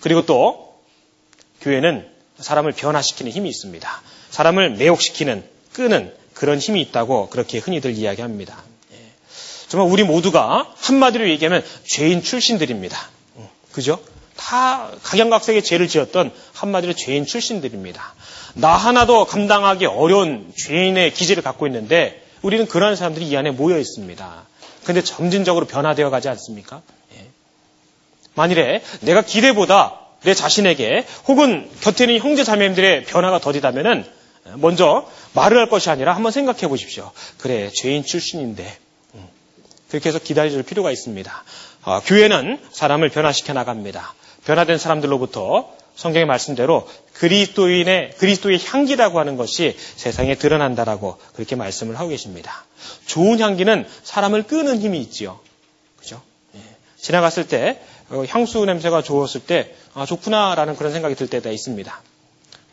[0.02, 0.76] 그리고 또
[1.62, 2.06] 교회는
[2.38, 4.02] 사람을 변화시키는 힘이 있습니다.
[4.30, 8.62] 사람을 매혹시키는 끄는 그런 힘이 있다고 그렇게 흔히들 이야기합니다.
[9.76, 12.98] 정말 우리 모두가 한마디로 얘기하면 죄인 출신들입니다.
[13.74, 14.00] 그죠?
[14.38, 18.14] 다 각양각색의 죄를 지었던 한마디로 죄인 출신들입니다.
[18.54, 24.46] 나 하나도 감당하기 어려운 죄인의 기질을 갖고 있는데 우리는 그런 사람들이 이 안에 모여 있습니다.
[24.86, 26.82] 근데 점진적으로 변화되어 가지 않습니까?
[27.18, 27.26] 예.
[28.34, 34.06] 만일에 내가 기대보다 내 자신에게 혹은 곁에 있는 형제 자매님들의 변화가 더디다면은
[34.54, 37.12] 먼저 말을 할 것이 아니라 한번 생각해 보십시오.
[37.40, 38.85] 그래, 죄인 출신인데
[39.96, 41.44] 그렇게 해서 기다려줄 필요가 있습니다.
[41.86, 44.14] 어, 교회는 사람을 변화시켜 나갑니다.
[44.44, 52.66] 변화된 사람들로부터 성경의 말씀대로 그리스도인의 그리스도의 향기라고 하는 것이 세상에 드러난다라고 그렇게 말씀을 하고 계십니다.
[53.06, 55.40] 좋은 향기는 사람을 끄는 힘이 있지요.
[55.96, 56.22] 그죠?
[56.56, 56.60] 예.
[56.98, 62.02] 지나갔을 때 어, 향수 냄새가 좋았을 때 아, 좋구나라는 그런 생각이 들 때가 있습니다.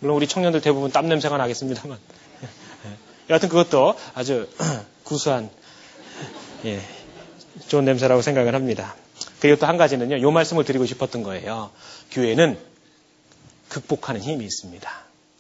[0.00, 1.96] 물론 우리 청년들 대부분 땀 냄새가 나겠습니다만
[2.42, 2.88] 예.
[3.30, 4.48] 여하튼 그것도 아주
[5.04, 5.48] 구수한
[6.64, 6.80] 예,
[7.68, 8.94] 좋은 냄새라고 생각을 합니다.
[9.40, 11.70] 그리고 또 한 가지는요, 요 말씀을 드리고 싶었던 거예요.
[12.10, 12.58] 교회는
[13.68, 14.90] 극복하는 힘이 있습니다.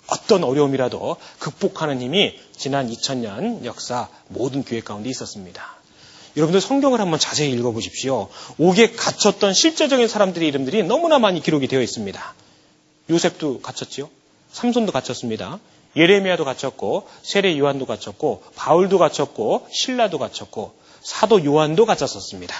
[0.08, 5.76] 어떤 어려움이라도 극복하는 힘이 지난 2000년 역사 모든 교회 가운데 있었습니다.
[6.36, 8.28] 여러분들 성경을 한번 자세히 읽어보십시오.
[8.58, 12.34] 옥에 갇혔던 실제적인 사람들의 이름들이 너무나 많이 기록이 되어 있습니다.
[13.10, 14.08] 요셉도 갇혔지요.
[14.52, 15.58] 삼손도 갇혔습니다.
[15.94, 22.54] 예레미야도 갇혔고 세례 요한도 갇혔고 바울도 갇혔고 신라도 갇혔고 사도 요한도 갇혔었습니다.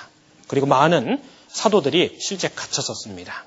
[0.48, 3.44] 그리고 많은 사도들이 실제 갇혔었습니다.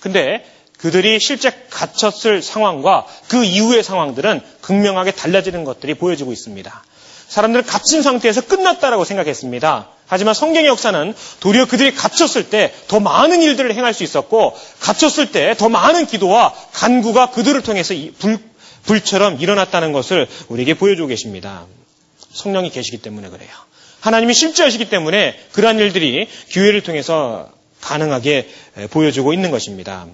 [0.00, 0.44] 근데
[0.78, 6.84] 그들이 실제 갇혔을 상황과 그 이후의 상황들은 극명하게 달라지는 것들이 보여지고 있습니다.
[7.28, 9.88] 사람들은 갇힌 상태에서 끝났다라고 생각했습니다.
[10.06, 15.54] 하지만 성경의 역사는 도리어 그들이 갇혔을 때 더 많은 일들을 행할 수 있었고 갇혔을 때
[15.56, 18.38] 더 많은 기도와 간구가 그들을 통해서 불,
[18.82, 21.64] 불처럼 일어났다는 것을 우리에게 보여주고 계십니다.
[22.32, 23.50] 성령이 계시기 때문에 그래요.
[24.02, 27.48] 하나님이 실제하시기 때문에 그러한 일들이 교회를 통해서
[27.80, 28.48] 가능하게
[28.90, 30.06] 보여주고 있는 것입니다.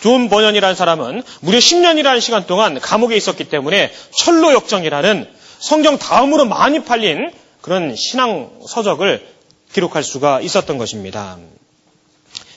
[0.00, 5.28] 존 번연이라는 사람은 무려 10년이라는 시간 동안 감옥에 있었기 때문에 천로역정이라는
[5.58, 9.26] 성경 다음으로 많이 팔린 그런 신앙 서적을
[9.72, 11.38] 기록할 수가 있었던 것입니다.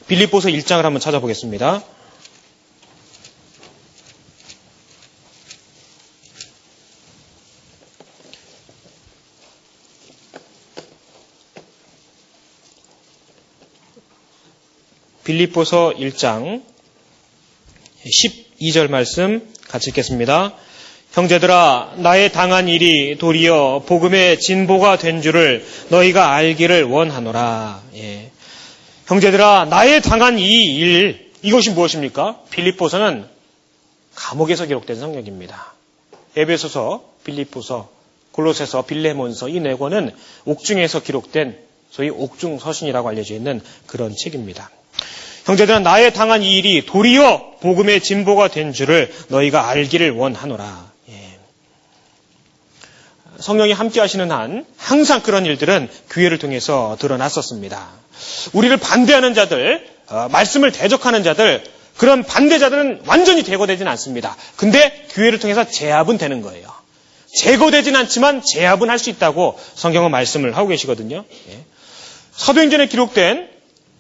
[0.08, 1.82] 빌립보서 1장을 한번 찾아보겠습니다.
[15.28, 16.64] 빌립보서 1장
[18.06, 20.54] 12절 말씀 같이 읽겠습니다.
[21.12, 27.82] 형제들아 나의 당한 일이 도리어 복음의 진보가 된 줄을 너희가 알기를 원하노라.
[27.96, 28.32] 예.
[29.08, 32.44] 형제들아 나의 당한 이 일 이것이 무엇입니까?
[32.50, 33.26] 빌립보서는
[34.16, 35.74] 감옥에서 기록된 성경입니다.
[36.38, 37.90] 에베소서, 빌립보서,
[38.32, 41.58] 골로새서, 빌레몬서 이 네 권은 옥중에서 기록된
[41.92, 44.70] 소위 옥중 서신이라고 알려져 있는 그런 책입니다.
[45.48, 50.92] 형제들아 나의 당한 이 일이 도리어 복음의 진보가 된 줄을 너희가 알기를 원하노라.
[51.10, 51.40] 예.
[53.40, 57.88] 성령이 함께 하시는 한 항상 그런 일들은 교회를 통해서 드러났었습니다.
[58.52, 61.64] 우리를 반대하는 자들, 어, 말씀을 대적하는 자들,
[61.96, 64.36] 그런 반대자들은 완전히 제거되지는 않습니다.
[64.58, 66.68] 근데 교회를 통해서 제압은 되는 거예요.
[67.38, 71.24] 제거되진 않지만 제압은 할 수 있다고 성경은 말씀을 하고 계시거든요.
[71.50, 71.60] 예.
[72.36, 73.56] 사도행전에 기록된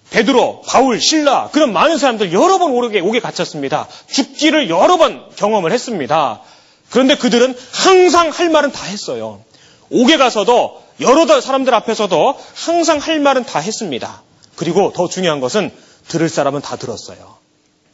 [0.10, 3.88] 베드로, 바울, 신라 그런 많은 사람들 여러 번 오게 옥에 갇혔습니다.
[4.10, 6.42] 죽기를 여러 번 경험을 했습니다.
[6.90, 9.42] 그런데 그들은 항상 할 말은 다 했어요.
[9.90, 14.22] 옥에 가서도 여러 사람들 앞에서도 항상 할 말은 다 했습니다.
[14.56, 15.72] 그리고 더 중요한 것은
[16.08, 17.38] 들을 사람은 다 들었어요.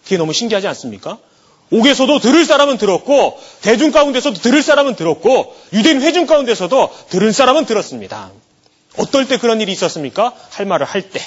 [0.03, 1.17] 그게 너무 신기하지 않습니까?
[1.71, 8.31] 옥에서도 들을 사람은 들었고 대중 가운데서도 들을 사람은 들었고 유대인 회중 가운데서도 들을 사람은 들었습니다.
[8.97, 10.33] 어떨 때 그런 일이 있었습니까?
[10.51, 11.19] 할 말을 할 때.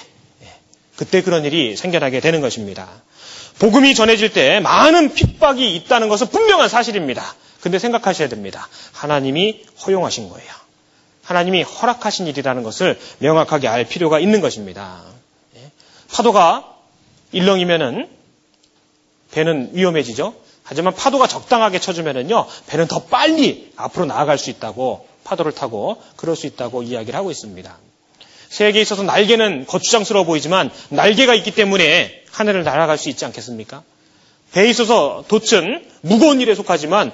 [0.97, 2.89] 그때 그런 일이 생겨나게 되는 것입니다.
[3.59, 7.35] 복음이 전해질 때 많은 핍박이 있다는 것은 분명한 사실입니다.
[7.60, 8.68] 근데 생각하셔야 됩니다.
[8.93, 10.51] 하나님이 허용하신 거예요.
[11.23, 15.02] 하나님이 허락하신 일이라는 것을 명확하게 알 필요가 있는 것입니다.
[15.56, 15.70] 예.
[16.12, 16.77] 파도가
[17.32, 18.09] 일렁이면은
[19.32, 20.35] 배는 위험해지죠.
[20.62, 26.47] 하지만 파도가 적당하게 쳐주면은요, 배는 더 빨리 앞으로 나아갈 수 있다고, 파도를 타고, 그럴 수
[26.47, 27.77] 있다고 이야기를 하고 있습니다.
[28.48, 33.82] 새에게 있어서 날개는 거추장스러워 보이지만 날개가 있기 때문에 하늘을 날아갈 수 있지 않겠습니까?
[34.52, 37.12] 배에 있어서 돛은 무거운 일에 속하지만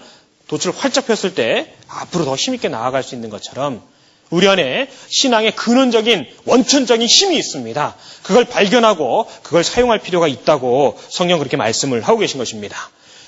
[0.49, 3.83] 돛을 활짝 폈을 때 앞으로 더 힘있게 나아갈 수 있는 것처럼
[4.31, 7.97] 우리 안에 신앙의 근원적인 원천적인 힘이 있습니다.
[8.23, 12.77] 그걸 발견하고 그걸 사용할 필요가 있다고 성경 그렇게 말씀을 하고 계신 것입니다.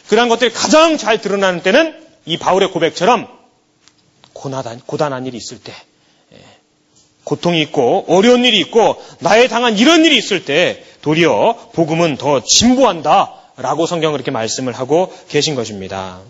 [0.09, 3.29] 그러한 것들이 가장 잘 드러나는 때는 이 바울의 고백처럼
[4.33, 5.75] 고단한 일이 있을 때
[7.25, 13.35] 고통이 있고 어려운 일이 있고 나에 당한 이런 일이 있을 때 도리어 복음은 더 진보한다
[13.57, 16.21] 라고 성경은 그렇게 말씀을 하고 계신 것입니다.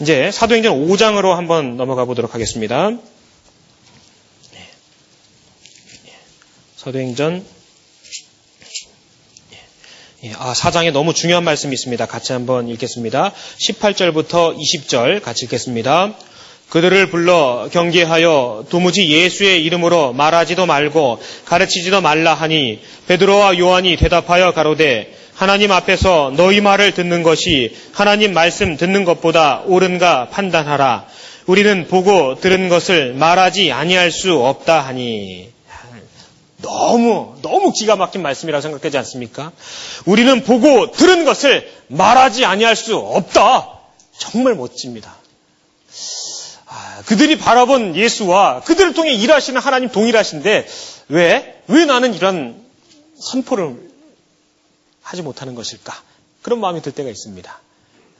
[0.00, 2.90] 이제 사도행전 5장으로 한번 넘어가 보도록 하겠습니다.
[2.90, 2.98] 네.
[6.76, 7.44] 사도행전
[10.24, 12.06] 예, 아, 4장에 너무 중요한 말씀이 있습니다.
[12.06, 13.32] 같이 한번 읽겠습니다.
[13.58, 16.16] 18절부터 20절 같이 읽겠습니다.
[16.68, 25.14] 그들을 불러 경계하여 도무지 예수의 이름으로 말하지도 말고 가르치지도 말라 하니 베드로와 요한이 대답하여 가로되
[25.34, 31.06] 하나님 앞에서 너희 말을 듣는 것이 하나님 말씀 듣는 것보다 옳은가 판단하라.
[31.46, 35.52] 우리는 보고 들은 것을 말하지 아니할 수 없다 하니
[36.62, 39.52] 너무 너무 기가 막힌 말씀이라고 생각되지 않습니까?
[40.06, 43.68] 우리는 보고 들은 것을 말하지 아니할 수 없다.
[44.16, 45.14] 정말 멋집니다.
[46.94, 50.66] 아, 그들이 바라본 예수와 그들을 통해 일하시는 하나님 동일하신데
[51.08, 51.62] 왜?
[51.66, 52.62] 왜 나는 이런
[53.18, 53.90] 선포를
[55.02, 55.94] 하지 못하는 것일까?
[56.42, 57.60] 그런 마음이 들 때가 있습니다.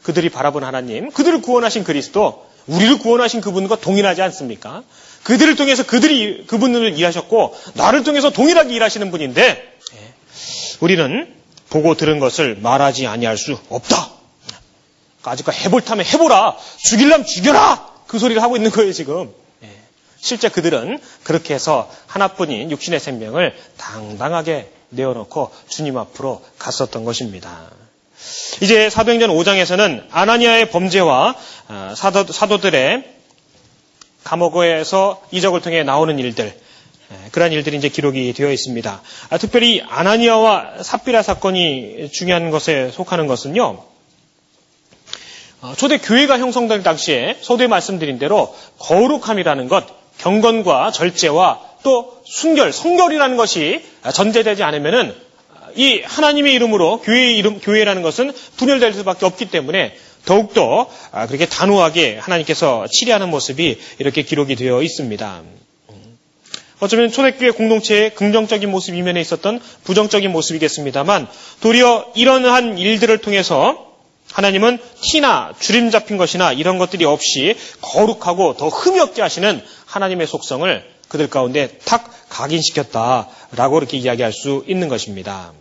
[0.03, 4.83] 그들이 바라본 하나님, 그들을 구원하신 그리스도, 우리를 구원하신 그분과 동일하지 않습니까?
[5.23, 10.15] 그들을 통해서 그들이 그분을 일하셨고 나를 통해서 동일하게 일하시는 분인데 예,
[10.81, 11.35] 우리는
[11.71, 14.11] 보고 들은 것을 말하지 아니할 수 없다.
[15.23, 16.57] 아직까지 해볼 타면 해보라.
[16.85, 17.94] 죽일라면 죽여라.
[18.07, 19.33] 그 소리를 하고 있는 거예요 지금.
[19.63, 19.69] 예,
[20.19, 27.71] 실제 그들은 그렇게 해서 하나뿐인 육신의 생명을 당당하게 내어놓고 주님 앞으로 갔었던 것입니다.
[28.63, 31.35] 이제 사도행전 5장에서는 아나니아의 범죄와
[31.69, 33.05] 아, 사도, 사도들의
[34.23, 39.03] 감옥에서 이적을 통해 나오는 일들, 예, 그러한 일들이 이제 기록이 되어 있습니다.
[39.31, 43.94] 아, 특별히 아나니아와 삽비라 사건이 중요한 것에 속하는 것은요.
[45.65, 49.87] 어, 초대 교회가 형성될 당시에 서두에 말씀드린 대로 거룩함이라는 것,
[50.19, 53.83] 경건과 절제와 또 순결, 성결이라는 것이
[54.13, 55.15] 전제되지 않으면은
[55.75, 59.97] 이 하나님의 이름으로 교회의 이름, 교회라는 것은 분열될 수밖에 없기 때문에
[60.27, 65.43] 더욱더 아, 그렇게 단호하게 하나님께서 치리하는 모습이 이렇게 기록이 되어 있습니다.
[66.81, 71.27] 어쩌면 초대교회 공동체의 긍정적인 모습 이면에 있었던 부정적인 모습이겠습니다만
[71.63, 73.94] 도리어 이러한 일들을 통해서
[74.35, 80.85] 하나님은 티나 주림 잡힌 것이나 이런 것들이 없이 거룩하고 더 흠이 없게 하시는 하나님의 속성을
[81.07, 85.53] 그들 가운데 탁 각인시켰다라고 이렇게 이야기할 수 있는 것입니다.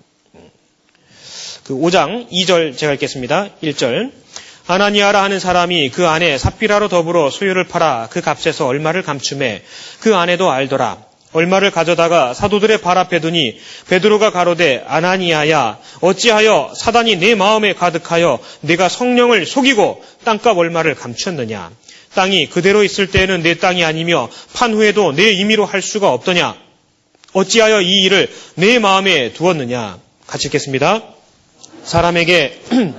[1.63, 3.49] 그 5장 2절 제가 읽겠습니다.
[3.61, 4.11] 1절.
[4.65, 9.61] 아나니아라 하는 사람이 그 안에 삽비라로 더불어 소유를 팔아 그 값에서 얼마를 감춤해
[9.99, 11.12] 그 안에도 알더라.
[11.33, 18.89] 얼마를 가져다가 사도들의 발 앞에 두니 베드로가 가로되 아나니아야 어찌하여 사단이 내 마음에 가득하여 내가
[18.89, 21.71] 성령을 속이고 땅값 얼마를 감췄느냐
[22.15, 26.55] 땅이 그대로 있을 때에는 내 땅이 아니며 판 후에도 내 임의로 할 수가 없더냐
[27.33, 29.97] 어찌하여 이 일을 내 마음에 두었느냐
[30.27, 31.01] 같이 읽겠습니다.
[31.83, 32.61] 사람에게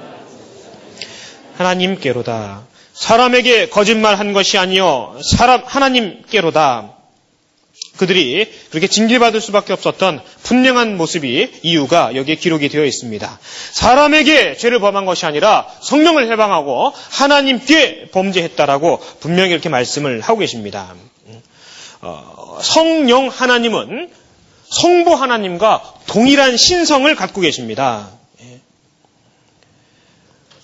[1.57, 2.63] 하나님께로다.
[2.93, 6.93] 사람에게 거짓말한 것이 아니요 사람 하나님께로다.
[7.97, 13.39] 그들이 그렇게 징계받을 수밖에 없었던 분명한 모습이 이유가 여기에 기록이 되어 있습니다.
[13.73, 20.95] 사람에게 죄를 범한 것이 아니라 성령을 해방하고 하나님께 범죄했다라고 분명히 이렇게 말씀을 하고 계십니다.
[22.01, 24.11] 어, 성령 하나님은
[24.69, 28.11] 성부 하나님과 동일한 신성을 갖고 계십니다.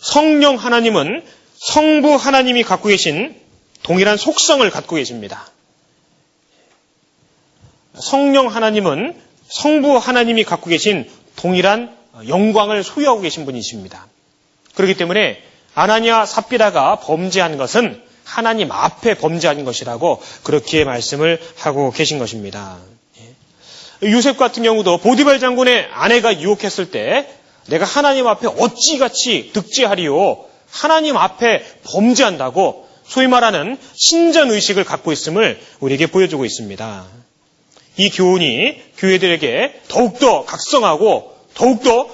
[0.01, 1.23] 성령 하나님은
[1.57, 3.37] 성부 하나님이 갖고 계신
[3.83, 5.50] 동일한 속성을 갖고 계십니다.
[8.03, 11.95] 성령 하나님은 성부 하나님이 갖고 계신 동일한
[12.29, 14.07] 영광을 소유하고 계신 분이십니다.
[14.75, 15.43] 그렇기 때문에
[15.75, 22.79] 아나니아 삽비라가 범죄한 것은 하나님 앞에 범죄한 것이라고 그렇게 말씀을 하고 계신 것입니다.
[24.03, 27.29] 유셉 같은 경우도 보디발 장군의 아내가 유혹했을 때
[27.67, 36.07] 내가 하나님 앞에 어찌같이 득지하리요 하나님 앞에 범죄한다고 소위 말하는 신전 의식을 갖고 있음을 우리에게
[36.07, 37.05] 보여주고 있습니다.
[37.97, 42.09] 이 교훈이 교회들에게 더욱더 각성하고 더욱더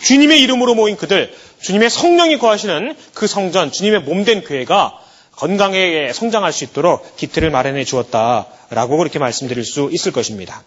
[0.00, 4.98] 주님의 이름으로 모인 그들, 주님의 성령이 거하시는 그 성전, 주님의 몸된 교회가
[5.36, 10.62] 건강하게 성장할 수 있도록 기틀을 마련해 주었다라고 그렇게 말씀드릴 수 있을 것입니다.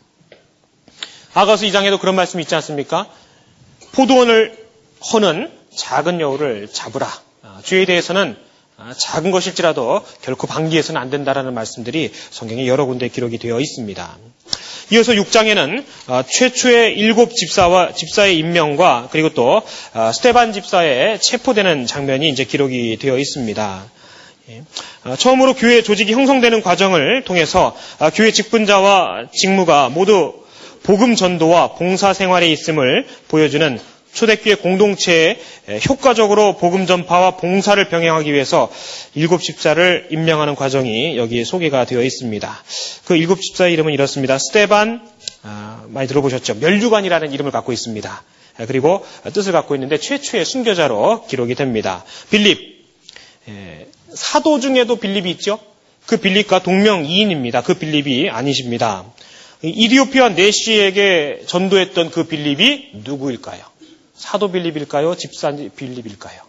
[1.33, 3.07] 아가서 2장에도 그런 말씀이 있지 않습니까?
[3.91, 4.65] 포도원을
[5.11, 7.07] 허는 작은 여우를 잡으라.
[7.43, 8.44] 아, 죄에 대해서는 아,
[8.97, 14.17] 작은 것일지라도 결코 방기해서는 안 된다라는 말씀들이 성경에 여러 군데 기록이 되어 있습니다.
[14.91, 19.61] 이어서 6장에는 아, 최초의 일곱 집사와 집사의 임명과 그리고 또
[20.13, 23.85] 스테반 집사의 체포되는 장면이 이제 기록이 되어 있습니다.
[24.49, 24.61] 예.
[25.17, 27.75] 처음으로 교회 조직이 형성되는 과정을 통해서
[28.13, 30.33] 교회 직분자와 직무가 모두
[30.83, 33.79] 복음 전도와 봉사 생활에 있음을 보여주는
[34.15, 35.37] 초대교회 공동체에
[35.89, 38.71] 효과적으로 복음 전파와 봉사를 병행하기 위해서
[39.13, 42.63] 일곱 집사를 임명하는 과정이 여기에 소개가 되어 있습니다.
[43.05, 44.37] 그 일곱 집사의 이름은 이렇습니다.
[44.39, 45.07] 스테반
[45.43, 46.55] 아, 많이 들어보셨죠?
[46.55, 48.23] 멸류관이라는 이름을 갖고 있습니다.
[48.57, 52.03] 아, 그리고 뜻을 갖고 있는데 최초의 순교자로 기록이 됩니다.
[52.31, 52.75] 빌립
[54.13, 55.59] 사도 중에도 빌립이 있죠?
[56.05, 57.61] 그 빌립과 동명이인입니다.
[57.63, 59.05] 그 빌립이 아니십니다.
[59.61, 63.74] 이디오피아 네시에게 전도했던 그 빌립이 누구일까요?
[64.25, 65.15] 사도 빌립일까요?
[65.15, 66.41] 집사 빌립일까요?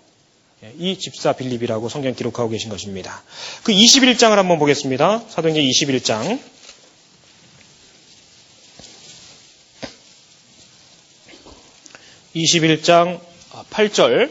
[0.64, 3.22] 예, 이 집사 빌립이라고 성경 기록하고 계신 것입니다.
[3.64, 5.18] 그 21장을 한번 보겠습니다.
[5.28, 6.40] 사도행전 21장.
[12.34, 13.20] 21장
[13.70, 14.30] 8절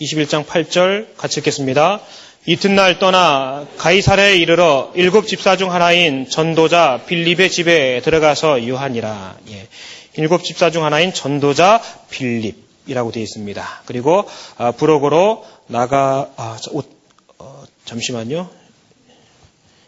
[0.00, 2.00] 21장 8절 같이 읽겠습니다.
[2.46, 9.36] 이튿날 떠나 가이사레에 이르러 일곱 집사 중 하나인 전도자 빌립의 집에 들어가서 유하니라.
[9.50, 9.68] 예.
[10.16, 13.82] 일곱 집사 중 하나인 전도자 빌립이라고 되어 있습니다.
[13.84, 14.24] 그리고
[14.56, 16.90] 아, 부록으로 나가 아, 옷,
[17.38, 18.48] 어, 잠시만요.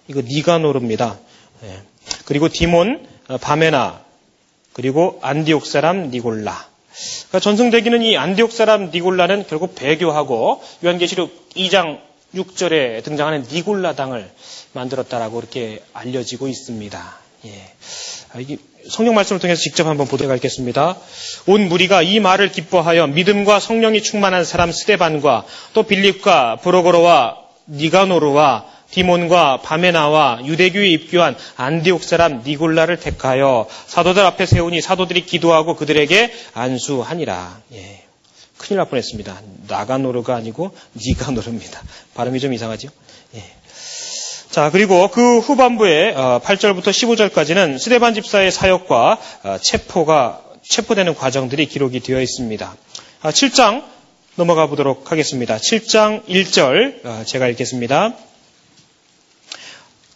[0.08, 1.18] 이거 니가노르입니다.
[1.64, 1.80] 예.
[2.26, 4.04] 그리고 디몬 어, 바메나
[4.74, 6.68] 그리고 안디옥 사람 니골라.
[7.28, 14.30] 그러니까 전승되기는 이 안디옥 사람 니골라는 결국 배교하고 요한계시록 2장 6절에 등장하는 니골라 당을
[14.72, 17.18] 만들었다라고 이렇게 알려지고 있습니다.
[17.46, 17.72] 예.
[18.32, 18.38] 아,
[18.88, 20.96] 성경 말씀을 통해서 직접 한번 보도록 하겠습니다.
[21.46, 25.44] 온 무리가 이 말을 기뻐하여 믿음과 성령이 충만한 사람 스테반과
[25.74, 27.36] 또 빌립과 브로고로와
[27.68, 36.32] 니가노르와 디몬과 바메나와 유대교에 입교한 안디옥 사람 니골라를 택하여 사도들 앞에 세우니 사도들이 기도하고 그들에게
[36.54, 37.60] 안수하니라.
[37.74, 38.09] 예.
[38.60, 39.40] 큰일 날 뻔했습니다.
[39.68, 41.82] 나가노르가 아니고 니가노르입니다.
[42.14, 42.88] 발음이 좀 이상하죠?
[43.34, 43.42] 예.
[44.50, 52.00] 자, 그리고 그 후반부에 8절부터 어, 15절까지는 스데반 집사의 사역과 어, 체포가 체포되는 과정들이 기록이
[52.00, 52.76] 되어 있습니다.
[53.22, 53.86] 7장 아,
[54.36, 55.56] 넘어가 보도록 하겠습니다.
[55.56, 58.14] 7장 1절 어, 제가 읽겠습니다.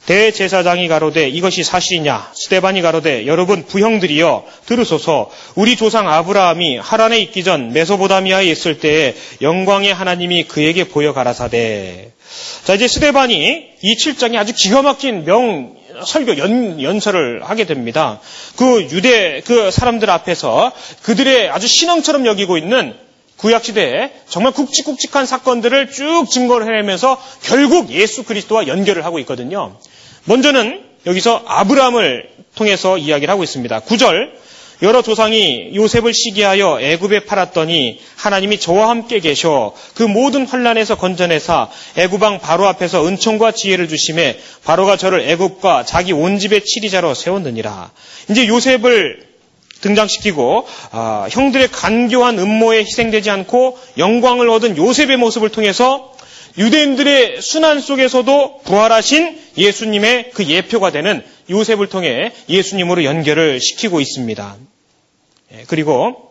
[0.07, 2.33] 대제사장이 가로되 이것이 사실이냐?
[2.35, 5.31] 스테반이 가로되 여러분 부형들이여 들으소서.
[5.55, 12.11] 우리 조상 아브라함이 하란에 있기 전 메소보다미아에 있을 때에 영광의 하나님이 그에게 보여 가라사대.
[12.65, 15.75] 자 이제 스테반이 이 7장에 아주 기가 막힌 명
[16.05, 18.21] 설교 연, 연설을 하게 됩니다.
[18.57, 20.73] 그 유대 그 사람들 앞에서
[21.03, 22.95] 그들의 아주 신앙처럼 여기고 있는
[23.45, 29.77] 구약시대에 정말 굵직굵직한 사건들을 쭉 증거를 해내면서 결국 예수 그리스도와 연결을 하고 있거든요.
[30.25, 33.81] 먼저는 여기서 아브라함을 통해서 이야기를 하고 있습니다.
[33.81, 34.31] 9절
[34.83, 42.41] 여러 조상이 요셉을 시기하여 애굽에 팔았더니 하나님이 저와 함께 계셔 그 모든 환란에서 건져내사 애굽왕
[42.41, 47.93] 바로 앞에서 은총과 지혜를 주심에 바로가 저를 애굽과 자기 온 집의 치리자로 세웠느니라.
[48.31, 49.34] 이제 요셉을
[49.85, 56.13] 등장시키고 아, 형들의 간교한 음모에 희생되지 않고 영광을 얻은 요셉의 모습을 통해서
[56.57, 64.57] 유대인들의 순환 속에서도 부활하신 예수님의 그 예표가 되는 요셉을 통해 예수님으로 연결을 시키고 있습니다.
[65.53, 66.31] 예, 그리고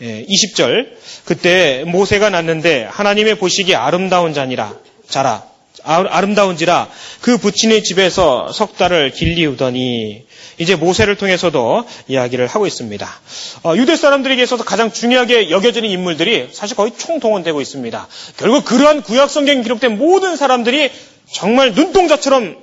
[0.00, 4.74] 20절 예, 그때 모세가 났는데 하나님의 보시기에 아름다운 자니라
[5.08, 5.44] 자라
[5.84, 6.88] 아, 아름다운지라
[7.20, 10.24] 그 부친의 집에서 석 달을 길리우더니
[10.58, 13.08] 이제 모세를 통해서도 이야기를 하고 있습니다.
[13.64, 18.08] 어, 유대 사람들에게 있어서 가장 중요하게 여겨지는 인물들이 사실 거의 총동원되고 있습니다.
[18.38, 20.90] 결국 그러한 구약 성경에 기록된 모든 사람들이
[21.30, 22.56] 정말 눈동자처럼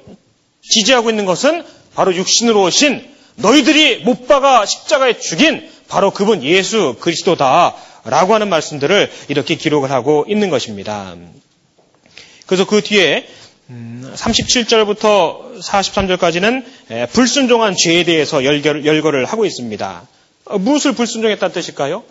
[0.61, 1.63] 지지하고 있는 것은
[1.95, 9.55] 바로 육신으로 오신 너희들이 못 박아 십자가에 죽인 바로 그분 예수 그리스도다라고 하는 말씀들을 이렇게
[9.55, 11.15] 기록을 하고 있는 것입니다.
[12.45, 13.27] 그래서 그 뒤에
[13.69, 16.63] 37절부터 음, 43절까지는
[17.11, 20.07] 불순종한 죄에 대해서 열결, 열거를 하고 있습니다.
[20.45, 22.03] 어, 무엇을 불순종했다는 뜻일까요?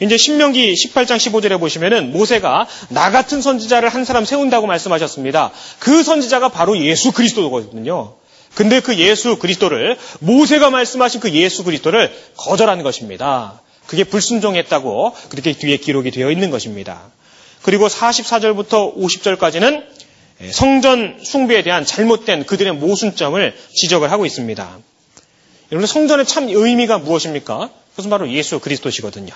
[0.00, 5.50] 이제 신명기 18장 15절에 보시면은 모세가 나 같은 선지자를 한 사람 세운다고 말씀하셨습니다.
[5.80, 8.14] 그 선지자가 바로 예수 그리스도거든요.
[8.54, 13.60] 근데 그 예수 그리스도를 모세가 말씀하신 그 예수 그리스도를 거절한 것입니다.
[13.86, 17.10] 그게 불순종했다고 그렇게 뒤에 기록이 되어 있는 것입니다.
[17.62, 19.84] 그리고 44절부터 50절까지는
[20.52, 24.78] 성전 숭배에 대한 잘못된 그들의 모순점을 지적을 하고 있습니다.
[25.72, 27.70] 여러분 성전의 참 의미가 무엇입니까?
[27.90, 29.34] 그것은 바로 예수 그리스도시거든요.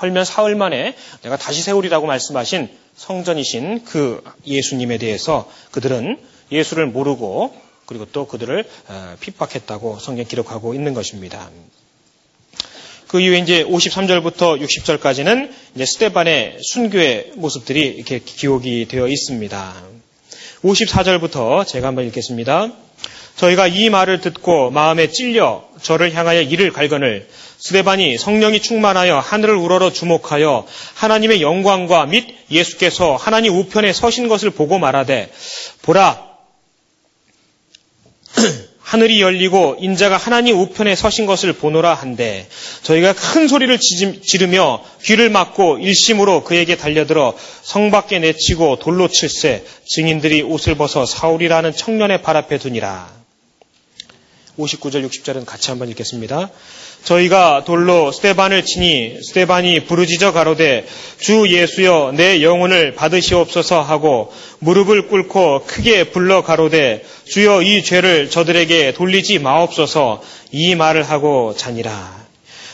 [0.00, 6.18] 헐면 사흘 만에 내가 다시 세우리라고 말씀하신 성전이신 그 예수님에 대해서 그들은
[6.50, 7.54] 예수를 모르고
[7.86, 11.50] 그리고 또 그들을 어, 핍박했다고 성경 기록하고 있는 것입니다.
[13.14, 19.74] 그 이후에 이제 53절부터 60절까지는 이제 스테반의 순교의 모습들이 이렇게 기록이 되어 있습니다.
[20.64, 22.72] 54절부터 제가 한번 읽겠습니다.
[23.36, 27.28] 저희가 이 말을 듣고 마음에 찔려 저를 향하여 이를 갈거늘
[27.58, 34.80] 스데반이 성령이 충만하여 하늘을 우러러 주목하여 하나님의 영광과 및 예수께서 하나님 우편에 서신 것을 보고
[34.80, 35.30] 말하되
[35.82, 36.34] 보라
[38.84, 42.46] 하늘이 열리고 인자가 하나님 우편에 서신 것을 보노라 한데
[42.82, 50.42] 저희가 큰 소리를 지르며 귀를 막고 일심으로 그에게 달려들어 성 밖에 내치고 돌로 칠세 증인들이
[50.42, 53.10] 옷을 벗어 사울이라는 청년의 발 앞에 두니라.
[54.58, 56.50] 59절 60절은 같이 한번 읽겠습니다.
[57.04, 60.86] 저희가 돌로 스테반을 치니 스테반이 부르짖어 가로되
[61.18, 68.94] 주 예수여 내 영혼을 받으시옵소서 하고 무릎을 꿇고 크게 불러 가로되 주여 이 죄를 저들에게
[68.94, 70.22] 돌리지 마옵소서
[70.52, 72.24] 이 말을 하고 자니라.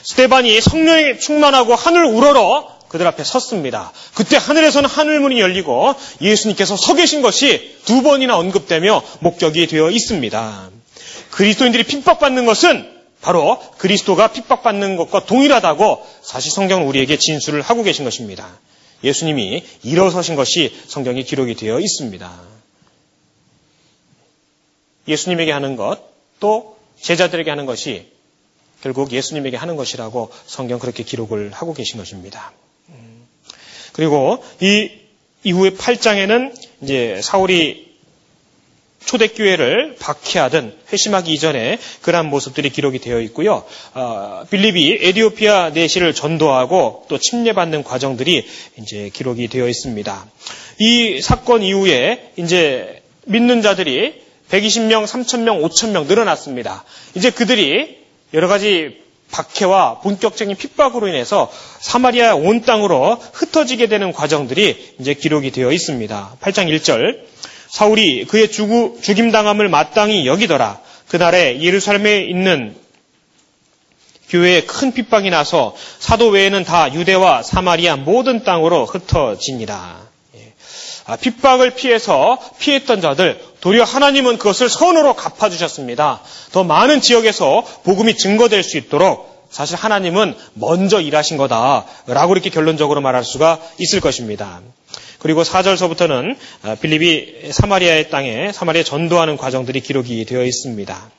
[0.03, 3.93] 스테반이 성령에 충만하고 하늘 우러러 그들 앞에 섰습니다.
[4.15, 10.71] 그때 하늘에서는 하늘문이 열리고 예수님께서 서 계신 것이 두 번이나 언급되며 목격이 되어 있습니다.
[11.31, 18.59] 그리스도인들이 핍박받는 것은 바로 그리스도가 핍박받는 것과 동일하다고 사실 성경은 우리에게 진술을 하고 계신 것입니다.
[19.05, 22.41] 예수님이 일어서신 것이 성경에 기록이 되어 있습니다.
[25.09, 26.01] 예수님에게 하는 것,
[26.39, 28.11] 또 제자들에게 하는 것이
[28.83, 32.53] 결국 예수님에게 하는 것이라고 성경 그렇게 기록을 하고 계신 것입니다.
[32.89, 33.27] 음.
[33.93, 34.91] 그리고 이
[35.45, 37.90] 이후에 8장에는 이제 사울이
[39.05, 43.65] 초대교회를 박해하던 회심하기 이전에 그러한 모습들이 기록이 되어 있고요.
[43.95, 48.47] 어, 빌립이 에디오피아 내시를 전도하고 또 침례받는 과정들이
[48.79, 50.27] 이제 기록이 되어 있습니다.
[50.79, 56.85] 이 사건 이후에 이제 믿는 자들이 120명, 3,000명, 5,000명 늘어났습니다.
[57.15, 57.99] 이제 그들이
[58.35, 59.01] 여러 가지
[59.31, 66.37] 박해와 본격적인 핍박으로 인해서 사마리아 온 땅으로 흩어지게 되는 과정들이 이제 기록이 되어 있습니다.
[66.41, 67.31] 8장 1절.
[67.71, 70.81] 사울이 그의 죽우, 죽임당함을 마땅히 여기더라.
[71.09, 72.77] 그날에 예루살렘에 있는
[74.29, 80.01] 교회에 큰 핍박이 나서 사도 외에는 다 유대와 사마리아 모든 땅으로 흩어지니라.
[80.37, 80.53] 예.
[81.07, 86.21] 아, 핍박을 피해서 피했던 자들 도리어 하나님은 그것을 선으로 갚아주셨습니다.
[86.53, 93.25] 더 많은 지역에서 복음이 증거될 수 있도록 사실 하나님은 먼저 일하신 거다라고 이렇게 결론적으로 말할
[93.25, 94.61] 수가 있을 것입니다.
[95.21, 101.11] 그리고 4절서부터는 아, 빌립이 사마리아의 땅에 사마리아 전도하는 과정들이 기록이 되어 있습니다.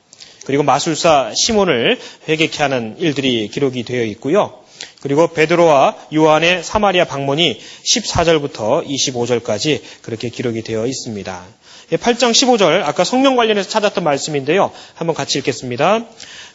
[0.44, 1.98] 그리고 마술사 시몬을
[2.28, 4.58] 회개케 하는 일들이 기록이 되어 있고요.
[5.00, 11.44] 그리고 베드로와 요한의 사마리아 방문이 14절부터 25절까지 그렇게 기록이 되어 있습니다.
[11.92, 14.72] 8장 예, 15절 아까 성령 관련해서 찾았던 말씀인데요.
[14.94, 16.04] 한번 같이 읽겠습니다.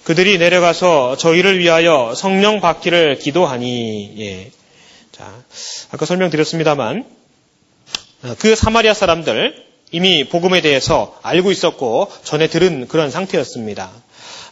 [0.03, 4.51] 그들이 내려가서 저희를 위하여 성령 받기를 기도하니 예.
[5.11, 5.43] 자,
[5.91, 7.16] 아까 설명드렸습니다만 어,
[8.39, 13.91] 그 사마리아 사람들 이미 복음에 대해서 알고 있었고 전에 들은 그런 상태였습니다.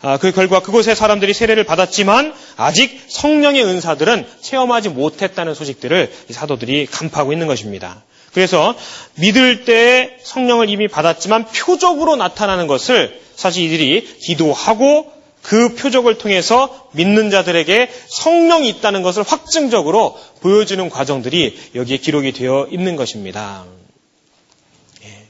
[0.02, 7.34] 아, 그 결과 그곳의 사람들이 세례를 받았지만 아직 성령의 은사들은 체험하지 못했다는 소식들을 사도들이 간파하고
[7.34, 8.04] 있는 것입니다.
[8.34, 8.76] 그래서
[9.16, 15.12] 믿을 때 성령을 이미 받았지만 표적으로 나타나는 것을 사실 이들이 기도하고
[15.45, 22.95] 그 표적을 통해서 믿는 자들에게 성령이 있다는 것을 확증적으로 보여주는 과정들이 여기에 기록이 되어 있는
[22.95, 23.63] 것입니다.
[25.03, 25.27] 예.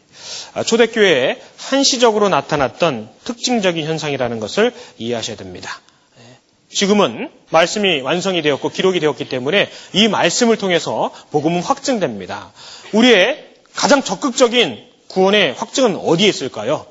[0.54, 5.82] 아, 초대교회에 한시적으로 나타났던 특징적인 현상이라는 것을 이해하셔야 됩니다.
[6.20, 6.38] 예.
[6.74, 12.54] 지금은 말씀이 완성이 되었고 기록이 되었기 때문에 이 말씀을 통해서 복음은 확증됩니다.
[12.94, 16.86] 우리의 가장 적극적인 구원의 확증은 어디에 있을까요?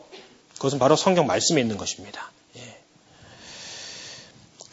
[0.56, 2.34] 그것은 바로 성경 말씀에 있는 것입니다.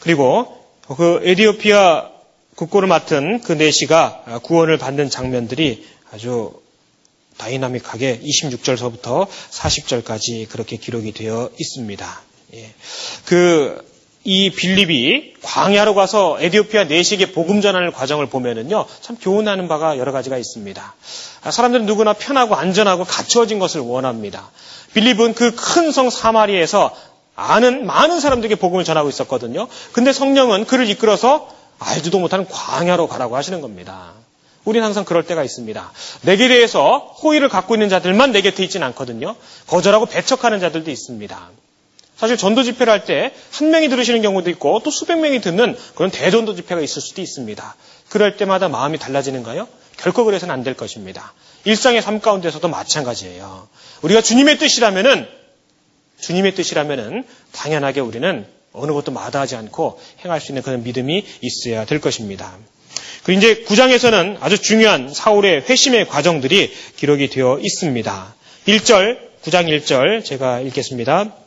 [0.02, 0.58] 그리고
[0.96, 2.10] 그 에디오피아
[2.56, 6.52] 국고를 맡은 그 내시가 구원을 받는 장면들이 아주
[7.38, 12.20] 다이나믹하게 26절서부터 40절까지 그렇게 기록이 되어 있습니다.
[12.54, 12.74] 예.
[13.24, 13.90] 그,
[14.24, 20.36] 이 빌립이 광야로 가서 에디오피아 내식의 복음 전하는 과정을 보면은요, 참 교훈하는 바가 여러 가지가
[20.36, 20.94] 있습니다.
[21.42, 24.50] 아, 사람들은 누구나 편하고 안전하고 갖추어진 것을 원합니다.
[24.94, 26.94] 빌립은 그 큰 성 사마리에서
[27.34, 29.68] 아는 많은 사람들에게 복음을 전하고 있었거든요.
[29.92, 31.48] 근데 성령은 그를 이끌어서
[31.78, 34.12] 알지도 못하는 광야로 가라고 하시는 겁니다.
[34.64, 35.92] 우리는 항상 그럴 때가 있습니다.
[36.22, 39.34] 내게 대해서 호의를 갖고 있는 자들만 내 곁에 있지는 않거든요.
[39.66, 41.50] 거절하고 배척하는 자들도 있습니다.
[42.16, 46.10] 사실 전도 집회를 할 때 한 명이 들으시는 경우도 있고 또 수백 명이 듣는 그런
[46.12, 47.74] 대전도 집회가 있을 수도 있습니다.
[48.10, 49.66] 그럴 때마다 마음이 달라지는가요?
[49.96, 51.32] 결코 그래서는 안 될 것입니다.
[51.64, 53.66] 일상의 삶 가운데서도 마찬가지예요.
[54.02, 55.26] 우리가 주님의 뜻이라면은
[56.22, 62.00] 주님의 뜻이라면은 당연하게 우리는 어느 것도 마다하지 않고 행할 수 있는 그런 믿음이 있어야 될
[62.00, 62.56] 것입니다.
[63.24, 68.34] 그리고 이제 9장에서는 아주 중요한 사울의 회심의 과정들이 기록이 되어 있습니다.
[68.66, 71.41] 1절, 9장 1절 제가 읽겠습니다.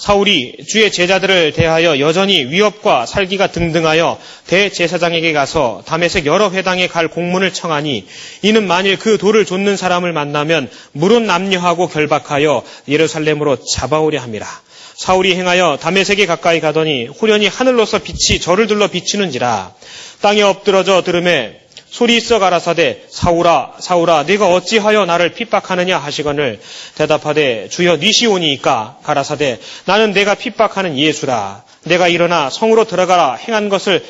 [0.00, 7.52] 사울이 주의 제자들을 대하여 여전히 위협과 살기가 등등하여 대제사장에게 가서 담에색 여러 회당에 갈 공문을
[7.52, 8.06] 청하니
[8.40, 14.46] 이는 만일 그 돌을 좇는 사람을 만나면 물은 남녀하고 결박하여 예루살렘으로 잡아오려 함이라.
[14.94, 19.74] 사울이 행하여 담에색에 가까이 가더니 후련히 하늘로서 빛이 저를 둘러 비치는지라
[20.22, 21.60] 땅에 엎드러져 들음에
[21.90, 26.60] 소리 있어 가라사대 사울아 사울아 네가 어찌하여 나를 핍박하느냐 하시거늘
[26.94, 34.04] 대답하되 주여 니시오니까 가라사대 나는 내가 핍박하는 예수라 내가 일어나 성으로 들어가라 행한 것을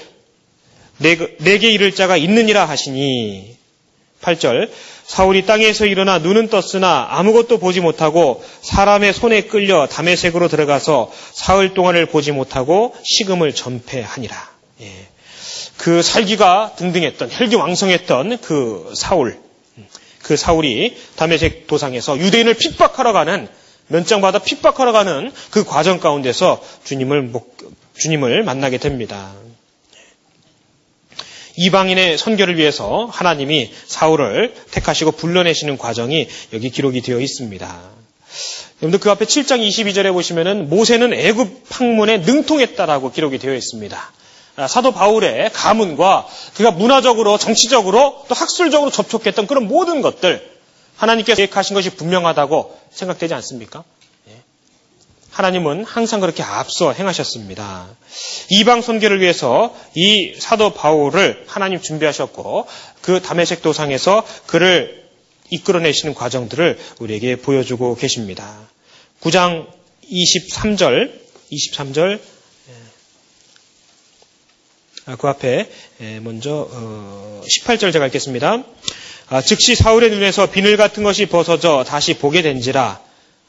[0.98, 3.56] 내게 이를 자가 있느니라 하시니
[4.20, 4.70] 8절
[5.04, 11.74] 사울이 땅에서 일어나 눈은 떴으나 아무것도 보지 못하고 사람의 손에 끌려 담의 색으로 들어가서 사흘
[11.74, 14.50] 동안을 보지 못하고 식음을 전폐하니라.
[14.82, 15.09] 예.
[15.80, 19.38] 그 살기가 등등했던 혈기 왕성했던 그 사울,
[20.22, 23.48] 그 사울이 다메섹 도상에서 유대인을 핍박하러 가는
[23.88, 27.32] 면장받아 핍박하러 가는 그 과정 가운데서 주님을
[27.98, 29.32] 주님을 만나게 됩니다.
[31.56, 37.80] 이방인의 선교를 위해서 하나님이 사울을 택하시고 불러내시는 과정이 여기 기록이 되어 있습니다.
[38.82, 44.12] 여러분들 그 앞에 7장 22절에 보시면은 모세는 애굽 항문에 능통했다라고 기록이 되어 있습니다.
[44.60, 50.50] 아, 사도 바울의 가문과 그가 문화적으로 정치적으로 또 학술적으로 접촉했던 그런 모든 것들
[50.96, 53.84] 하나님께서 계획하신 것이 분명하다고 생각되지 않습니까?
[54.28, 54.34] 예.
[55.30, 57.88] 하나님은 항상 그렇게 앞서 행하셨습니다.
[58.50, 62.66] 이방 선교를 위해서 이 사도 바울을 하나님 준비하셨고
[63.00, 65.08] 그 담에색 도상에서 그를
[65.48, 68.58] 이끌어내시는 과정들을 우리에게 보여주고 계십니다.
[69.22, 69.68] 9장
[70.04, 71.12] 23절,
[71.50, 72.39] 23절 아,
[75.18, 75.68] 그 앞에
[76.20, 76.68] 먼저
[77.44, 78.64] 18절 어, 제가 읽겠습니다.
[79.28, 83.00] 아, 즉시 사울의 눈에서 비늘 같은 것이 벗어져 다시 보게 된지라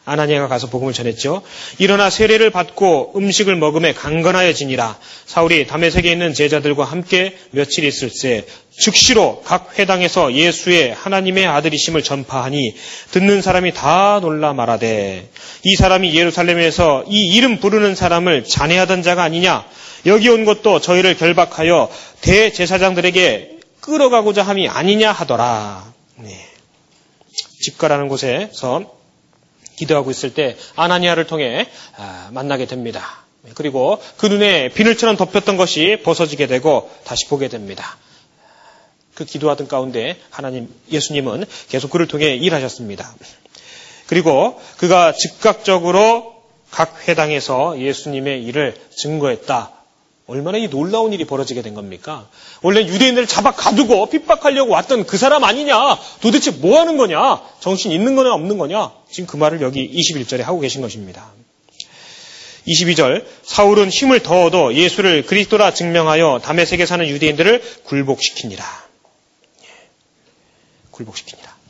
[0.03, 1.43] 아나니아가 가서 복음을 전했죠.
[1.77, 4.97] 일어나 세례를 받고 음식을 먹음에 강건하여지니라.
[5.25, 12.75] 사울이 담에색에 있는 제자들과 함께 며칠 있을새 즉시로 각 회당에서 예수의 하나님의 아들이심을 전파하니
[13.11, 15.29] 듣는 사람이 다 놀라 말하되
[15.63, 19.65] 이 사람이 예루살렘에서 이 이름 부르는 사람을 잔해하던 자가 아니냐
[20.05, 21.89] 여기 온 것도 저희를 결박하여
[22.21, 25.91] 대제사장들에게 끌어가고자 함이 아니냐 하더라.
[26.17, 26.47] 네.
[27.61, 28.93] 집가라는 곳에서
[29.77, 31.67] 기도하고 있을 때 아나니아를 통해
[31.97, 33.23] 아, 만나게 됩니다.
[33.55, 37.97] 그리고 그 눈에 비늘처럼 덮였던 것이 벗어지게 되고 다시 보게 됩니다.
[39.15, 43.13] 그 기도하던 가운데 하나님 예수님은 계속 그를 통해 일하셨습니다.
[44.07, 46.35] 그리고 그가 즉각적으로
[46.69, 49.71] 각 회당에서 예수님의 일을 증거했다.
[50.31, 52.29] 얼마나 이 놀라운 일이 벌어지게 된 겁니까?
[52.61, 55.99] 원래 유대인들을 잡아 가두고 핍박하려고 왔던 그 사람 아니냐?
[56.21, 57.41] 도대체 뭐 하는 거냐?
[57.59, 58.93] 정신 있는 거냐 없는 거냐?
[59.11, 61.31] 지금 그 말을 여기 21절에 하고 계신 것입니다.
[62.65, 68.63] 22절 사울은 힘을 더 얻어 예수를 그리스도라 증명하여 담에색에 사는 유대인들을 굴복시키니라.
[69.63, 69.67] 예.
[70.91, 71.60] 굴복시키니라.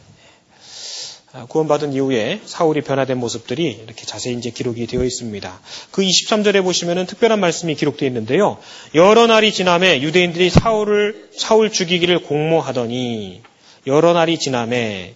[1.33, 5.61] 아, 구원받은 이후에 사울이 변화된 모습들이 이렇게 자세히 이제 기록이 되어 있습니다.
[5.91, 8.57] 그 23절에 보시면은 특별한 말씀이 기록되어 있는데요.
[8.95, 13.43] 여러 날이 지남에 유대인들이 사울을 사울 죽이기를 공모하더니
[13.87, 15.15] 여러 날이 지남에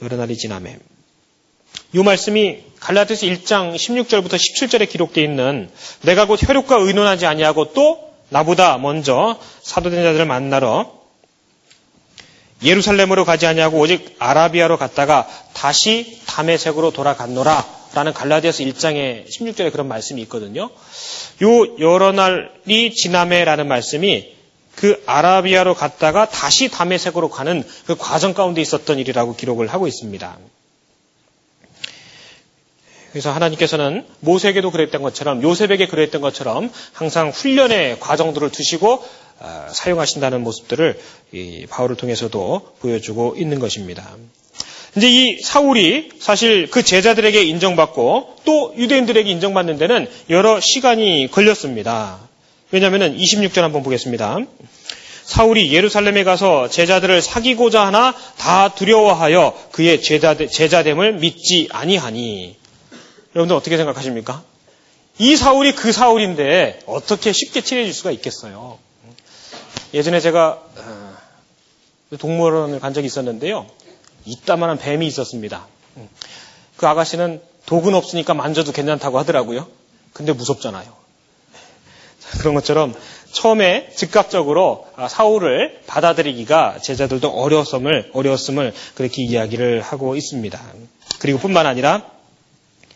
[0.00, 0.78] 여러 날이 지남에
[1.92, 5.68] 이 말씀이 갈라디아서 1장 16절부터 17절에 기록되어 있는
[6.02, 11.03] 내가 곧 혈육과 의논하지 아니하고 또 나보다 먼저 사도된 자들을 만나러
[12.64, 20.20] 예루살렘으로 가지 아니하고 오직 아라비아로 갔다가 다시 담에색으로 돌아갔노라 라는 갈라디아서 1장의 16절에 그런 말씀이
[20.22, 20.70] 있거든요.
[21.42, 24.34] 요 여러 날이 지남에라는 말씀이
[24.74, 30.36] 그 아라비아로 갔다가 다시 담에색으로 가는 그 과정 가운데 있었던 일이라고 기록을 하고 있습니다.
[33.12, 39.23] 그래서 하나님께서는 모세에게도 그랬던 것처럼 요셉에게 그랬던 것처럼 항상 훈련의 과정들을 두시고 아,
[39.72, 40.98] 사용하신다는 모습들을
[41.70, 44.08] 바울을 통해서도 보여주고 있는 것입니다.
[44.96, 52.20] 이제 이 사울이 사실 그 제자들에게 인정받고 또 유대인들에게 인정받는 데는 여러 시간이 걸렸습니다.
[52.70, 54.38] 왜냐하면 26절 한번 보겠습니다.
[55.24, 62.56] 사울이 예루살렘에 가서 제자들을 사귀고자 하나 다 두려워하여 그의 제자됨을 믿지 아니하니.
[63.34, 64.44] 여러분들 어떻게 생각하십니까?
[65.18, 68.78] 이 사울이 그 사울인데 어떻게 쉽게 친해질 수가 있겠어요?
[69.94, 71.14] 예전에 제가 어,
[72.18, 73.66] 동물원을 간 적이 있었는데요.
[74.24, 75.66] 이따만한 뱀이 있었습니다.
[76.76, 79.68] 그 아가씨는 독은 없으니까 만져도 괜찮다고 하더라고요.
[80.12, 80.84] 근데 무섭잖아요.
[82.40, 82.94] 그런 것처럼
[83.32, 90.60] 처음에 즉각적으로 아, 사울을 받아들이기가 제자들도 어려웠음을, 어려웠음을 그렇게 이야기를 하고 있습니다.
[91.20, 92.13] 그리고 뿐만 아니라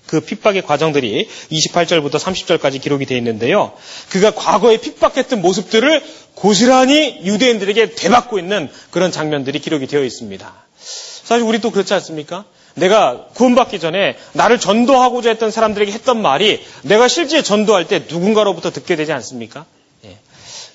[0.08, 3.72] 그 핍박의 과정들이 28절부터 30절까지 기록이 되어 있는데요.
[4.08, 6.02] 그가 과거에 핍박했던 모습들을
[6.34, 10.52] 고스란히 유대인들에게 되받고 있는 그런 장면들이 기록이 되어 있습니다.
[10.78, 12.46] 사실 우리도 그렇지 않습니까?
[12.74, 18.96] 내가 구원받기 전에 나를 전도하고자 했던 사람들에게 했던 말이 내가 실제 전도할 때 누군가로부터 듣게
[18.96, 19.66] 되지 않습니까?
[20.06, 20.16] 예.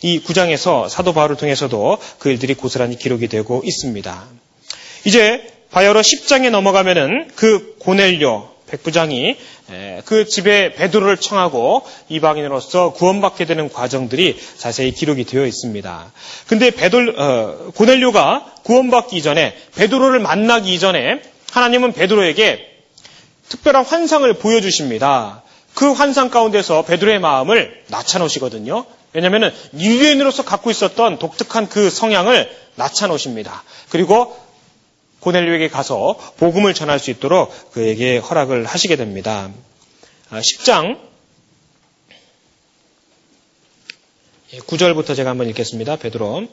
[0.03, 4.23] 이 구장에서 사도 바울을 통해서도 그 일들이 고스란히 기록이 되고 있습니다.
[5.05, 9.37] 이제 바이오로 10장에 넘어가면은 그 고넬료 백부장이
[10.05, 16.11] 그 집에 베드로를 청하고 이방인으로서 구원받게 되는 과정들이 자세히 기록이 되어 있습니다.
[16.47, 21.21] 근데 베돌 어, 고넬료가 구원받기 전에 베드로를 만나기 전에
[21.51, 22.67] 하나님은 베드로에게
[23.49, 25.43] 특별한 환상을 보여주십니다.
[25.75, 28.85] 그 환상 가운데서 베드로의 마음을 낮춰놓으시거든요.
[29.13, 33.63] 왜냐하면 유대인으로서 갖고 있었던 독특한 그 성향을 낮춰놓으십니다.
[33.89, 34.35] 그리고
[35.23, 39.49] 고넬료에게 가서 복음을 전할 수 있도록 그에게 허락을 하시게 됩니다.
[40.29, 41.13] 10장 아,
[44.57, 45.95] 9절부터 예, 제가 한번 읽겠습니다.
[45.95, 46.47] 베드로.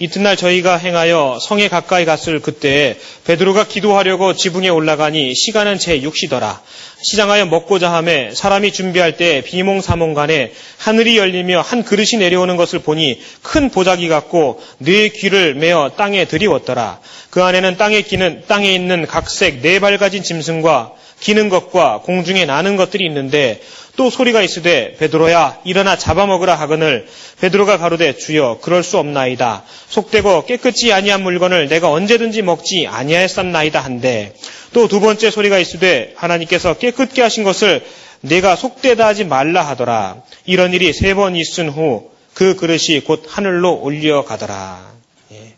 [0.00, 0.04] 예.
[0.04, 6.58] 이튿날 저희가 행하여 성에 가까이 갔을 그때 베드로가 기도하려고 지붕에 올라가니 시간은 제 6시더라.
[7.02, 13.70] 시장하여 먹고자 함에 사람이 준비할 때 비몽사몽간에 하늘이 열리며 한 그릇이 내려오는 것을 보니 큰
[13.70, 17.00] 보자기 같고 네 귀를 메어 땅에 들이웠더라.
[17.30, 22.76] 그 안에는 땅에 기는 땅에 있는 각색 네 발 가진 짐승과 기는 것과 공중에 나는
[22.76, 23.60] 것들이 있는데
[23.96, 27.06] 또 소리가 있으되 베드로야 일어나 잡아먹으라 하거늘
[27.40, 34.34] 베드로가 가로되 주여 그럴 수 없나이다 속되고 깨끗이 아니한 물건을 내가 언제든지 먹지 아니하였었나이다 한데
[34.72, 37.84] 또 두 번째 소리가 있으되 하나님께서 깨끗게 하신 것을
[38.20, 40.16] 내가 속되다 하지 말라 하더라
[40.46, 44.92] 이런 일이 세 번 있은 후 그 그릇이 곧 하늘로 올려가더라
[45.32, 45.54] 예.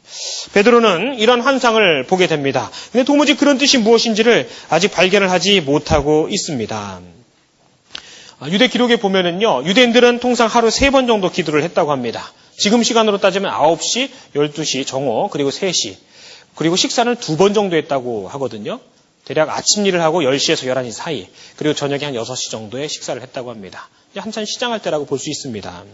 [0.52, 2.70] 베드로는 이런 환상을 보게 됩니다.
[2.92, 7.00] 근데 도무지 그런 뜻이 무엇인지를 아직 발견을 하지 못하고 있습니다.
[8.38, 12.32] 아, 유대 기록에 보면은요, 유대인들은 통상 하루 세 번 정도 기도를 했다고 합니다.
[12.58, 15.96] 지금 시간으로 따지면 9시, 12시, 정오, 그리고 3시.
[16.54, 18.80] 그리고 식사는 두번 정도 했다고 하거든요.
[19.24, 23.88] 대략 아침 일을 하고 10시에서 11시 사이, 그리고 저녁에 한 6시 정도에 식사를 했다고 합니다.
[24.16, 25.84] 한참 시장할 때라고 볼 수 있습니다.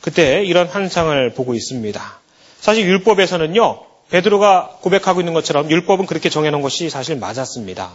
[0.00, 2.18] 그때 이런 환상을 보고 있습니다.
[2.60, 7.90] 사실 율법에서는요, 베드로가 고백하고 있는 것처럼 율법은 그렇게 정해놓은 것이 사실 맞았습니다.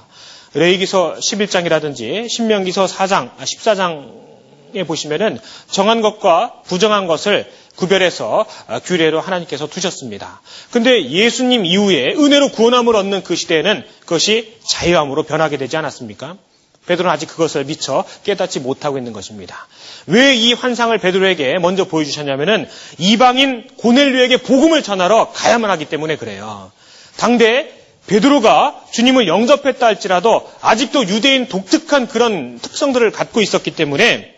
[0.53, 5.39] 레이기서 11장이라든지 신명기서 4장, 14장에 아, 보시면은
[5.69, 10.41] 정한 것과 부정한 것을 구별해서 아, 규례로 하나님께서 두셨습니다.
[10.71, 16.37] 근데 예수님 이후에 은혜로 구원함을 얻는 그 시대에는 그것이 자유함으로 변하게 되지 않았습니까?
[16.85, 19.67] 베드로는 아직 그것을 미처 깨닫지 못하고 있는 것입니다.
[20.07, 22.67] 왜 이 환상을 베드로에게 먼저 보여주셨냐면은
[22.99, 26.71] 이방인 고넬류에게 복음을 전하러 가야만 하기 때문에 그래요.
[27.17, 34.33] 당대 베드로가 주님을 영접했다 할지라도 아직도 유대인 독특한 그런 특성들을 갖고 있었기 때문에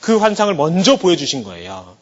[0.00, 1.96] 그 환상을 먼저 보여주신 거예요.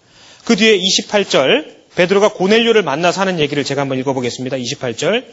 [0.44, 4.58] 그 뒤에 28절 베드로가 고넬료를 만나서 하는 얘기를 제가 한번 읽어보겠습니다.
[4.58, 5.24] 28절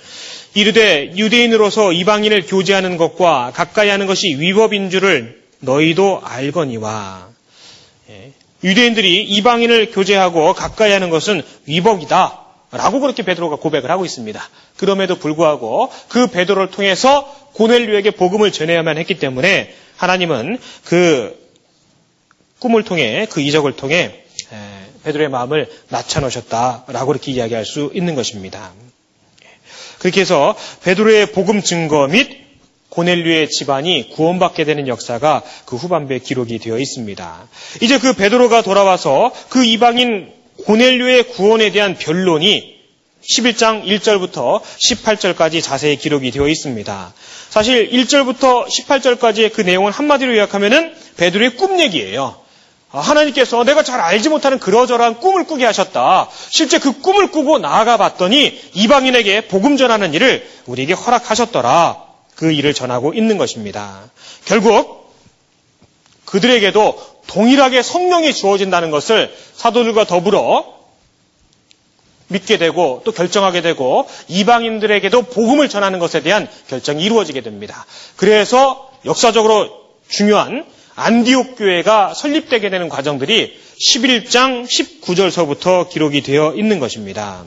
[0.55, 7.27] 이르되 유대인으로서 이방인을 교제하는 것과 가까이 하는 것이 위법인 줄을 너희도 알거니와
[8.09, 8.31] 예.
[8.63, 12.42] 유대인들이 이방인을 교제하고 가까이 하는 것은 위법이다.
[12.73, 14.41] 라고 그렇게 베드로가 고백을 하고 있습니다.
[14.77, 17.23] 그럼에도 불구하고 그 베드로를 통해서
[17.53, 21.39] 고넬류에게 복음을 전해야만 했기 때문에 하나님은 그
[22.59, 24.23] 꿈을 통해 그 이적을 통해
[25.03, 28.71] 베드로의 마음을 낮춰놓으셨다라고 이렇게 이야기할 수 있는 것입니다.
[29.99, 32.41] 그렇게 해서 베드로의 복음 증거 및
[32.89, 37.47] 고넬류의 집안이 구원받게 되는 역사가 그 후반부에 기록이 되어 있습니다.
[37.81, 40.31] 이제 그 베드로가 돌아와서 그 이방인
[40.65, 42.73] 고넬류의 구원에 대한 변론이
[43.21, 47.13] 11장 1절부터 18절까지 자세히 기록이 되어 있습니다.
[47.49, 52.43] 사실 1절부터 18절까지의 그 내용을 한마디로 요약하면은 베드로의 꿈 얘기예요.
[52.91, 56.29] 아, 하나님께서 내가 잘 알지 못하는 그러저러한 꿈을 꾸게 하셨다.
[56.49, 62.03] 실제 그 꿈을 꾸고 나아가 봤더니 이방인에게 복음 전하는 일을 우리에게 허락하셨더라.
[62.35, 64.03] 그 일을 전하고 있는 것입니다.
[64.45, 65.11] 결국
[66.25, 70.73] 그들에게도 동일하게 성령이 주어진다는 것을 사도들과 더불어
[72.27, 77.85] 믿게 되고 또 결정하게 되고 이방인들에게도 복음을 전하는 것에 대한 결정이 이루어지게 됩니다.
[78.15, 79.69] 그래서 역사적으로
[80.07, 87.43] 중요한 안디옥 교회가 설립되게 되는 과정들이 11장 19절서부터 기록이 되어 있는 것입니다.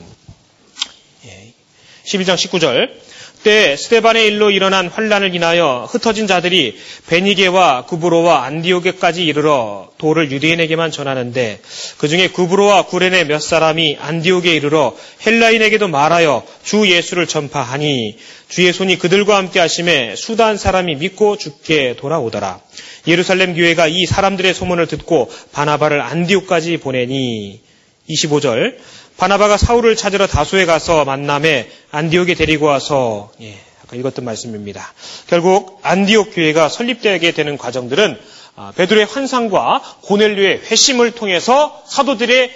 [2.05, 2.35] 11장 예.
[2.35, 3.06] 19절
[3.43, 6.77] 때 스테반의 일로 일어난 환란을 인하여 흩어진 자들이
[7.07, 11.59] 베니게와 구브로와 안디오게까지 이르러 도를 유대인에게만 전하는데
[11.97, 14.95] 그 중에 구브로와 구레네 몇 사람이 안디오게 이르러
[15.25, 18.17] 헬라인에게도 말하여 주 예수를 전파하니
[18.49, 22.59] 주의 손이 그들과 함께 하심에 수단 사람이 믿고 죽게 돌아오더라.
[23.07, 27.61] 예루살렘 교회가 이 사람들의 소문을 듣고 바나바를 안디오까지 보내니
[28.09, 28.77] 25절
[29.17, 34.93] 바나바가 사울을 찾으러 다소에 가서 만남에 안디옥에 데리고 와서 예, 아까 읽었던 말씀입니다.
[35.27, 38.19] 결국 안디옥 교회가 설립되게 되는 과정들은
[38.55, 42.51] 아, 베드로의 환상과 고넬류의 회심을 통해서 사도들의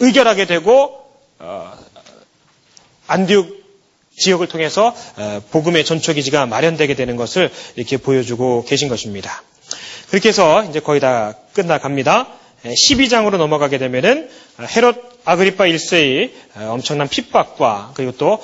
[0.00, 1.02] 의결하게 되고
[1.38, 1.72] 어,
[3.06, 3.62] 안디옥
[4.18, 9.42] 지역을 통해서 어, 복음의 전초 기지가 마련되게 되는 것을 이렇게 보여주고 계신 것입니다.
[10.10, 12.28] 그렇게 해서 이제 거의 다 끝나갑니다.
[12.64, 14.28] 12장으로 넘어가게 되면은
[14.76, 16.30] 헤롯 아그리파 1세의
[16.68, 18.42] 엄청난 핍박과 그리고 또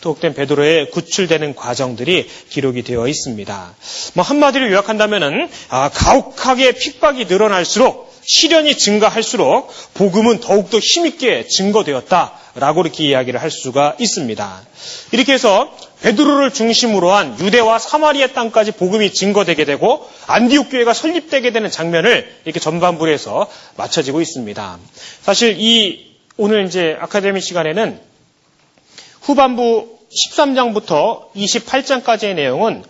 [0.00, 3.74] 도둑된 어, 베드로의 구출되는 과정들이 기록이 되어 있습니다.
[4.14, 13.40] 뭐 한마디로 요약한다면은 아, 가혹하게 핍박이 늘어날수록 시련이 증가할수록 복음은 더욱더 힘있게 증거되었다라고 이렇게 이야기를
[13.40, 14.62] 할 수가 있습니다.
[15.12, 21.70] 이렇게 해서 베드로를 중심으로 한 유대와 사마리아 땅까지 복음이 증거되게 되고 안디옥 교회가 설립되게 되는
[21.70, 24.78] 장면을 이렇게 전반부로 해서 맞춰지고 있습니다.
[25.22, 28.00] 사실 이 오늘 이제 아카데미 시간에는
[29.20, 32.82] 후반부 13장부터 28장까지의 내용은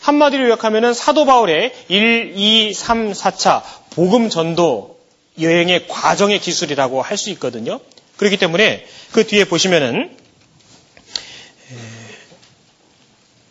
[0.00, 4.98] 한마디로 요약하면 사도 바울의 1, 2, 3, 4차 복음 전도
[5.40, 7.80] 여행의 과정의 기술이라고 할 수 있거든요.
[8.16, 10.16] 그렇기 때문에 그 뒤에 보시면은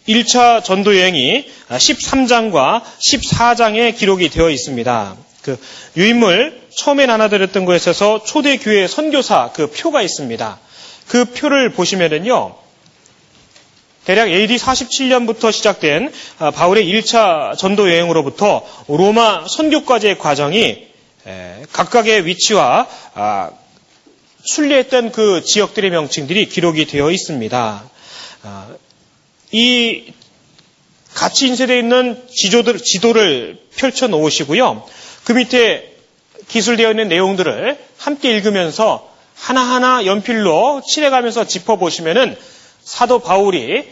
[0.09, 5.15] 1차 전도 여행이 13장과 14장에 기록이 되어 있습니다.
[5.43, 5.57] 그
[5.95, 10.59] 유인물 처음에 나눠드렸던 것에서 초대 교회 선교사 그 표가 있습니다.
[11.07, 12.55] 그 표를 보시면은요.
[14.05, 20.87] 대략 AD 47년부터 시작된 아, 바울의 1차 전도 여행으로부터 로마 선교까지의 과정이
[21.71, 23.51] 각각의 위치와 아,
[24.45, 27.83] 순례했던 그 지역들의 명칭들이 기록이 되어 있습니다.
[29.49, 30.13] 아, 이
[31.13, 34.85] 같이 인쇄되어 있는 지도들, 지도를 펼쳐 놓으시고요.
[35.23, 35.95] 그 밑에
[36.47, 42.37] 기술되어 있는 내용들을 함께 읽으면서 하나하나 연필로 칠해가면서 짚어보시면은
[42.83, 43.87] 사도 바울이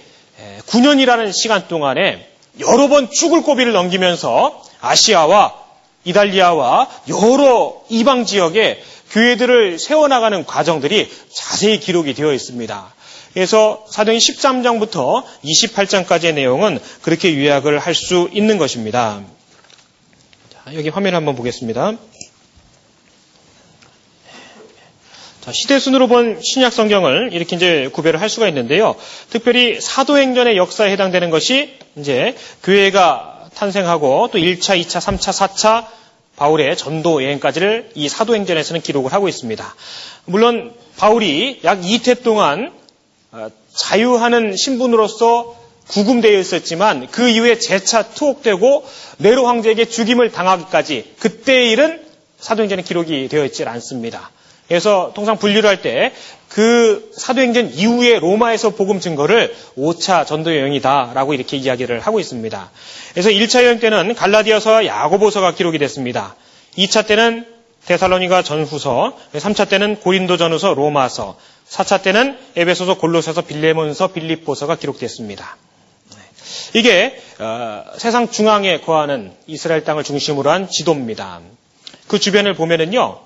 [0.68, 2.28] 9년이라는 시간 동안에
[2.60, 5.54] 여러 번 죽을 고비를 넘기면서 아시아와
[6.06, 8.82] 이달리아와 여러 이방 지역에
[9.12, 12.94] 교회들을 세워나가는 과정들이 자세히 기록이 되어 있습니다.
[13.38, 19.22] 그래서 사도행 13장부터 28장까지의 내용은 그렇게 요약을 할 수 있는 것입니다.
[20.52, 21.94] 자, 여기 화면 한번 보겠습니다.
[25.42, 28.96] 자, 시대순으로 본 신약 성경을 이렇게 이제 구별을 할 수가 있는데요.
[29.30, 35.86] 특별히 사도행전의 역사에 해당되는 것이 이제 교회가 탄생하고 또 1차, 2차, 3차, 4차
[36.38, 39.76] 바울의 전도 여행까지를 이 사도행전에서는 기록을 하고 있습니다.
[40.26, 42.77] 물론 바울이 약 이태 동안 어,
[43.74, 45.56] 자유하는 신분으로서
[45.88, 48.86] 구금되어 있었지만 그 이후에 재차 투옥되고
[49.20, 52.02] 네로 황제에게 죽임을 당하기까지 그때의 일은
[52.40, 54.32] 사도행전에 기록이 되어 있지 않습니다.
[54.68, 56.12] 그래서 통상 분류를 할 때
[56.50, 62.72] 그 사도행전 이후에 로마에서 복음 증거를 5차 전도 여행이다라고 이렇게 이야기를 하고 있습니다.
[63.12, 66.36] 그래서 1차 여행 때는 갈라디아서와 야고보서가 기록이 됐습니다.
[66.78, 67.46] 2차 때는
[67.86, 71.38] 데살로니가 전후서, 3차 때는 고린도 전후서, 로마서,
[71.70, 75.58] 4차 때는 에베소서, 골로새서, 빌레몬서, 빌립보서가 기록됐습니다.
[76.74, 81.42] 이게 어, 세상 중앙에 거하는 이스라엘 땅을 중심으로 한 지도입니다.
[82.08, 83.20] 그 주변을 보면은요,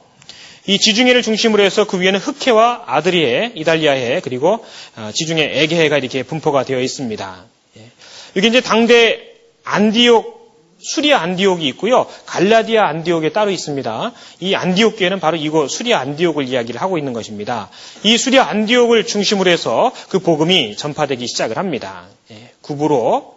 [0.68, 4.66] 이 지중해를 중심으로 해서 그 위에는 흑해와 아드리해, 이달리아해, 그리고
[4.96, 7.46] 어, 지중해 에게해가 이렇게 분포가 되어 있습니다.
[7.78, 8.40] 예.
[8.48, 9.32] 이제 당대
[9.64, 10.41] 안디옥
[10.82, 12.08] 수리아 안디옥이 있고요.
[12.26, 14.12] 갈라디아 안디옥에 따로 있습니다.
[14.40, 17.70] 이 안디옥 교회는 바로 이곳 수리아 안디옥을 이야기를 하고 있는 것입니다.
[18.04, 22.06] 이 수리아 안디옥을 중심으로 해서 그 복음이 전파되기 시작을 합니다.
[22.32, 23.36] 예, 구부로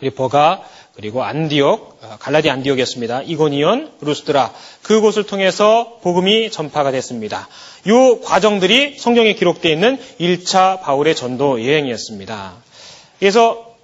[0.00, 0.62] 우리 버가
[0.98, 3.22] 그리고 안디옥, 어, 갈라디 안디옥이었습니다.
[3.22, 4.52] 이고니온, 루스드라
[4.82, 7.46] 그곳을 통해서 복음이 전파가 됐습니다.
[7.86, 12.54] 이 과정들이 성경에 기록되어 있는 1차 바울의 전도 여행이었습니다.
[13.20, 13.76] 그래서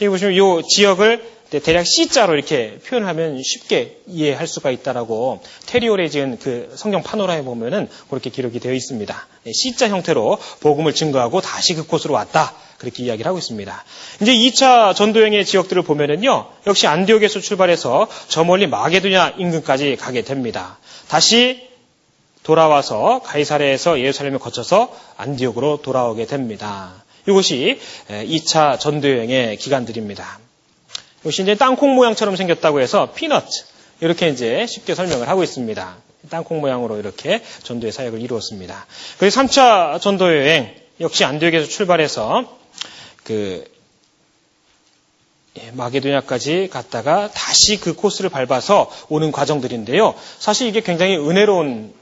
[0.00, 6.72] 여기 보시면 이 지역을 대략 C자로 이렇게 표현하면 쉽게 이해할 수가 있다라고 테리올에 지은 그
[6.76, 9.26] 성경 파노라에 보면은 그렇게 기록이 되어 있습니다.
[9.50, 12.54] C자 형태로 복음을 증거하고 다시 그곳으로 왔다.
[12.76, 13.84] 그렇게 이야기를 하고 있습니다.
[14.22, 20.78] 이제 2차 전도행의 지역들을 보면은요, 역시 안디옥에서 출발해서 저 멀리 마게도냐 인근까지 가게 됩니다.
[21.08, 21.66] 다시
[22.44, 27.04] 돌아와서 가이사레에서 예루살렘을 거쳐서 안디옥으로 돌아오게 됩니다.
[27.28, 27.78] 이것이
[28.08, 30.38] 2차 전도여행의 기간들입니다.
[31.20, 33.44] 이것이 이제 땅콩 모양처럼 생겼다고 해서 피넛
[34.00, 35.96] 이렇게 이제 쉽게 설명을 하고 있습니다.
[36.30, 38.86] 땅콩 모양으로 이렇게 전도의 사역을 이루었습니다.
[39.18, 42.58] 그리고 3차 전도 여행 역시 안디옥에서 출발해서
[43.24, 43.64] 그
[45.58, 50.14] 예, 마게도냐까지 갔다가 다시 그 코스를 밟아서 오는 과정들인데요.
[50.38, 51.92] 사실 이게 굉장히 은혜로운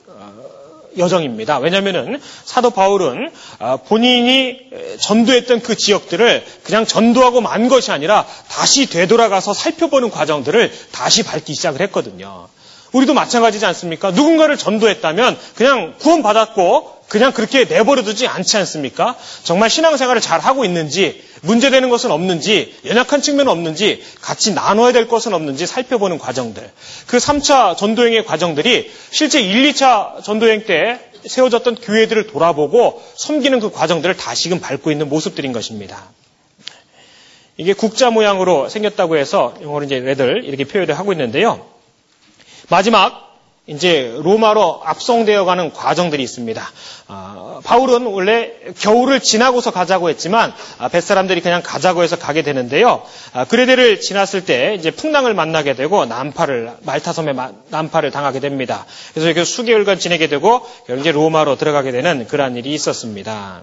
[0.99, 1.59] 여정입니다.
[1.59, 4.59] 왜냐하면 사도 바울은 아, 본인이
[5.01, 11.81] 전도했던 그 지역들을 그냥 전도하고 만 것이 아니라 다시 되돌아가서 살펴보는 과정들을 다시 밟기 시작을
[11.83, 12.49] 했거든요.
[12.93, 14.11] 우리도 마찬가지지 않습니까?
[14.11, 19.17] 누군가를 전도했다면 그냥 구원받았고 그냥 그렇게 내버려두지 않지 않습니까?
[19.45, 25.35] 정말 신앙생활을 잘 하고 있는지, 문제되는 것은 없는지, 연약한 측면은 없는지, 같이 나눠야 될 것은
[25.35, 26.71] 없는지 살펴보는 과정들.
[27.07, 34.17] 그 3차 전도행의 과정들이 실제 1, 2차 전도행 때 세워졌던 교회들을 돌아보고 섬기는 그 과정들을
[34.17, 36.09] 다시금 밟고 있는 모습들인 것입니다.
[37.57, 41.67] 이게 국자 모양으로 생겼다고 해서 영어로 이제 레들 이렇게 표현을 하고 있는데요.
[42.69, 43.26] 마지막
[43.67, 46.71] 이제 로마로 압송되어가는 과정들이 있습니다.
[47.09, 53.03] 아, 바울은 원래 겨울을 지나고서 가자고 했지만 아, 뱃사람들이 그냥 가자고 해서 가게 되는데요.
[53.33, 57.35] 아, 그레데를 지났을 때 이제 풍랑을 만나게 되고 난파를 말타섬에
[57.71, 58.87] 난파를 당하게 됩니다.
[59.15, 60.65] 그래서 여기서 수개월간 지내게 되고
[61.01, 63.63] 이제 로마로 들어가게 되는 그러한 일이 있었습니다.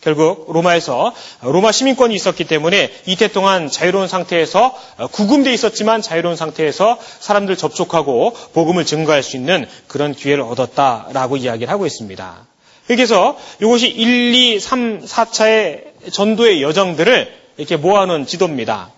[0.00, 1.12] 결국 로마에서
[1.42, 4.74] 로마 시민권이 있었기 때문에 이태 동안 자유로운 상태에서
[5.12, 11.86] 구금돼 있었지만 자유로운 상태에서 사람들 접촉하고 복음을 증거할 수 있는 그런 기회를 얻었다라고 이야기를 하고
[11.86, 12.46] 있습니다.
[12.86, 18.90] 그래서 이것이 1, 2, 3, 4차의 전도의 여정들을 이렇게 모아놓은 지도입니다.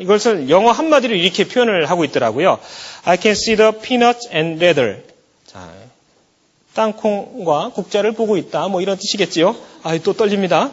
[0.00, 2.58] 이것을 영어 한마디로 이렇게 표현을 하고 있더라고요.
[3.04, 5.02] I can see the peanuts and leather.
[6.74, 8.68] 자, 땅콩과 국자를 보고 있다.
[8.68, 9.56] 뭐 이런 뜻이겠지요.
[9.82, 10.72] 아, 또 떨립니다.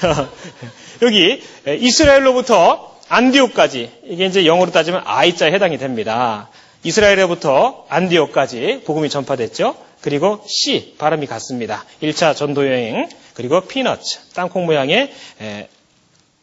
[1.02, 6.48] 여기 이스라엘로부터 안디옥까지 이게 이제 영어로 따지면 아이자에 해당이 됩니다.
[6.82, 9.76] 이스라엘로부터 안디옥까지 복음이 전파됐죠.
[10.00, 11.84] 그리고 C 발음이 같습니다.
[12.02, 15.12] 1차 전도 여행 그리고 피너츠 땅콩 모양의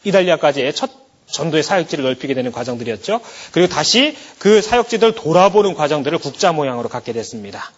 [0.03, 3.21] 이달리아까지의 첫 전도의 사역지를 넓히게 되는 과정들이었죠.
[3.51, 7.71] 그리고 다시 그 사역지들을 돌아보는 과정들을 국자 모양으로 갖게 됐습니다.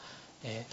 [0.46, 0.66] 예,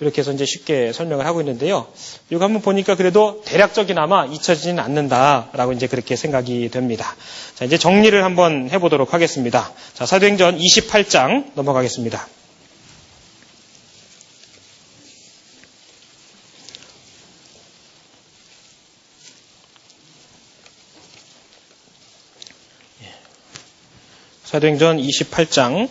[0.00, 1.86] 이렇게 해서 이제 쉽게 설명을 하고 있는데요.
[2.30, 7.14] 이거 한번 보니까 그래도 대략적이나마 잊혀지지는 않는다라고 이제 그렇게 생각이 됩니다.
[7.54, 9.72] 자, 이제 정리를 한번 해보도록 하겠습니다.
[9.94, 12.26] 자, 사도행전 28장 넘어가겠습니다.
[24.50, 25.88] 사도행전 28장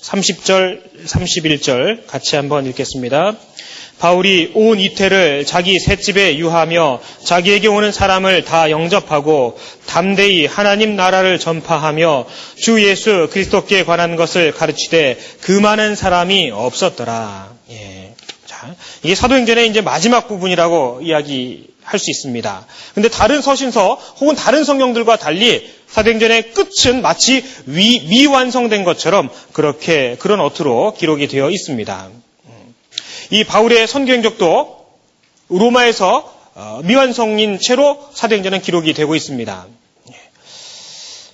[0.00, 3.34] 30절, 31절 같이 한번 읽겠습니다.
[3.98, 12.26] 바울이 온 이태를 자기 셋집에 유하며 자기에게 오는 사람을 다 영접하고 담대히 하나님 나라를 전파하며
[12.54, 17.54] 주 예수 그리스도께 관한 것을 가르치되 그 많은 사람이 없었더라.
[17.70, 18.14] 예.
[18.46, 18.72] 자,
[19.02, 22.66] 이게 사도행전의 이제 마지막 부분이라고 이야기 할 수 있습니다.
[22.94, 30.40] 근데 다른 서신서 혹은 다른 성경들과 달리 사도행전의 끝은 마치 위, 미완성된 것처럼 그렇게 그런
[30.40, 32.08] 어투로 기록이 되어 있습니다.
[33.30, 34.86] 이 바울의 선교 행적도
[35.48, 39.66] 로마에서 어, 미완성인 채로 사도행전은 기록이 되고 있습니다.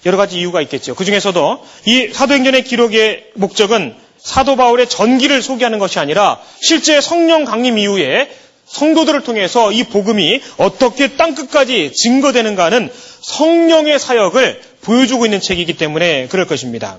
[0.06, 0.94] 여러 가지 이유가 있겠죠.
[0.94, 7.78] 그 중에서도 이 사도행전의 기록의 목적은 사도 바울의 전기를 소개하는 것이 아니라 실제 성령 강림
[7.78, 8.30] 이후에
[8.66, 16.98] 성도들을 통해서 이 복음이 어떻게 땅끝까지 증거되는가는 성령의 사역을 보여주고 있는 책이기 때문에 그럴 것입니다.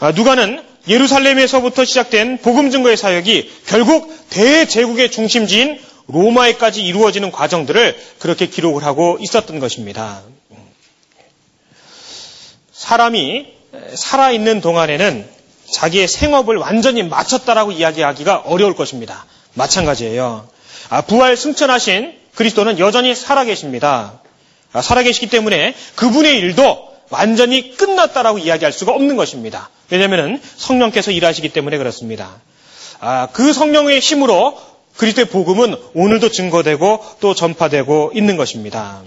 [0.00, 5.78] 아, 누가는 예루살렘에서부터 시작된 복음 증거의 사역이 결국 대제국의 중심지인
[6.08, 10.22] 로마에까지 이루어지는 과정들을 그렇게 기록을 하고 있었던 것입니다.
[12.72, 13.46] 사람이
[13.94, 15.28] 살아있는 동안에는
[15.70, 19.24] 자기의 생업을 완전히 마쳤다라고 이야기하기가 어려울 것입니다.
[19.54, 20.48] 마찬가지예요.
[20.92, 24.20] 아, 부활 승천하신 그리스도는 여전히 살아계십니다.
[24.74, 29.70] 아, 살아계시기 때문에 그분의 일도 완전히 끝났다라고 이야기할 수가 없는 것입니다.
[29.88, 32.42] 왜냐하면 성령께서 일하시기 때문에 그렇습니다.
[33.00, 34.60] 아, 그 성령의 힘으로
[34.98, 39.00] 그리스도의 복음은 오늘도 증거되고 또 전파되고 있는 것입니다.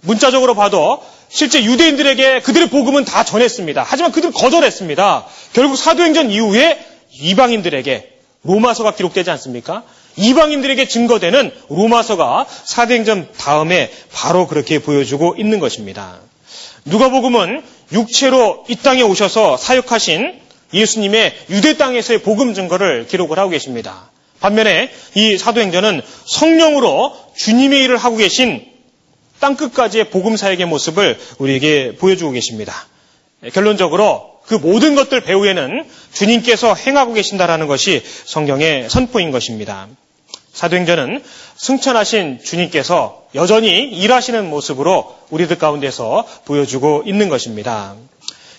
[0.00, 3.84] 문자적으로 봐도 실제 유대인들에게 그들의 복음은 다 전했습니다.
[3.86, 5.26] 하지만 그들은 거절했습니다.
[5.52, 8.12] 결국 사도행전 이후에 이방인들에게
[8.44, 9.82] 로마서가 기록되지 않습니까?
[10.16, 16.18] 이방인들에게 증거되는 로마서가 사도행전 다음에 바로 그렇게 보여주고 있는 것입니다.
[16.84, 17.62] 누가복음은
[17.92, 20.40] 육체로 이 땅에 오셔서 사역하신
[20.72, 24.10] 예수님의 유대 땅에서의 복음 증거를 기록을 하고 계십니다.
[24.40, 28.64] 반면에 이 사도행전은 성령으로 주님의 일을 하고 계신
[29.40, 32.86] 땅끝까지의 복음 사역의 모습을 우리에게 보여주고 계십니다.
[33.52, 39.88] 결론적으로 그 모든 것들 배후에는 주님께서 행하고 계신다라는 것이 성경의 선포인 것입니다.
[40.56, 41.22] 사도행전은
[41.56, 47.94] 승천하신 주님께서 여전히 일하시는 모습으로 우리들 가운데서 보여주고 있는 것입니다.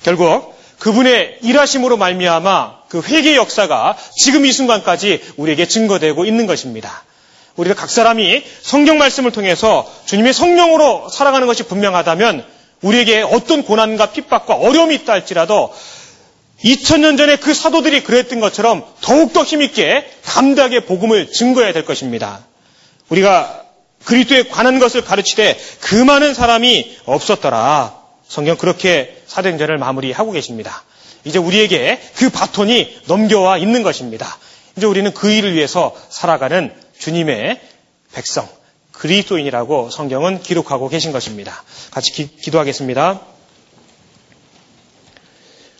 [0.03, 7.03] 결국 그분의 일하심으로 말미암아 그 회개 역사가 지금 이 순간까지 우리에게 증거되고 있는 것입니다.
[7.55, 12.45] 우리가 각 사람이 성경 말씀을 통해서 주님의 성령으로 살아가는 것이 분명하다면
[12.83, 15.73] 우리에게 어떤 고난과 핍박과 어려움이 있다 할지라도
[16.63, 22.45] 2000년 전에 그 사도들이 그랬던 것처럼 더욱더 힘있게 담대하게 복음을 증거해야 될 것입니다.
[23.09, 23.63] 우리가
[24.03, 27.95] 그리스도에 관한 것을 가르치되 그 많은 사람이 없었더라.
[28.27, 30.83] 성경 그렇게 사도행전을 마무리하고 계십니다.
[31.23, 34.37] 이제 우리에게 그 바톤이 넘겨와 있는 것입니다.
[34.77, 37.59] 이제 우리는 그 일을 위해서 살아가는 주님의
[38.13, 38.47] 백성,
[38.93, 41.63] 그리스도인이라고 성경은 기록하고 계신 것입니다.
[41.91, 43.21] 같이 기, 기도하겠습니다.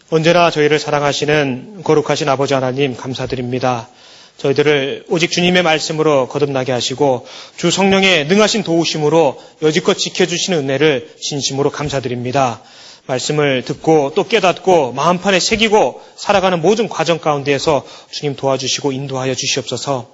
[0.10, 3.90] 언제나 저희를 사랑하시는 거룩하신 아버지 하나님 감사드립니다.
[4.38, 7.28] 저희들을 오직 주님의 말씀으로 거듭나게 하시고
[7.58, 12.62] 주 성령의 능하신 도우심으로 여지껏 지켜주시는 은혜를 진심으로 감사드립니다.
[13.08, 20.10] 말씀을 듣고 또 깨닫고 마음판에 새기고 살아가는 모든 과정 가운데에서 주님 도와주시고 인도하여 주시옵소서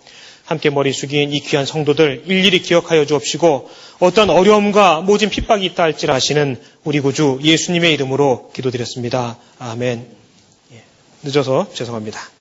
[0.45, 6.59] 함께 머리 숙인 이 귀한 성도들 일일이 기억하여 주옵시고 어떤 어려움과 모진 핍박이 있다 할지라시는
[6.83, 9.37] 우리 구주 예수님의 이름으로 기도드렸습니다.
[9.59, 10.05] 아멘.
[10.73, 10.83] 예,
[11.23, 12.32] 늦어서 죄송합니다.